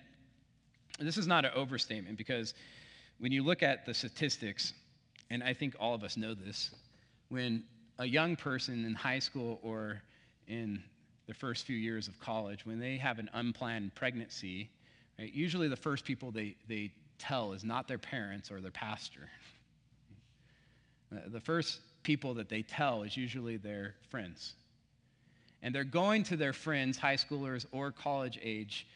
this 0.99 1.16
is 1.16 1.26
not 1.26 1.45
an 1.45 1.53
overstatement 1.55 2.16
because 2.16 2.55
when 3.18 3.32
you 3.32 3.42
look 3.42 3.62
at 3.62 3.86
the 3.86 3.95
statistics, 3.95 4.72
and 5.30 5.42
I 5.42 5.55
think 5.55 5.74
all 5.78 5.95
of 5.95 6.05
us 6.05 6.16
know 6.16 6.34
this, 6.34 6.70
when 7.28 7.64
a 7.99 8.05
young 8.05 8.36
person 8.36 8.84
in 8.84 8.95
high 8.95 9.18
school 9.18 9.59
or 9.62 10.03
in 10.47 10.82
the 11.26 11.34
first 11.34 11.64
few 11.64 11.76
years 11.76 12.09
of 12.09 12.18
college, 12.20 12.66
when 12.66 12.78
they 12.78 12.97
have 12.97 13.18
an 13.18 13.30
unplanned 13.32 13.95
pregnancy, 13.95 14.68
right, 15.18 15.32
usually 15.32 15.68
the 15.68 15.76
first 15.76 16.05
people 16.05 16.30
they, 16.30 16.55
they 16.68 16.90
tell 17.18 17.53
is 17.53 17.64
not 17.64 17.88
their 17.88 17.99
parents 17.99 18.51
or 18.51 18.61
their 18.61 18.70
pastor. 18.70 19.28
The 21.28 21.40
first 21.40 21.80
people 22.03 22.34
that 22.34 22.49
they 22.49 22.62
tell 22.62 23.03
is 23.03 23.16
usually 23.16 23.57
their 23.57 23.95
friends. 24.11 24.55
And 25.62 25.74
they're 25.74 25.84
going 25.84 26.24
to 26.24 26.36
their 26.36 26.53
friends, 26.53 26.99
high 26.99 27.16
schoolers 27.16 27.64
or 27.72 27.90
college 27.90 28.38
age, 28.42 28.86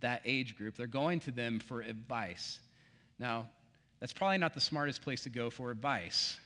that 0.00 0.22
age 0.24 0.56
group, 0.56 0.76
they're 0.76 0.86
going 0.86 1.20
to 1.20 1.30
them 1.30 1.60
for 1.60 1.80
advice. 1.80 2.58
Now, 3.18 3.48
that's 4.00 4.12
probably 4.12 4.38
not 4.38 4.54
the 4.54 4.60
smartest 4.60 5.02
place 5.02 5.22
to 5.22 5.30
go 5.30 5.50
for 5.50 5.70
advice. 5.70 6.36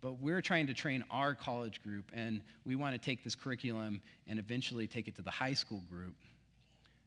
But 0.00 0.20
we're 0.20 0.42
trying 0.42 0.66
to 0.68 0.74
train 0.74 1.04
our 1.10 1.34
college 1.34 1.82
group, 1.82 2.10
and 2.12 2.40
we 2.64 2.76
want 2.76 2.94
to 2.94 2.98
take 2.98 3.24
this 3.24 3.34
curriculum 3.34 4.02
and 4.26 4.38
eventually 4.38 4.86
take 4.86 5.08
it 5.08 5.16
to 5.16 5.22
the 5.22 5.30
high 5.30 5.54
school 5.54 5.82
group 5.90 6.14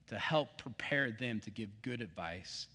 to 0.08 0.18
help 0.18 0.58
prepare 0.58 1.12
them 1.12 1.40
to 1.42 1.52
give 1.52 1.70
good 1.82 2.02
advice. 2.02 2.68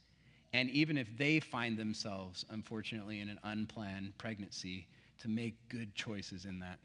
And 0.53 0.71
even 0.71 0.97
if 0.97 1.09
they 1.19 1.41
find 1.41 1.77
themselves, 1.77 2.45
unfortunately, 2.51 3.21
in 3.21 3.29
an 3.29 3.41
unplanned 3.43 4.17
pregnancy, 4.19 4.87
to 5.21 5.29
make 5.29 5.69
good 5.69 5.95
choices 5.95 6.45
in 6.45 6.61
that. 6.61 6.79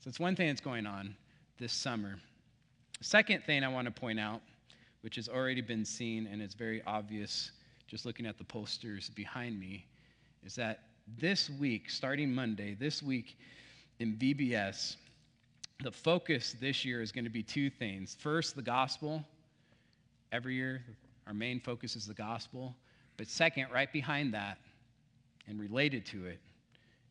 So 0.00 0.08
it's 0.08 0.20
one 0.20 0.36
thing 0.36 0.48
that's 0.48 0.60
going 0.60 0.86
on 0.86 1.16
this 1.58 1.72
summer. 1.72 2.16
Second 3.04 3.44
thing 3.44 3.62
I 3.62 3.68
want 3.68 3.84
to 3.84 3.90
point 3.90 4.18
out, 4.18 4.40
which 5.02 5.16
has 5.16 5.28
already 5.28 5.60
been 5.60 5.84
seen 5.84 6.26
and 6.26 6.40
it's 6.40 6.54
very 6.54 6.80
obvious 6.86 7.50
just 7.86 8.06
looking 8.06 8.24
at 8.24 8.38
the 8.38 8.44
posters 8.44 9.10
behind 9.10 9.60
me, 9.60 9.84
is 10.42 10.54
that 10.54 10.84
this 11.18 11.50
week, 11.50 11.90
starting 11.90 12.34
Monday, 12.34 12.72
this 12.72 13.02
week 13.02 13.36
in 13.98 14.14
VBS, 14.14 14.96
the 15.82 15.92
focus 15.92 16.56
this 16.58 16.82
year 16.82 17.02
is 17.02 17.12
going 17.12 17.24
to 17.24 17.30
be 17.30 17.42
two 17.42 17.68
things. 17.68 18.16
First, 18.18 18.56
the 18.56 18.62
gospel. 18.62 19.22
Every 20.32 20.54
year, 20.54 20.82
our 21.26 21.34
main 21.34 21.60
focus 21.60 21.96
is 21.96 22.06
the 22.06 22.14
gospel. 22.14 22.74
But 23.18 23.28
second, 23.28 23.66
right 23.70 23.92
behind 23.92 24.32
that, 24.32 24.56
and 25.46 25.60
related 25.60 26.06
to 26.06 26.24
it, 26.24 26.40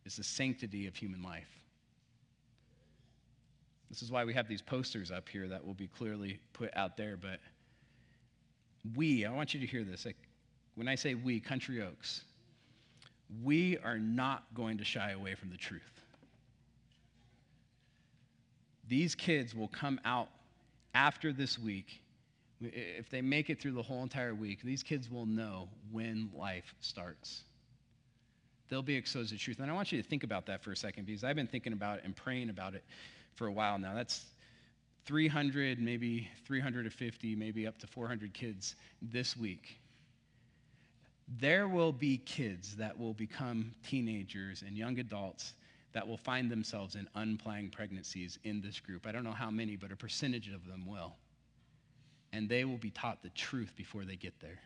is 0.05 0.15
the 0.15 0.23
sanctity 0.23 0.87
of 0.87 0.95
human 0.95 1.21
life. 1.21 1.62
This 3.93 4.01
is 4.01 4.11
why 4.11 4.25
we 4.25 4.33
have 4.33 4.47
these 4.47 4.61
posters 4.61 5.11
up 5.11 5.29
here 5.29 5.47
that 5.47 5.65
will 5.65 5.73
be 5.73 5.87
clearly 5.87 6.39
put 6.53 6.75
out 6.75 6.97
there. 6.97 7.17
But 7.17 7.39
we, 8.95 9.25
I 9.25 9.31
want 9.31 9.53
you 9.53 9.59
to 9.59 9.67
hear 9.67 9.83
this. 9.83 10.05
Like, 10.05 10.17
when 10.75 10.87
I 10.87 10.95
say 10.95 11.13
we, 11.13 11.39
Country 11.39 11.81
Oaks, 11.81 12.23
we 13.43 13.77
are 13.79 13.97
not 13.97 14.45
going 14.53 14.77
to 14.77 14.83
shy 14.83 15.11
away 15.11 15.35
from 15.35 15.49
the 15.49 15.57
truth 15.57 15.93
these 18.87 19.15
kids 19.15 19.55
will 19.55 19.69
come 19.69 19.99
out 20.05 20.29
after 20.93 21.33
this 21.33 21.57
week. 21.57 22.01
If 22.61 23.09
they 23.09 23.21
make 23.21 23.49
it 23.49 23.59
through 23.59 23.71
the 23.71 23.81
whole 23.81 24.03
entire 24.03 24.35
week, 24.35 24.61
these 24.63 24.83
kids 24.83 25.09
will 25.09 25.25
know 25.25 25.67
when 25.91 26.29
life 26.35 26.75
starts. 26.79 27.43
They'll 28.69 28.81
be 28.81 28.95
exposed 28.95 29.31
to 29.31 29.37
truth. 29.37 29.59
And 29.59 29.69
I 29.69 29.73
want 29.73 29.91
you 29.91 30.01
to 30.01 30.07
think 30.07 30.23
about 30.23 30.45
that 30.45 30.63
for 30.63 30.71
a 30.71 30.75
second 30.75 31.05
because 31.05 31.23
I've 31.23 31.35
been 31.35 31.47
thinking 31.47 31.73
about 31.73 31.99
it 31.99 32.05
and 32.05 32.15
praying 32.15 32.49
about 32.49 32.73
it 32.73 32.83
for 33.35 33.47
a 33.47 33.51
while 33.51 33.77
now. 33.77 33.93
That's 33.93 34.25
300, 35.05 35.79
maybe 35.79 36.29
350, 36.45 37.35
maybe 37.35 37.67
up 37.67 37.77
to 37.79 37.87
400 37.87 38.33
kids 38.33 38.75
this 39.01 39.35
week. 39.35 39.79
There 41.39 41.67
will 41.67 41.91
be 41.91 42.17
kids 42.17 42.75
that 42.75 42.97
will 42.97 43.13
become 43.13 43.73
teenagers 43.87 44.63
and 44.65 44.77
young 44.77 44.99
adults 44.99 45.53
that 45.93 46.07
will 46.07 46.17
find 46.17 46.49
themselves 46.49 46.95
in 46.95 47.07
unplanned 47.15 47.71
pregnancies 47.71 48.39
in 48.43 48.61
this 48.61 48.79
group. 48.79 49.05
I 49.05 49.11
don't 49.11 49.23
know 49.23 49.31
how 49.31 49.51
many, 49.51 49.75
but 49.75 49.91
a 49.91 49.95
percentage 49.95 50.49
of 50.49 50.65
them 50.67 50.85
will. 50.85 51.13
And 52.31 52.49
they 52.49 52.65
will 52.65 52.77
be 52.77 52.89
taught 52.89 53.21
the 53.21 53.29
truth 53.29 53.73
before 53.75 54.03
they 54.05 54.15
get 54.15 54.39
there. 54.39 54.59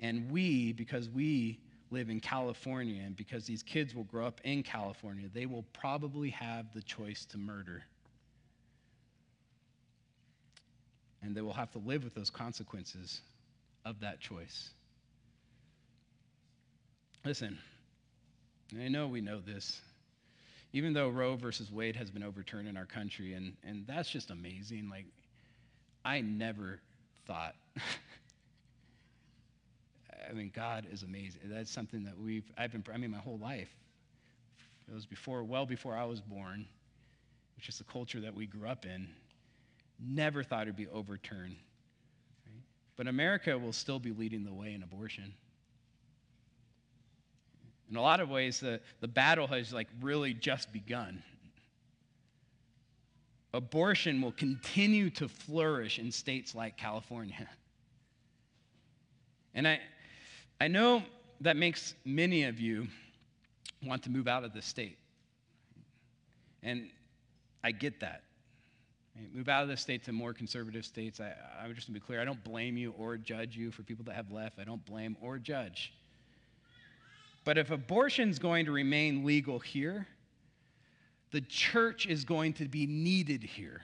And 0.00 0.30
we, 0.30 0.72
because 0.72 1.08
we 1.08 1.60
live 1.92 2.08
in 2.08 2.20
California, 2.20 3.02
and 3.04 3.14
because 3.16 3.44
these 3.44 3.62
kids 3.62 3.94
will 3.94 4.04
grow 4.04 4.26
up 4.26 4.40
in 4.44 4.62
California, 4.62 5.28
they 5.32 5.46
will 5.46 5.64
probably 5.72 6.30
have 6.30 6.72
the 6.74 6.82
choice 6.82 7.26
to 7.26 7.38
murder. 7.38 7.82
And 11.22 11.36
they 11.36 11.42
will 11.42 11.52
have 11.52 11.70
to 11.72 11.78
live 11.78 12.02
with 12.02 12.14
those 12.14 12.30
consequences 12.30 13.20
of 13.84 14.00
that 14.00 14.20
choice. 14.20 14.70
Listen, 17.24 17.58
I 18.80 18.88
know 18.88 19.06
we 19.06 19.20
know 19.20 19.40
this. 19.40 19.80
Even 20.72 20.94
though 20.94 21.10
Roe 21.10 21.36
versus 21.36 21.70
Wade 21.70 21.94
has 21.96 22.10
been 22.10 22.22
overturned 22.22 22.66
in 22.66 22.76
our 22.76 22.86
country, 22.86 23.34
and, 23.34 23.52
and 23.62 23.86
that's 23.86 24.08
just 24.08 24.30
amazing. 24.30 24.88
Like, 24.88 25.04
I 26.04 26.22
never 26.22 26.80
thought. 27.26 27.54
I 30.28 30.32
mean, 30.32 30.50
God 30.54 30.86
is 30.90 31.02
amazing. 31.02 31.42
That's 31.44 31.70
something 31.70 32.04
that 32.04 32.18
we've, 32.18 32.50
I've 32.56 32.72
been, 32.72 32.84
I 32.92 32.98
mean, 32.98 33.10
my 33.10 33.18
whole 33.18 33.38
life. 33.38 33.70
It 34.88 34.94
was 34.94 35.06
before, 35.06 35.44
well 35.44 35.66
before 35.66 35.96
I 35.96 36.04
was 36.04 36.20
born. 36.20 36.66
It's 37.56 37.66
just 37.66 37.78
the 37.78 37.84
culture 37.84 38.20
that 38.20 38.34
we 38.34 38.46
grew 38.46 38.68
up 38.68 38.84
in. 38.84 39.08
Never 40.00 40.42
thought 40.42 40.62
it'd 40.62 40.76
be 40.76 40.88
overturned. 40.88 41.56
Right? 42.46 42.62
But 42.96 43.06
America 43.06 43.56
will 43.56 43.72
still 43.72 43.98
be 43.98 44.12
leading 44.12 44.44
the 44.44 44.52
way 44.52 44.74
in 44.74 44.82
abortion. 44.82 45.32
In 47.90 47.96
a 47.96 48.02
lot 48.02 48.20
of 48.20 48.30
ways, 48.30 48.58
the, 48.58 48.80
the 49.00 49.08
battle 49.08 49.46
has 49.48 49.72
like 49.72 49.88
really 50.00 50.34
just 50.34 50.72
begun. 50.72 51.22
Abortion 53.54 54.22
will 54.22 54.32
continue 54.32 55.10
to 55.10 55.28
flourish 55.28 55.98
in 55.98 56.10
states 56.10 56.54
like 56.54 56.76
California. 56.78 57.48
And 59.54 59.68
I, 59.68 59.80
I 60.62 60.68
know 60.68 61.02
that 61.40 61.56
makes 61.56 61.94
many 62.04 62.44
of 62.44 62.60
you 62.60 62.86
want 63.84 64.04
to 64.04 64.10
move 64.10 64.28
out 64.28 64.44
of 64.44 64.52
the 64.52 64.62
state. 64.62 64.96
And 66.62 66.88
I 67.64 67.72
get 67.72 67.98
that. 67.98 68.22
Move 69.34 69.48
out 69.48 69.64
of 69.64 69.68
the 69.68 69.76
state 69.76 70.04
to 70.04 70.12
more 70.12 70.32
conservative 70.32 70.84
states. 70.84 71.18
I, 71.18 71.32
I'm 71.60 71.74
just 71.74 71.88
to 71.88 71.92
be 71.92 71.98
clear, 71.98 72.20
I 72.20 72.24
don't 72.24 72.44
blame 72.44 72.76
you 72.76 72.94
or 72.96 73.16
judge 73.16 73.56
you 73.56 73.72
for 73.72 73.82
people 73.82 74.04
that 74.04 74.14
have 74.14 74.30
left. 74.30 74.60
I 74.60 74.62
don't 74.62 74.86
blame 74.86 75.16
or 75.20 75.36
judge. 75.36 75.92
But 77.42 77.58
if 77.58 77.72
abortion 77.72 78.30
is 78.30 78.38
going 78.38 78.64
to 78.66 78.70
remain 78.70 79.24
legal 79.24 79.58
here, 79.58 80.06
the 81.32 81.40
church 81.40 82.06
is 82.06 82.24
going 82.24 82.52
to 82.52 82.68
be 82.68 82.86
needed 82.86 83.42
here. 83.42 83.80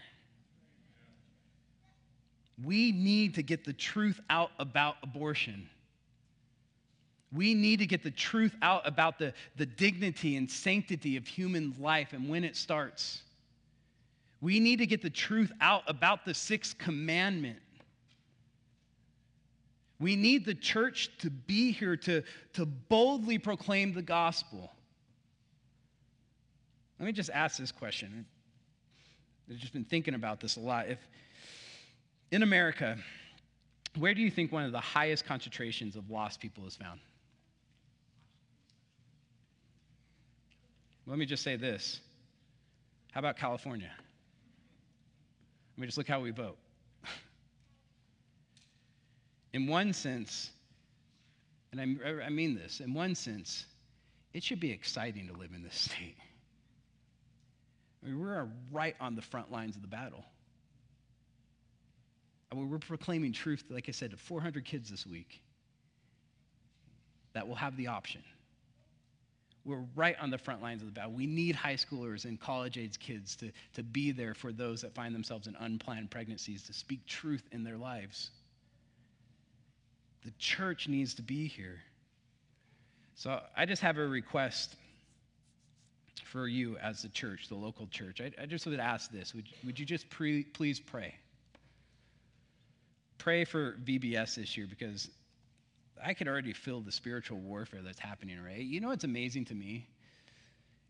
We 2.64 2.92
need 2.92 3.34
to 3.34 3.42
get 3.42 3.64
the 3.64 3.72
truth 3.72 4.20
out 4.30 4.52
about 4.60 4.94
abortion. 5.02 5.68
We 7.32 7.54
need 7.54 7.78
to 7.80 7.86
get 7.86 8.02
the 8.02 8.10
truth 8.10 8.54
out 8.62 8.86
about 8.86 9.18
the, 9.18 9.34
the 9.56 9.66
dignity 9.66 10.36
and 10.36 10.50
sanctity 10.50 11.16
of 11.16 11.26
human 11.26 11.74
life 11.78 12.12
and 12.12 12.28
when 12.28 12.42
it 12.42 12.56
starts. 12.56 13.22
We 14.40 14.60
need 14.60 14.78
to 14.78 14.86
get 14.86 15.02
the 15.02 15.10
truth 15.10 15.52
out 15.60 15.82
about 15.86 16.24
the 16.24 16.32
sixth 16.32 16.78
commandment. 16.78 17.58
We 20.00 20.14
need 20.16 20.46
the 20.46 20.54
church 20.54 21.10
to 21.18 21.28
be 21.28 21.72
here 21.72 21.96
to, 21.96 22.22
to 22.54 22.64
boldly 22.64 23.38
proclaim 23.38 23.92
the 23.92 24.02
gospel. 24.02 24.70
Let 26.98 27.06
me 27.06 27.12
just 27.12 27.30
ask 27.30 27.58
this 27.58 27.72
question. 27.72 28.24
I've 29.50 29.56
just 29.56 29.72
been 29.72 29.84
thinking 29.84 30.14
about 30.14 30.40
this 30.40 30.56
a 30.56 30.60
lot. 30.60 30.88
If 30.88 30.98
in 32.30 32.42
America, 32.42 32.96
where 33.96 34.14
do 34.14 34.20
you 34.20 34.30
think 34.30 34.52
one 34.52 34.64
of 34.64 34.72
the 34.72 34.80
highest 34.80 35.24
concentrations 35.24 35.96
of 35.96 36.10
lost 36.10 36.40
people 36.40 36.66
is 36.66 36.76
found? 36.76 37.00
Let 41.08 41.18
me 41.18 41.24
just 41.24 41.42
say 41.42 41.56
this. 41.56 42.00
How 43.12 43.20
about 43.20 43.38
California? 43.38 43.90
Let 45.76 45.80
me 45.80 45.86
just 45.86 45.96
look 45.96 46.06
how 46.06 46.20
we 46.20 46.32
vote. 46.32 46.58
in 49.54 49.66
one 49.66 49.94
sense, 49.94 50.50
and 51.72 51.80
I, 51.80 52.26
I 52.26 52.28
mean 52.28 52.54
this, 52.54 52.80
in 52.80 52.92
one 52.92 53.14
sense, 53.14 53.64
it 54.34 54.44
should 54.44 54.60
be 54.60 54.70
exciting 54.70 55.28
to 55.28 55.32
live 55.32 55.52
in 55.54 55.62
this 55.62 55.76
state. 55.80 56.16
I 58.02 58.08
mean, 58.08 58.20
we're 58.20 58.46
right 58.70 58.94
on 59.00 59.16
the 59.16 59.22
front 59.22 59.50
lines 59.50 59.76
of 59.76 59.82
the 59.82 59.88
battle. 59.88 60.24
I 62.52 62.54
mean, 62.54 62.68
we're 62.68 62.78
proclaiming 62.78 63.32
truth, 63.32 63.64
like 63.70 63.88
I 63.88 63.92
said, 63.92 64.10
to 64.10 64.18
400 64.18 64.64
kids 64.64 64.90
this 64.90 65.06
week 65.06 65.40
that 67.32 67.48
will 67.48 67.54
have 67.54 67.76
the 67.78 67.86
option. 67.86 68.22
We're 69.68 69.84
right 69.94 70.16
on 70.18 70.30
the 70.30 70.38
front 70.38 70.62
lines 70.62 70.80
of 70.80 70.86
the 70.88 70.92
battle. 70.92 71.12
We 71.12 71.26
need 71.26 71.54
high 71.54 71.74
schoolers 71.74 72.24
and 72.24 72.40
college 72.40 72.78
age 72.78 72.98
kids 72.98 73.36
to, 73.36 73.52
to 73.74 73.82
be 73.82 74.12
there 74.12 74.32
for 74.32 74.50
those 74.50 74.80
that 74.80 74.94
find 74.94 75.14
themselves 75.14 75.46
in 75.46 75.54
unplanned 75.60 76.10
pregnancies, 76.10 76.62
to 76.64 76.72
speak 76.72 77.04
truth 77.04 77.42
in 77.52 77.64
their 77.64 77.76
lives. 77.76 78.30
The 80.24 80.30
church 80.38 80.88
needs 80.88 81.12
to 81.14 81.22
be 81.22 81.48
here. 81.48 81.80
So 83.14 83.42
I 83.54 83.66
just 83.66 83.82
have 83.82 83.98
a 83.98 84.06
request 84.06 84.74
for 86.24 86.48
you 86.48 86.78
as 86.78 87.02
the 87.02 87.10
church, 87.10 87.48
the 87.48 87.54
local 87.54 87.86
church. 87.88 88.22
I, 88.22 88.30
I 88.42 88.46
just 88.46 88.66
would 88.66 88.80
ask 88.80 89.10
this 89.10 89.34
would, 89.34 89.48
would 89.66 89.78
you 89.78 89.84
just 89.84 90.08
pre, 90.08 90.44
please 90.44 90.80
pray? 90.80 91.14
Pray 93.18 93.44
for 93.44 93.76
VBS 93.84 94.36
this 94.36 94.56
year 94.56 94.66
because 94.66 95.10
I 96.04 96.14
could 96.14 96.28
already 96.28 96.52
feel 96.52 96.80
the 96.80 96.92
spiritual 96.92 97.38
warfare 97.38 97.80
that's 97.82 97.98
happening, 97.98 98.42
right? 98.42 98.60
You 98.60 98.80
know 98.80 98.88
what's 98.88 99.04
amazing 99.04 99.44
to 99.46 99.54
me 99.54 99.86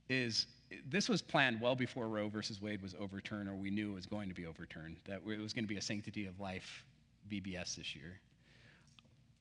is 0.09 0.46
this 0.88 1.09
was 1.09 1.22
planned 1.22 1.61
well 1.61 1.74
before 1.74 2.09
Roe 2.09 2.28
versus 2.28 2.61
Wade 2.61 2.82
was 2.82 2.94
overturned, 2.98 3.48
or 3.48 3.54
we 3.54 3.70
knew 3.70 3.92
it 3.92 3.94
was 3.94 4.06
going 4.06 4.28
to 4.28 4.34
be 4.34 4.46
overturned, 4.46 4.96
that 5.06 5.20
it 5.26 5.38
was 5.38 5.52
going 5.52 5.64
to 5.64 5.68
be 5.68 5.76
a 5.76 5.82
sanctity 5.82 6.26
of 6.26 6.38
life 6.40 6.84
VBS 7.30 7.76
this 7.76 7.94
year. 7.94 8.20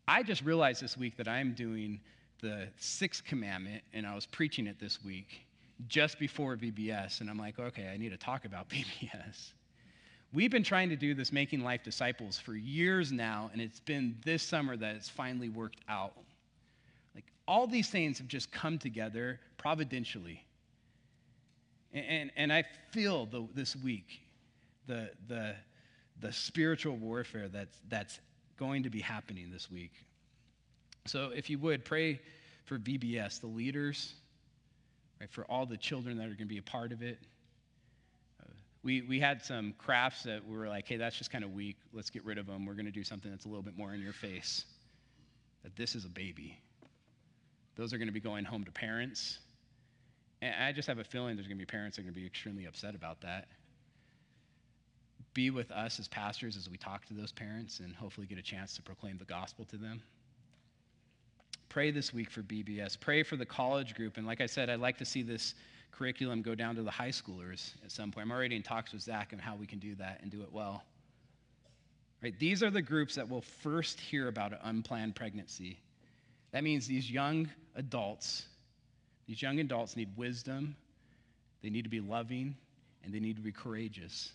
I 0.07 0.23
just 0.23 0.43
realized 0.43 0.81
this 0.81 0.97
week 0.97 1.17
that 1.17 1.27
I'm 1.27 1.53
doing 1.53 1.99
the 2.41 2.67
sixth 2.77 3.25
commandment, 3.25 3.83
and 3.93 4.05
I 4.05 4.15
was 4.15 4.25
preaching 4.25 4.67
it 4.67 4.79
this 4.79 5.03
week 5.03 5.45
just 5.87 6.19
before 6.19 6.55
VBS, 6.55 7.21
and 7.21 7.29
I'm 7.29 7.37
like, 7.37 7.59
okay, 7.59 7.89
I 7.93 7.97
need 7.97 8.09
to 8.09 8.17
talk 8.17 8.45
about 8.45 8.69
VBS. 8.69 9.51
We've 10.33 10.51
been 10.51 10.63
trying 10.63 10.89
to 10.89 10.95
do 10.95 11.13
this 11.13 11.31
Making 11.31 11.63
Life 11.63 11.83
Disciples 11.83 12.37
for 12.37 12.53
years 12.53 13.11
now, 13.11 13.49
and 13.53 13.61
it's 13.61 13.79
been 13.79 14.17
this 14.25 14.43
summer 14.43 14.75
that 14.75 14.95
it's 14.95 15.07
finally 15.07 15.49
worked 15.49 15.79
out. 15.87 16.13
Like 17.15 17.25
all 17.47 17.65
these 17.65 17.89
things 17.89 18.17
have 18.17 18.27
just 18.27 18.51
come 18.51 18.77
together 18.77 19.39
providentially. 19.57 20.43
And, 21.93 22.05
and, 22.05 22.31
and 22.35 22.53
I 22.53 22.65
feel 22.91 23.25
the, 23.25 23.47
this 23.53 23.75
week 23.75 24.21
the, 24.85 25.09
the, 25.27 25.55
the 26.19 26.33
spiritual 26.33 26.97
warfare 26.97 27.47
that's, 27.47 27.79
that's 27.87 28.19
going 28.57 28.83
to 28.83 28.89
be 28.89 28.99
happening 28.99 29.49
this 29.51 29.71
week. 29.71 29.93
So, 31.05 31.31
if 31.33 31.49
you 31.49 31.57
would, 31.59 31.85
pray 31.85 32.19
for 32.65 32.77
VBS, 32.77 33.39
the 33.39 33.47
leaders, 33.47 34.13
right, 35.21 35.31
for 35.31 35.45
all 35.45 35.65
the 35.65 35.77
children 35.77 36.17
that 36.17 36.23
are 36.23 36.35
going 36.35 36.39
to 36.39 36.45
be 36.45 36.57
a 36.57 36.63
part 36.63 36.91
of 36.91 37.01
it. 37.01 37.17
We, 38.83 39.01
we 39.01 39.19
had 39.19 39.41
some 39.43 39.73
crafts 39.77 40.23
that 40.23 40.47
we 40.47 40.57
were 40.57 40.69
like, 40.69 40.87
hey, 40.87 40.97
that's 40.97 41.17
just 41.17 41.31
kind 41.31 41.43
of 41.43 41.51
weak. 41.53 41.77
Let's 41.93 42.09
get 42.09 42.23
rid 42.23 42.37
of 42.37 42.45
them. 42.45 42.65
We're 42.65 42.73
going 42.73 42.85
to 42.85 42.91
do 42.91 43.03
something 43.03 43.31
that's 43.31 43.45
a 43.45 43.47
little 43.47 43.63
bit 43.63 43.77
more 43.77 43.93
in 43.93 44.01
your 44.01 44.13
face. 44.13 44.65
That 45.63 45.75
this 45.75 45.95
is 45.95 46.05
a 46.05 46.09
baby. 46.09 46.57
Those 47.75 47.93
are 47.93 47.97
going 47.97 48.07
to 48.07 48.13
be 48.13 48.19
going 48.19 48.45
home 48.45 48.63
to 48.63 48.71
parents. 48.71 49.39
And 50.41 50.53
I 50.63 50.71
just 50.71 50.87
have 50.87 50.99
a 50.99 51.03
feeling 51.03 51.35
there's 51.35 51.47
going 51.47 51.57
to 51.57 51.61
be 51.61 51.65
parents 51.65 51.97
that 51.97 52.01
are 52.01 52.03
going 52.03 52.13
to 52.13 52.19
be 52.19 52.25
extremely 52.25 52.65
upset 52.65 52.95
about 52.95 53.21
that 53.21 53.47
be 55.37 55.51
with 55.51 55.69
us 55.69 55.99
as 55.99 56.07
pastors 56.07 56.57
as 56.57 56.67
we 56.67 56.77
talk 56.77 57.05
to 57.05 57.13
those 57.13 57.31
parents 57.31 57.79
and 57.79 57.95
hopefully 57.95 58.25
get 58.25 58.39
a 58.39 58.41
chance 58.41 58.73
to 58.73 58.81
proclaim 58.81 59.19
the 59.19 59.25
gospel 59.25 59.63
to 59.65 59.77
them. 59.77 60.01
Pray 61.69 61.91
this 61.91 62.11
week 62.11 62.31
for 62.31 62.41
VBS. 62.41 62.99
Pray 62.99 63.21
for 63.21 63.35
the 63.35 63.45
college 63.45 63.93
group. 63.93 64.17
And 64.17 64.25
like 64.25 64.41
I 64.41 64.47
said, 64.47 64.67
I'd 64.67 64.79
like 64.79 64.97
to 64.97 65.05
see 65.05 65.21
this 65.21 65.53
curriculum 65.91 66.41
go 66.41 66.55
down 66.55 66.75
to 66.75 66.83
the 66.83 66.91
high 66.91 67.09
schoolers 67.09 67.73
at 67.83 67.91
some 67.91 68.11
point. 68.11 68.25
I'm 68.25 68.31
already 68.31 68.55
in 68.55 68.63
talks 68.63 68.93
with 68.93 69.01
Zach 69.01 69.31
on 69.33 69.39
how 69.39 69.55
we 69.55 69.65
can 69.65 69.79
do 69.79 69.95
that 69.95 70.19
and 70.21 70.31
do 70.31 70.41
it 70.41 70.51
well. 70.51 70.83
Right? 72.21 72.37
These 72.39 72.63
are 72.63 72.71
the 72.71 72.81
groups 72.81 73.15
that 73.15 73.29
will 73.29 73.41
first 73.41 73.99
hear 73.99 74.27
about 74.27 74.51
an 74.51 74.59
unplanned 74.63 75.15
pregnancy. 75.15 75.79
That 76.51 76.63
means 76.63 76.87
these 76.87 77.09
young 77.11 77.49
adults, 77.75 78.45
these 79.27 79.41
young 79.41 79.59
adults 79.59 79.95
need 79.95 80.09
wisdom, 80.15 80.75
they 81.61 81.69
need 81.69 81.83
to 81.83 81.89
be 81.89 81.99
loving, 81.99 82.55
and 83.03 83.13
they 83.13 83.19
need 83.19 83.35
to 83.35 83.41
be 83.41 83.51
courageous. 83.51 84.31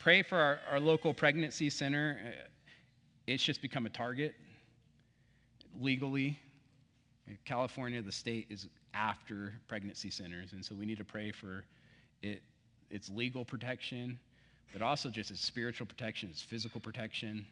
Pray 0.00 0.22
for 0.22 0.38
our, 0.38 0.60
our 0.70 0.80
local 0.80 1.12
pregnancy 1.12 1.68
center. 1.70 2.18
Uh, 2.24 2.30
it's 3.26 3.42
just 3.42 3.60
become 3.60 3.86
a 3.86 3.90
target 3.90 4.34
legally. 5.80 6.38
California, 7.44 8.02
the 8.02 8.12
state, 8.12 8.46
is 8.50 8.68
after 8.94 9.52
pregnancy 9.68 10.10
centers, 10.10 10.52
and 10.52 10.64
so 10.64 10.74
we 10.74 10.86
need 10.86 10.98
to 10.98 11.04
pray 11.04 11.32
for 11.32 11.64
it, 12.22 12.42
its 12.90 13.08
legal 13.10 13.44
protection, 13.44 14.18
but 14.72 14.82
also 14.82 15.08
just 15.08 15.30
its 15.30 15.40
spiritual 15.40 15.86
protection, 15.86 16.28
its 16.30 16.42
physical 16.42 16.80
protection. 16.80 17.44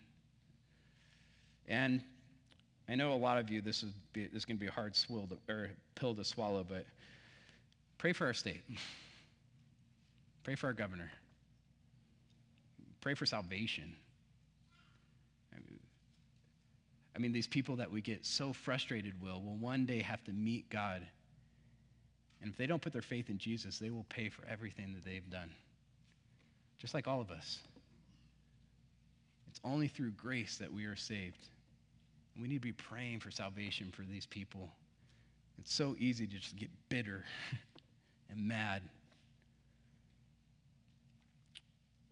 And 1.67 2.03
I 2.89 2.95
know 2.95 3.13
a 3.13 3.17
lot 3.17 3.39
of 3.39 3.51
you, 3.51 3.61
this 3.61 3.83
is, 3.83 3.93
is 4.15 4.45
going 4.45 4.57
to 4.57 4.61
be 4.61 4.69
a 4.69 4.73
hard 4.73 4.95
swill 4.95 5.29
to, 5.29 5.53
or 5.53 5.71
pill 5.95 6.15
to 6.15 6.25
swallow, 6.25 6.65
but 6.69 6.87
pray 7.99 8.13
for 8.13 8.27
our 8.27 8.35
state. 8.35 8.63
pray 10.45 10.55
for 10.55 10.67
our 10.67 10.73
governor. 10.73 11.11
Pray 13.01 13.15
for 13.15 13.27
salvation. 13.27 13.97
I 17.15 17.21
mean, 17.21 17.33
these 17.33 17.47
people 17.47 17.77
that 17.77 17.91
we 17.91 18.01
get 18.01 18.27
so 18.27 18.53
frustrated 18.53 19.21
will 19.23 19.41
will 19.41 19.57
one 19.57 19.87
day 19.87 20.03
have 20.03 20.25
to 20.25 20.33
meet 20.33 20.69
God. 20.69 21.07
And 22.41 22.51
if 22.51 22.59
they 22.59 22.67
don't 22.67 22.83
put 22.83 22.93
their 22.93 23.03
faith 23.03 23.31
in 23.31 23.39
Jesus, 23.39 23.79
they 23.79 23.91
will 23.91 24.07
pay 24.09 24.29
for 24.29 24.45
everything 24.47 24.93
that 24.95 25.05
they've 25.05 25.29
done. 25.31 25.51
Just 26.79 26.93
like 26.93 27.07
all 27.07 27.21
of 27.21 27.31
us. 27.31 27.61
It's 29.49 29.61
only 29.65 29.87
through 29.87 30.11
grace 30.11 30.59
that 30.59 30.73
we 30.73 30.85
are 30.85 30.97
saved. 30.97 31.49
And 32.35 32.43
we 32.43 32.49
need 32.49 32.57
to 32.57 32.61
be 32.61 32.73
praying 32.73 33.21
for 33.21 33.31
salvation 33.31 33.93
for 33.93 34.03
these 34.03 34.27
people. 34.27 34.69
It's 35.59 35.73
so 35.73 35.95
easy 35.99 36.27
to 36.27 36.37
just 36.37 36.57
get 36.57 36.69
bitter 36.89 37.25
and 38.31 38.47
mad. 38.47 38.83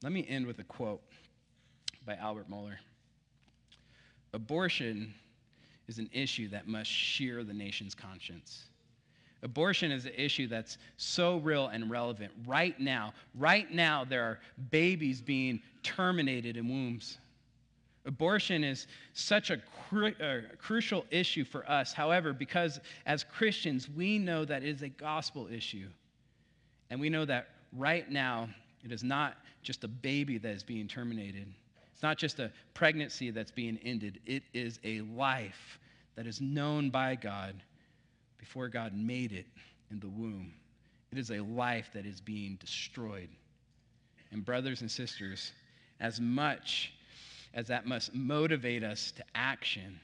Let 0.03 0.12
me 0.12 0.24
end 0.28 0.46
with 0.46 0.61
a 0.61 0.64
quote 0.64 1.03
by 2.07 2.14
Albert 2.14 2.50
Mohler. 2.50 2.76
Abortion 4.35 5.12
is 5.89 5.99
an 5.99 6.09
issue 6.12 6.49
that 6.49 6.66
must 6.66 6.91
shear 6.91 7.45
the 7.45 7.53
nation's 7.53 7.95
conscience. 7.95 8.64
Abortion 9.43 9.91
is 9.91 10.07
an 10.07 10.12
issue 10.16 10.47
that's 10.47 10.78
so 10.97 11.39
real 11.39 11.66
and 11.66 11.91
relevant. 11.91 12.33
Right 12.47 12.78
now, 12.78 13.12
right 13.35 13.70
now, 13.72 14.05
there 14.05 14.22
are 14.22 14.39
babies 14.70 15.20
being 15.20 15.61
terminated 15.83 16.57
in 16.57 16.68
wombs. 16.68 17.18
Abortion 18.07 18.64
is 18.64 18.87
such 19.14 19.51
a 19.51 19.59
cru- 19.89 20.14
uh, 20.20 20.41
crucial 20.59 21.05
issue 21.11 21.45
for 21.45 21.68
us. 21.68 21.93
However, 21.93 22.33
because 22.33 22.80
as 23.05 23.24
Christians, 23.24 23.89
we 23.89 24.18
know 24.18 24.45
that 24.45 24.62
it 24.62 24.68
is 24.68 24.83
a 24.83 24.89
gospel 24.89 25.49
issue. 25.49 25.89
And 26.91 27.01
we 27.01 27.09
know 27.09 27.24
that 27.24 27.49
right 27.76 28.11
now, 28.11 28.49
it 28.85 28.93
is 28.93 29.03
not 29.03 29.37
just 29.62 29.85
a 29.85 29.89
baby 29.89 30.39
that 30.39 30.51
is 30.51 30.62
being 30.62 30.89
terminated, 30.89 31.47
it's 32.03 32.05
not 32.09 32.18
just 32.18 32.40
a 32.40 32.50
pregnancy 32.74 33.30
that's 33.30 33.53
being 33.53 33.78
ended, 33.84 34.18
it 34.26 34.42
is 34.53 34.80
a 34.82 35.03
life 35.03 35.78
that 36.16 36.26
is 36.26 36.40
known 36.40 36.90
by 36.90 37.14
God 37.14 37.55
before 38.38 38.66
God 38.66 38.92
made 38.92 39.30
it 39.30 39.46
in 39.88 40.00
the 40.00 40.09
womb. 40.09 40.53
It 41.12 41.18
is 41.18 41.30
a 41.30 41.38
life 41.38 41.90
that 41.94 42.05
is 42.05 42.20
being 42.20 42.57
destroyed. 42.57 43.28
And, 44.32 44.44
brothers 44.44 44.80
and 44.80 44.90
sisters, 44.90 45.53
as 46.00 46.20
much 46.20 46.92
as 47.55 47.68
that 47.68 47.86
must 47.86 48.12
motivate 48.12 48.82
us 48.82 49.12
to 49.12 49.22
action, 49.36 50.00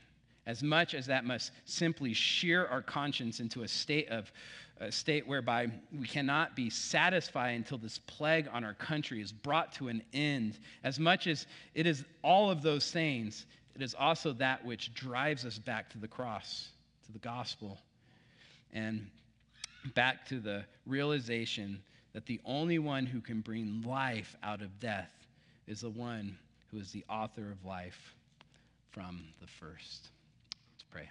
as 0.48 0.62
much 0.62 0.94
as 0.94 1.06
that 1.06 1.26
must 1.26 1.52
simply 1.66 2.14
shear 2.14 2.66
our 2.66 2.80
conscience 2.80 3.38
into 3.38 3.62
a 3.62 3.68
state 3.68 4.08
of 4.08 4.32
a 4.80 4.90
state 4.90 5.26
whereby 5.26 5.68
we 5.92 6.06
cannot 6.06 6.54
be 6.54 6.70
satisfied 6.70 7.50
until 7.56 7.78
this 7.78 7.98
plague 8.06 8.48
on 8.52 8.62
our 8.62 8.74
country 8.74 9.20
is 9.20 9.32
brought 9.32 9.72
to 9.72 9.88
an 9.88 10.00
end. 10.12 10.56
As 10.84 11.00
much 11.00 11.26
as 11.26 11.46
it 11.74 11.84
is 11.84 12.04
all 12.22 12.48
of 12.48 12.62
those 12.62 12.92
things, 12.92 13.44
it 13.74 13.82
is 13.82 13.94
also 13.98 14.32
that 14.34 14.64
which 14.64 14.94
drives 14.94 15.44
us 15.44 15.58
back 15.58 15.90
to 15.90 15.98
the 15.98 16.06
cross, 16.06 16.68
to 17.06 17.12
the 17.12 17.18
gospel, 17.18 17.76
and 18.72 19.04
back 19.96 20.24
to 20.28 20.38
the 20.38 20.64
realization 20.86 21.82
that 22.12 22.24
the 22.26 22.40
only 22.44 22.78
one 22.78 23.04
who 23.04 23.20
can 23.20 23.40
bring 23.40 23.82
life 23.84 24.36
out 24.44 24.62
of 24.62 24.78
death 24.78 25.10
is 25.66 25.80
the 25.80 25.90
one 25.90 26.38
who 26.70 26.78
is 26.78 26.92
the 26.92 27.04
author 27.10 27.50
of 27.50 27.64
life 27.64 28.14
from 28.92 29.24
the 29.40 29.46
first. 29.46 30.10
Pray. 30.90 31.08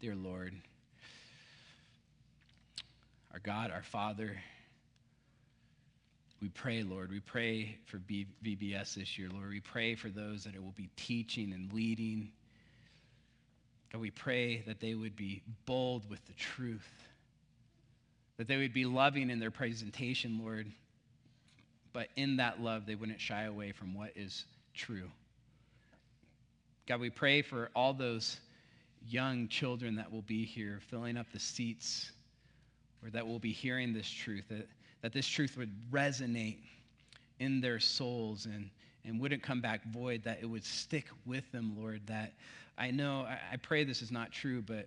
Dear 0.00 0.14
Lord, 0.14 0.54
our 3.32 3.38
God, 3.38 3.70
our 3.70 3.82
Father, 3.82 4.36
we 6.40 6.48
pray, 6.48 6.82
Lord, 6.82 7.10
we 7.10 7.20
pray 7.20 7.76
for 7.84 7.98
B- 7.98 8.26
VBS 8.42 8.94
this 8.94 9.18
year, 9.18 9.28
Lord. 9.30 9.50
We 9.50 9.60
pray 9.60 9.94
for 9.94 10.08
those 10.08 10.44
that 10.44 10.54
it 10.54 10.62
will 10.62 10.72
be 10.74 10.88
teaching 10.96 11.52
and 11.52 11.70
leading. 11.72 12.30
God, 13.92 14.00
we 14.00 14.10
pray 14.10 14.62
that 14.66 14.80
they 14.80 14.94
would 14.94 15.16
be 15.16 15.42
bold 15.66 16.08
with 16.08 16.24
the 16.26 16.32
truth, 16.32 16.88
that 18.38 18.48
they 18.48 18.56
would 18.56 18.72
be 18.72 18.86
loving 18.86 19.28
in 19.28 19.38
their 19.38 19.50
presentation, 19.50 20.40
Lord, 20.42 20.66
but 21.92 22.08
in 22.16 22.36
that 22.36 22.60
love, 22.60 22.86
they 22.86 22.94
wouldn't 22.94 23.20
shy 23.20 23.44
away 23.44 23.72
from 23.72 23.94
what 23.94 24.10
is 24.16 24.44
true. 24.74 25.10
God, 26.86 27.00
we 27.00 27.10
pray 27.10 27.42
for 27.42 27.70
all 27.74 27.92
those 27.92 28.38
young 29.06 29.48
children 29.48 29.96
that 29.96 30.10
will 30.12 30.22
be 30.22 30.44
here 30.44 30.80
filling 30.88 31.16
up 31.16 31.26
the 31.32 31.38
seats 31.38 32.10
or 33.02 33.10
that 33.10 33.26
will 33.26 33.38
be 33.38 33.52
hearing 33.52 33.92
this 33.92 34.08
truth, 34.08 34.44
that, 34.48 34.68
that 35.02 35.12
this 35.12 35.26
truth 35.26 35.56
would 35.56 35.70
resonate 35.90 36.58
in 37.38 37.60
their 37.60 37.80
souls 37.80 38.46
and, 38.46 38.70
and 39.04 39.18
wouldn't 39.20 39.42
come 39.42 39.60
back 39.60 39.82
void, 39.84 40.22
that 40.24 40.38
it 40.42 40.46
would 40.46 40.64
stick 40.64 41.06
with 41.24 41.50
them, 41.52 41.74
Lord. 41.78 42.02
That 42.06 42.32
I 42.76 42.90
know, 42.90 43.22
I, 43.22 43.38
I 43.52 43.56
pray 43.56 43.84
this 43.84 44.02
is 44.02 44.10
not 44.10 44.32
true, 44.32 44.62
but, 44.62 44.86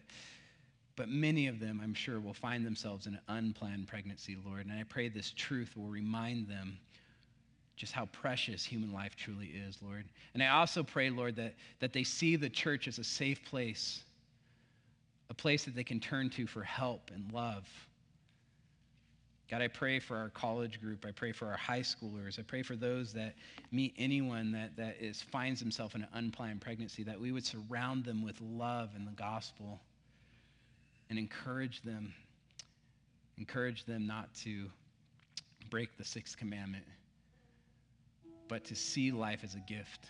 but 0.96 1.10
many 1.10 1.48
of 1.48 1.60
them, 1.60 1.80
I'm 1.84 1.94
sure, 1.94 2.20
will 2.20 2.34
find 2.34 2.66
themselves 2.66 3.08
in 3.08 3.16
an 3.16 3.22
unplanned 3.28 3.88
pregnancy, 3.88 4.38
Lord. 4.46 4.66
And 4.66 4.72
I 4.72 4.84
pray 4.84 5.10
this 5.10 5.32
truth 5.36 5.76
will 5.76 5.88
remind 5.88 6.48
them 6.48 6.78
just 7.76 7.94
how 7.94 8.06
precious 8.08 8.64
human 8.64 8.94
life 8.94 9.16
truly 9.16 9.48
is, 9.48 9.80
Lord. 9.82 10.06
And 10.36 10.44
I 10.44 10.50
also 10.50 10.84
pray, 10.84 11.10
Lord, 11.10 11.36
that, 11.38 11.56
that 11.80 11.94
they 11.94 12.04
see 12.04 12.36
the 12.36 12.50
church 12.50 12.88
as 12.88 13.00
a 13.00 13.04
safe 13.04 13.44
place, 13.44 14.04
a 15.32 15.34
place 15.34 15.66
that 15.66 15.76
they 15.76 15.84
can 15.84 16.00
turn 16.00 16.30
to 16.32 16.46
for 16.46 16.62
help 16.62 17.10
and 17.14 17.32
love. 17.32 17.68
God, 19.50 19.64
I 19.64 19.68
pray 19.68 20.00
for 20.00 20.16
our 20.16 20.30
college 20.30 20.80
group. 20.80 21.06
I 21.06 21.12
pray 21.12 21.32
for 21.32 21.48
our 21.48 21.58
high 21.58 21.82
schoolers. 21.82 22.39
I 22.39 22.44
pray 22.44 22.62
for 22.62 22.76
those 22.76 23.12
that 23.14 23.34
meet 23.72 23.94
anyone 23.98 24.52
that, 24.52 24.76
that 24.78 24.98
is, 25.00 25.22
finds 25.22 25.60
himself 25.60 25.96
in 25.96 26.04
an 26.04 26.08
unplanned 26.14 26.62
pregnancy, 26.62 27.04
that 27.04 27.20
we 27.20 27.32
would 27.32 27.46
surround 27.46 28.06
them 28.06 28.24
with 28.24 28.39
love 28.41 28.91
and 28.96 29.08
the 29.08 29.12
gospel 29.12 29.82
and 31.14 31.20
encourage 31.20 31.84
them. 31.84 32.11
Encourage 33.38 33.86
them 33.86 34.07
not 34.07 34.34
to 34.34 34.66
break 35.70 35.95
the 35.97 36.03
sixth 36.03 36.38
commandment 36.38 36.86
but 38.47 38.64
to 38.66 38.76
see 38.76 39.11
life 39.11 39.39
as 39.43 39.55
a 39.55 39.59
gift. 39.59 40.09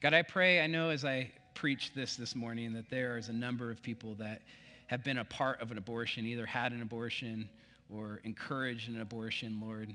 God, 0.00 0.14
I 0.14 0.22
pray, 0.22 0.60
I 0.60 0.66
know 0.66 0.90
as 0.90 1.04
I 1.04 1.30
preach 1.54 1.92
this 1.94 2.16
this 2.16 2.34
morning, 2.34 2.72
that 2.72 2.88
there 2.90 3.18
is 3.18 3.28
a 3.28 3.32
number 3.32 3.70
of 3.70 3.82
people 3.82 4.14
that 4.16 4.42
have 4.86 5.04
been 5.04 5.18
a 5.18 5.24
part 5.24 5.60
of 5.60 5.70
an 5.70 5.78
abortion, 5.78 6.26
either 6.26 6.46
had 6.46 6.72
an 6.72 6.82
abortion 6.82 7.48
or 7.90 8.20
encouraged 8.24 8.88
an 8.88 9.00
abortion, 9.00 9.60
Lord. 9.62 9.94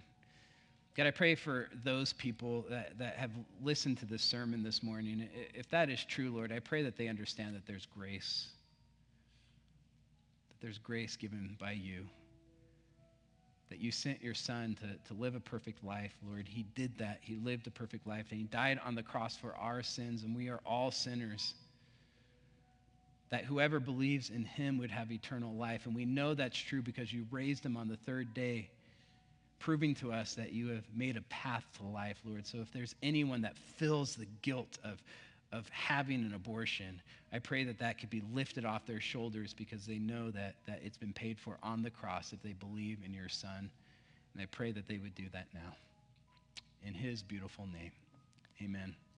God, 0.95 1.07
I 1.07 1.11
pray 1.11 1.35
for 1.35 1.69
those 1.83 2.13
people 2.13 2.65
that, 2.69 2.97
that 2.97 3.15
have 3.15 3.31
listened 3.63 3.97
to 3.99 4.05
this 4.05 4.23
sermon 4.23 4.63
this 4.63 4.81
morning. 4.81 5.27
If 5.53 5.69
that 5.69 5.89
is 5.89 6.03
true, 6.05 6.31
Lord, 6.31 6.51
I 6.51 6.59
pray 6.59 6.83
that 6.83 6.97
they 6.97 7.07
understand 7.07 7.55
that 7.55 7.65
there's 7.67 7.85
grace, 7.85 8.47
that 10.57 10.65
there's 10.65 10.77
grace 10.79 11.15
given 11.15 11.55
by 11.59 11.71
you 11.71 12.05
that 13.69 13.79
you 13.79 13.91
sent 13.91 14.21
your 14.23 14.33
son 14.33 14.77
to, 14.79 15.13
to 15.13 15.19
live 15.19 15.35
a 15.35 15.39
perfect 15.39 15.83
life, 15.83 16.13
Lord. 16.25 16.47
He 16.47 16.65
did 16.75 16.97
that. 16.99 17.19
He 17.21 17.35
lived 17.35 17.67
a 17.67 17.71
perfect 17.71 18.07
life, 18.07 18.27
and 18.31 18.39
he 18.39 18.45
died 18.45 18.79
on 18.85 18.95
the 18.95 19.03
cross 19.03 19.35
for 19.35 19.55
our 19.55 19.83
sins, 19.83 20.23
and 20.23 20.35
we 20.35 20.47
are 20.47 20.61
all 20.65 20.89
sinners. 20.89 21.53
That 23.29 23.43
whoever 23.43 23.81
believes 23.81 24.29
in 24.29 24.45
him 24.45 24.77
would 24.77 24.91
have 24.91 25.11
eternal 25.11 25.53
life. 25.53 25.85
And 25.85 25.93
we 25.93 26.05
know 26.05 26.33
that's 26.33 26.57
true 26.57 26.81
because 26.81 27.11
you 27.11 27.27
raised 27.29 27.65
him 27.65 27.75
on 27.75 27.89
the 27.89 27.97
third 27.97 28.33
day, 28.33 28.69
proving 29.59 29.95
to 29.95 30.13
us 30.13 30.35
that 30.35 30.53
you 30.53 30.69
have 30.69 30.85
made 30.95 31.17
a 31.17 31.21
path 31.23 31.65
to 31.77 31.83
life, 31.83 32.17
Lord. 32.23 32.47
So 32.47 32.59
if 32.59 32.71
there's 32.71 32.95
anyone 33.03 33.41
that 33.41 33.57
feels 33.57 34.15
the 34.15 34.27
guilt 34.43 34.77
of, 34.85 35.03
of 35.51 35.67
having 35.69 36.23
an 36.23 36.33
abortion, 36.33 37.01
I 37.31 37.39
pray 37.39 37.63
that 37.63 37.79
that 37.79 37.99
could 37.99 38.09
be 38.09 38.21
lifted 38.33 38.65
off 38.65 38.85
their 38.85 38.99
shoulders 38.99 39.53
because 39.53 39.85
they 39.85 39.97
know 39.97 40.31
that, 40.31 40.55
that 40.65 40.81
it's 40.83 40.97
been 40.97 41.13
paid 41.13 41.39
for 41.39 41.57
on 41.63 41.83
the 41.83 41.89
cross 41.89 42.33
if 42.33 42.41
they 42.41 42.53
believe 42.53 42.99
in 43.05 43.13
your 43.13 43.29
Son. 43.29 43.69
And 44.33 44.41
I 44.41 44.45
pray 44.45 44.71
that 44.71 44.87
they 44.87 44.97
would 44.97 45.15
do 45.15 45.25
that 45.33 45.47
now. 45.53 45.75
In 46.85 46.93
his 46.93 47.23
beautiful 47.23 47.67
name, 47.73 47.91
amen. 48.63 48.95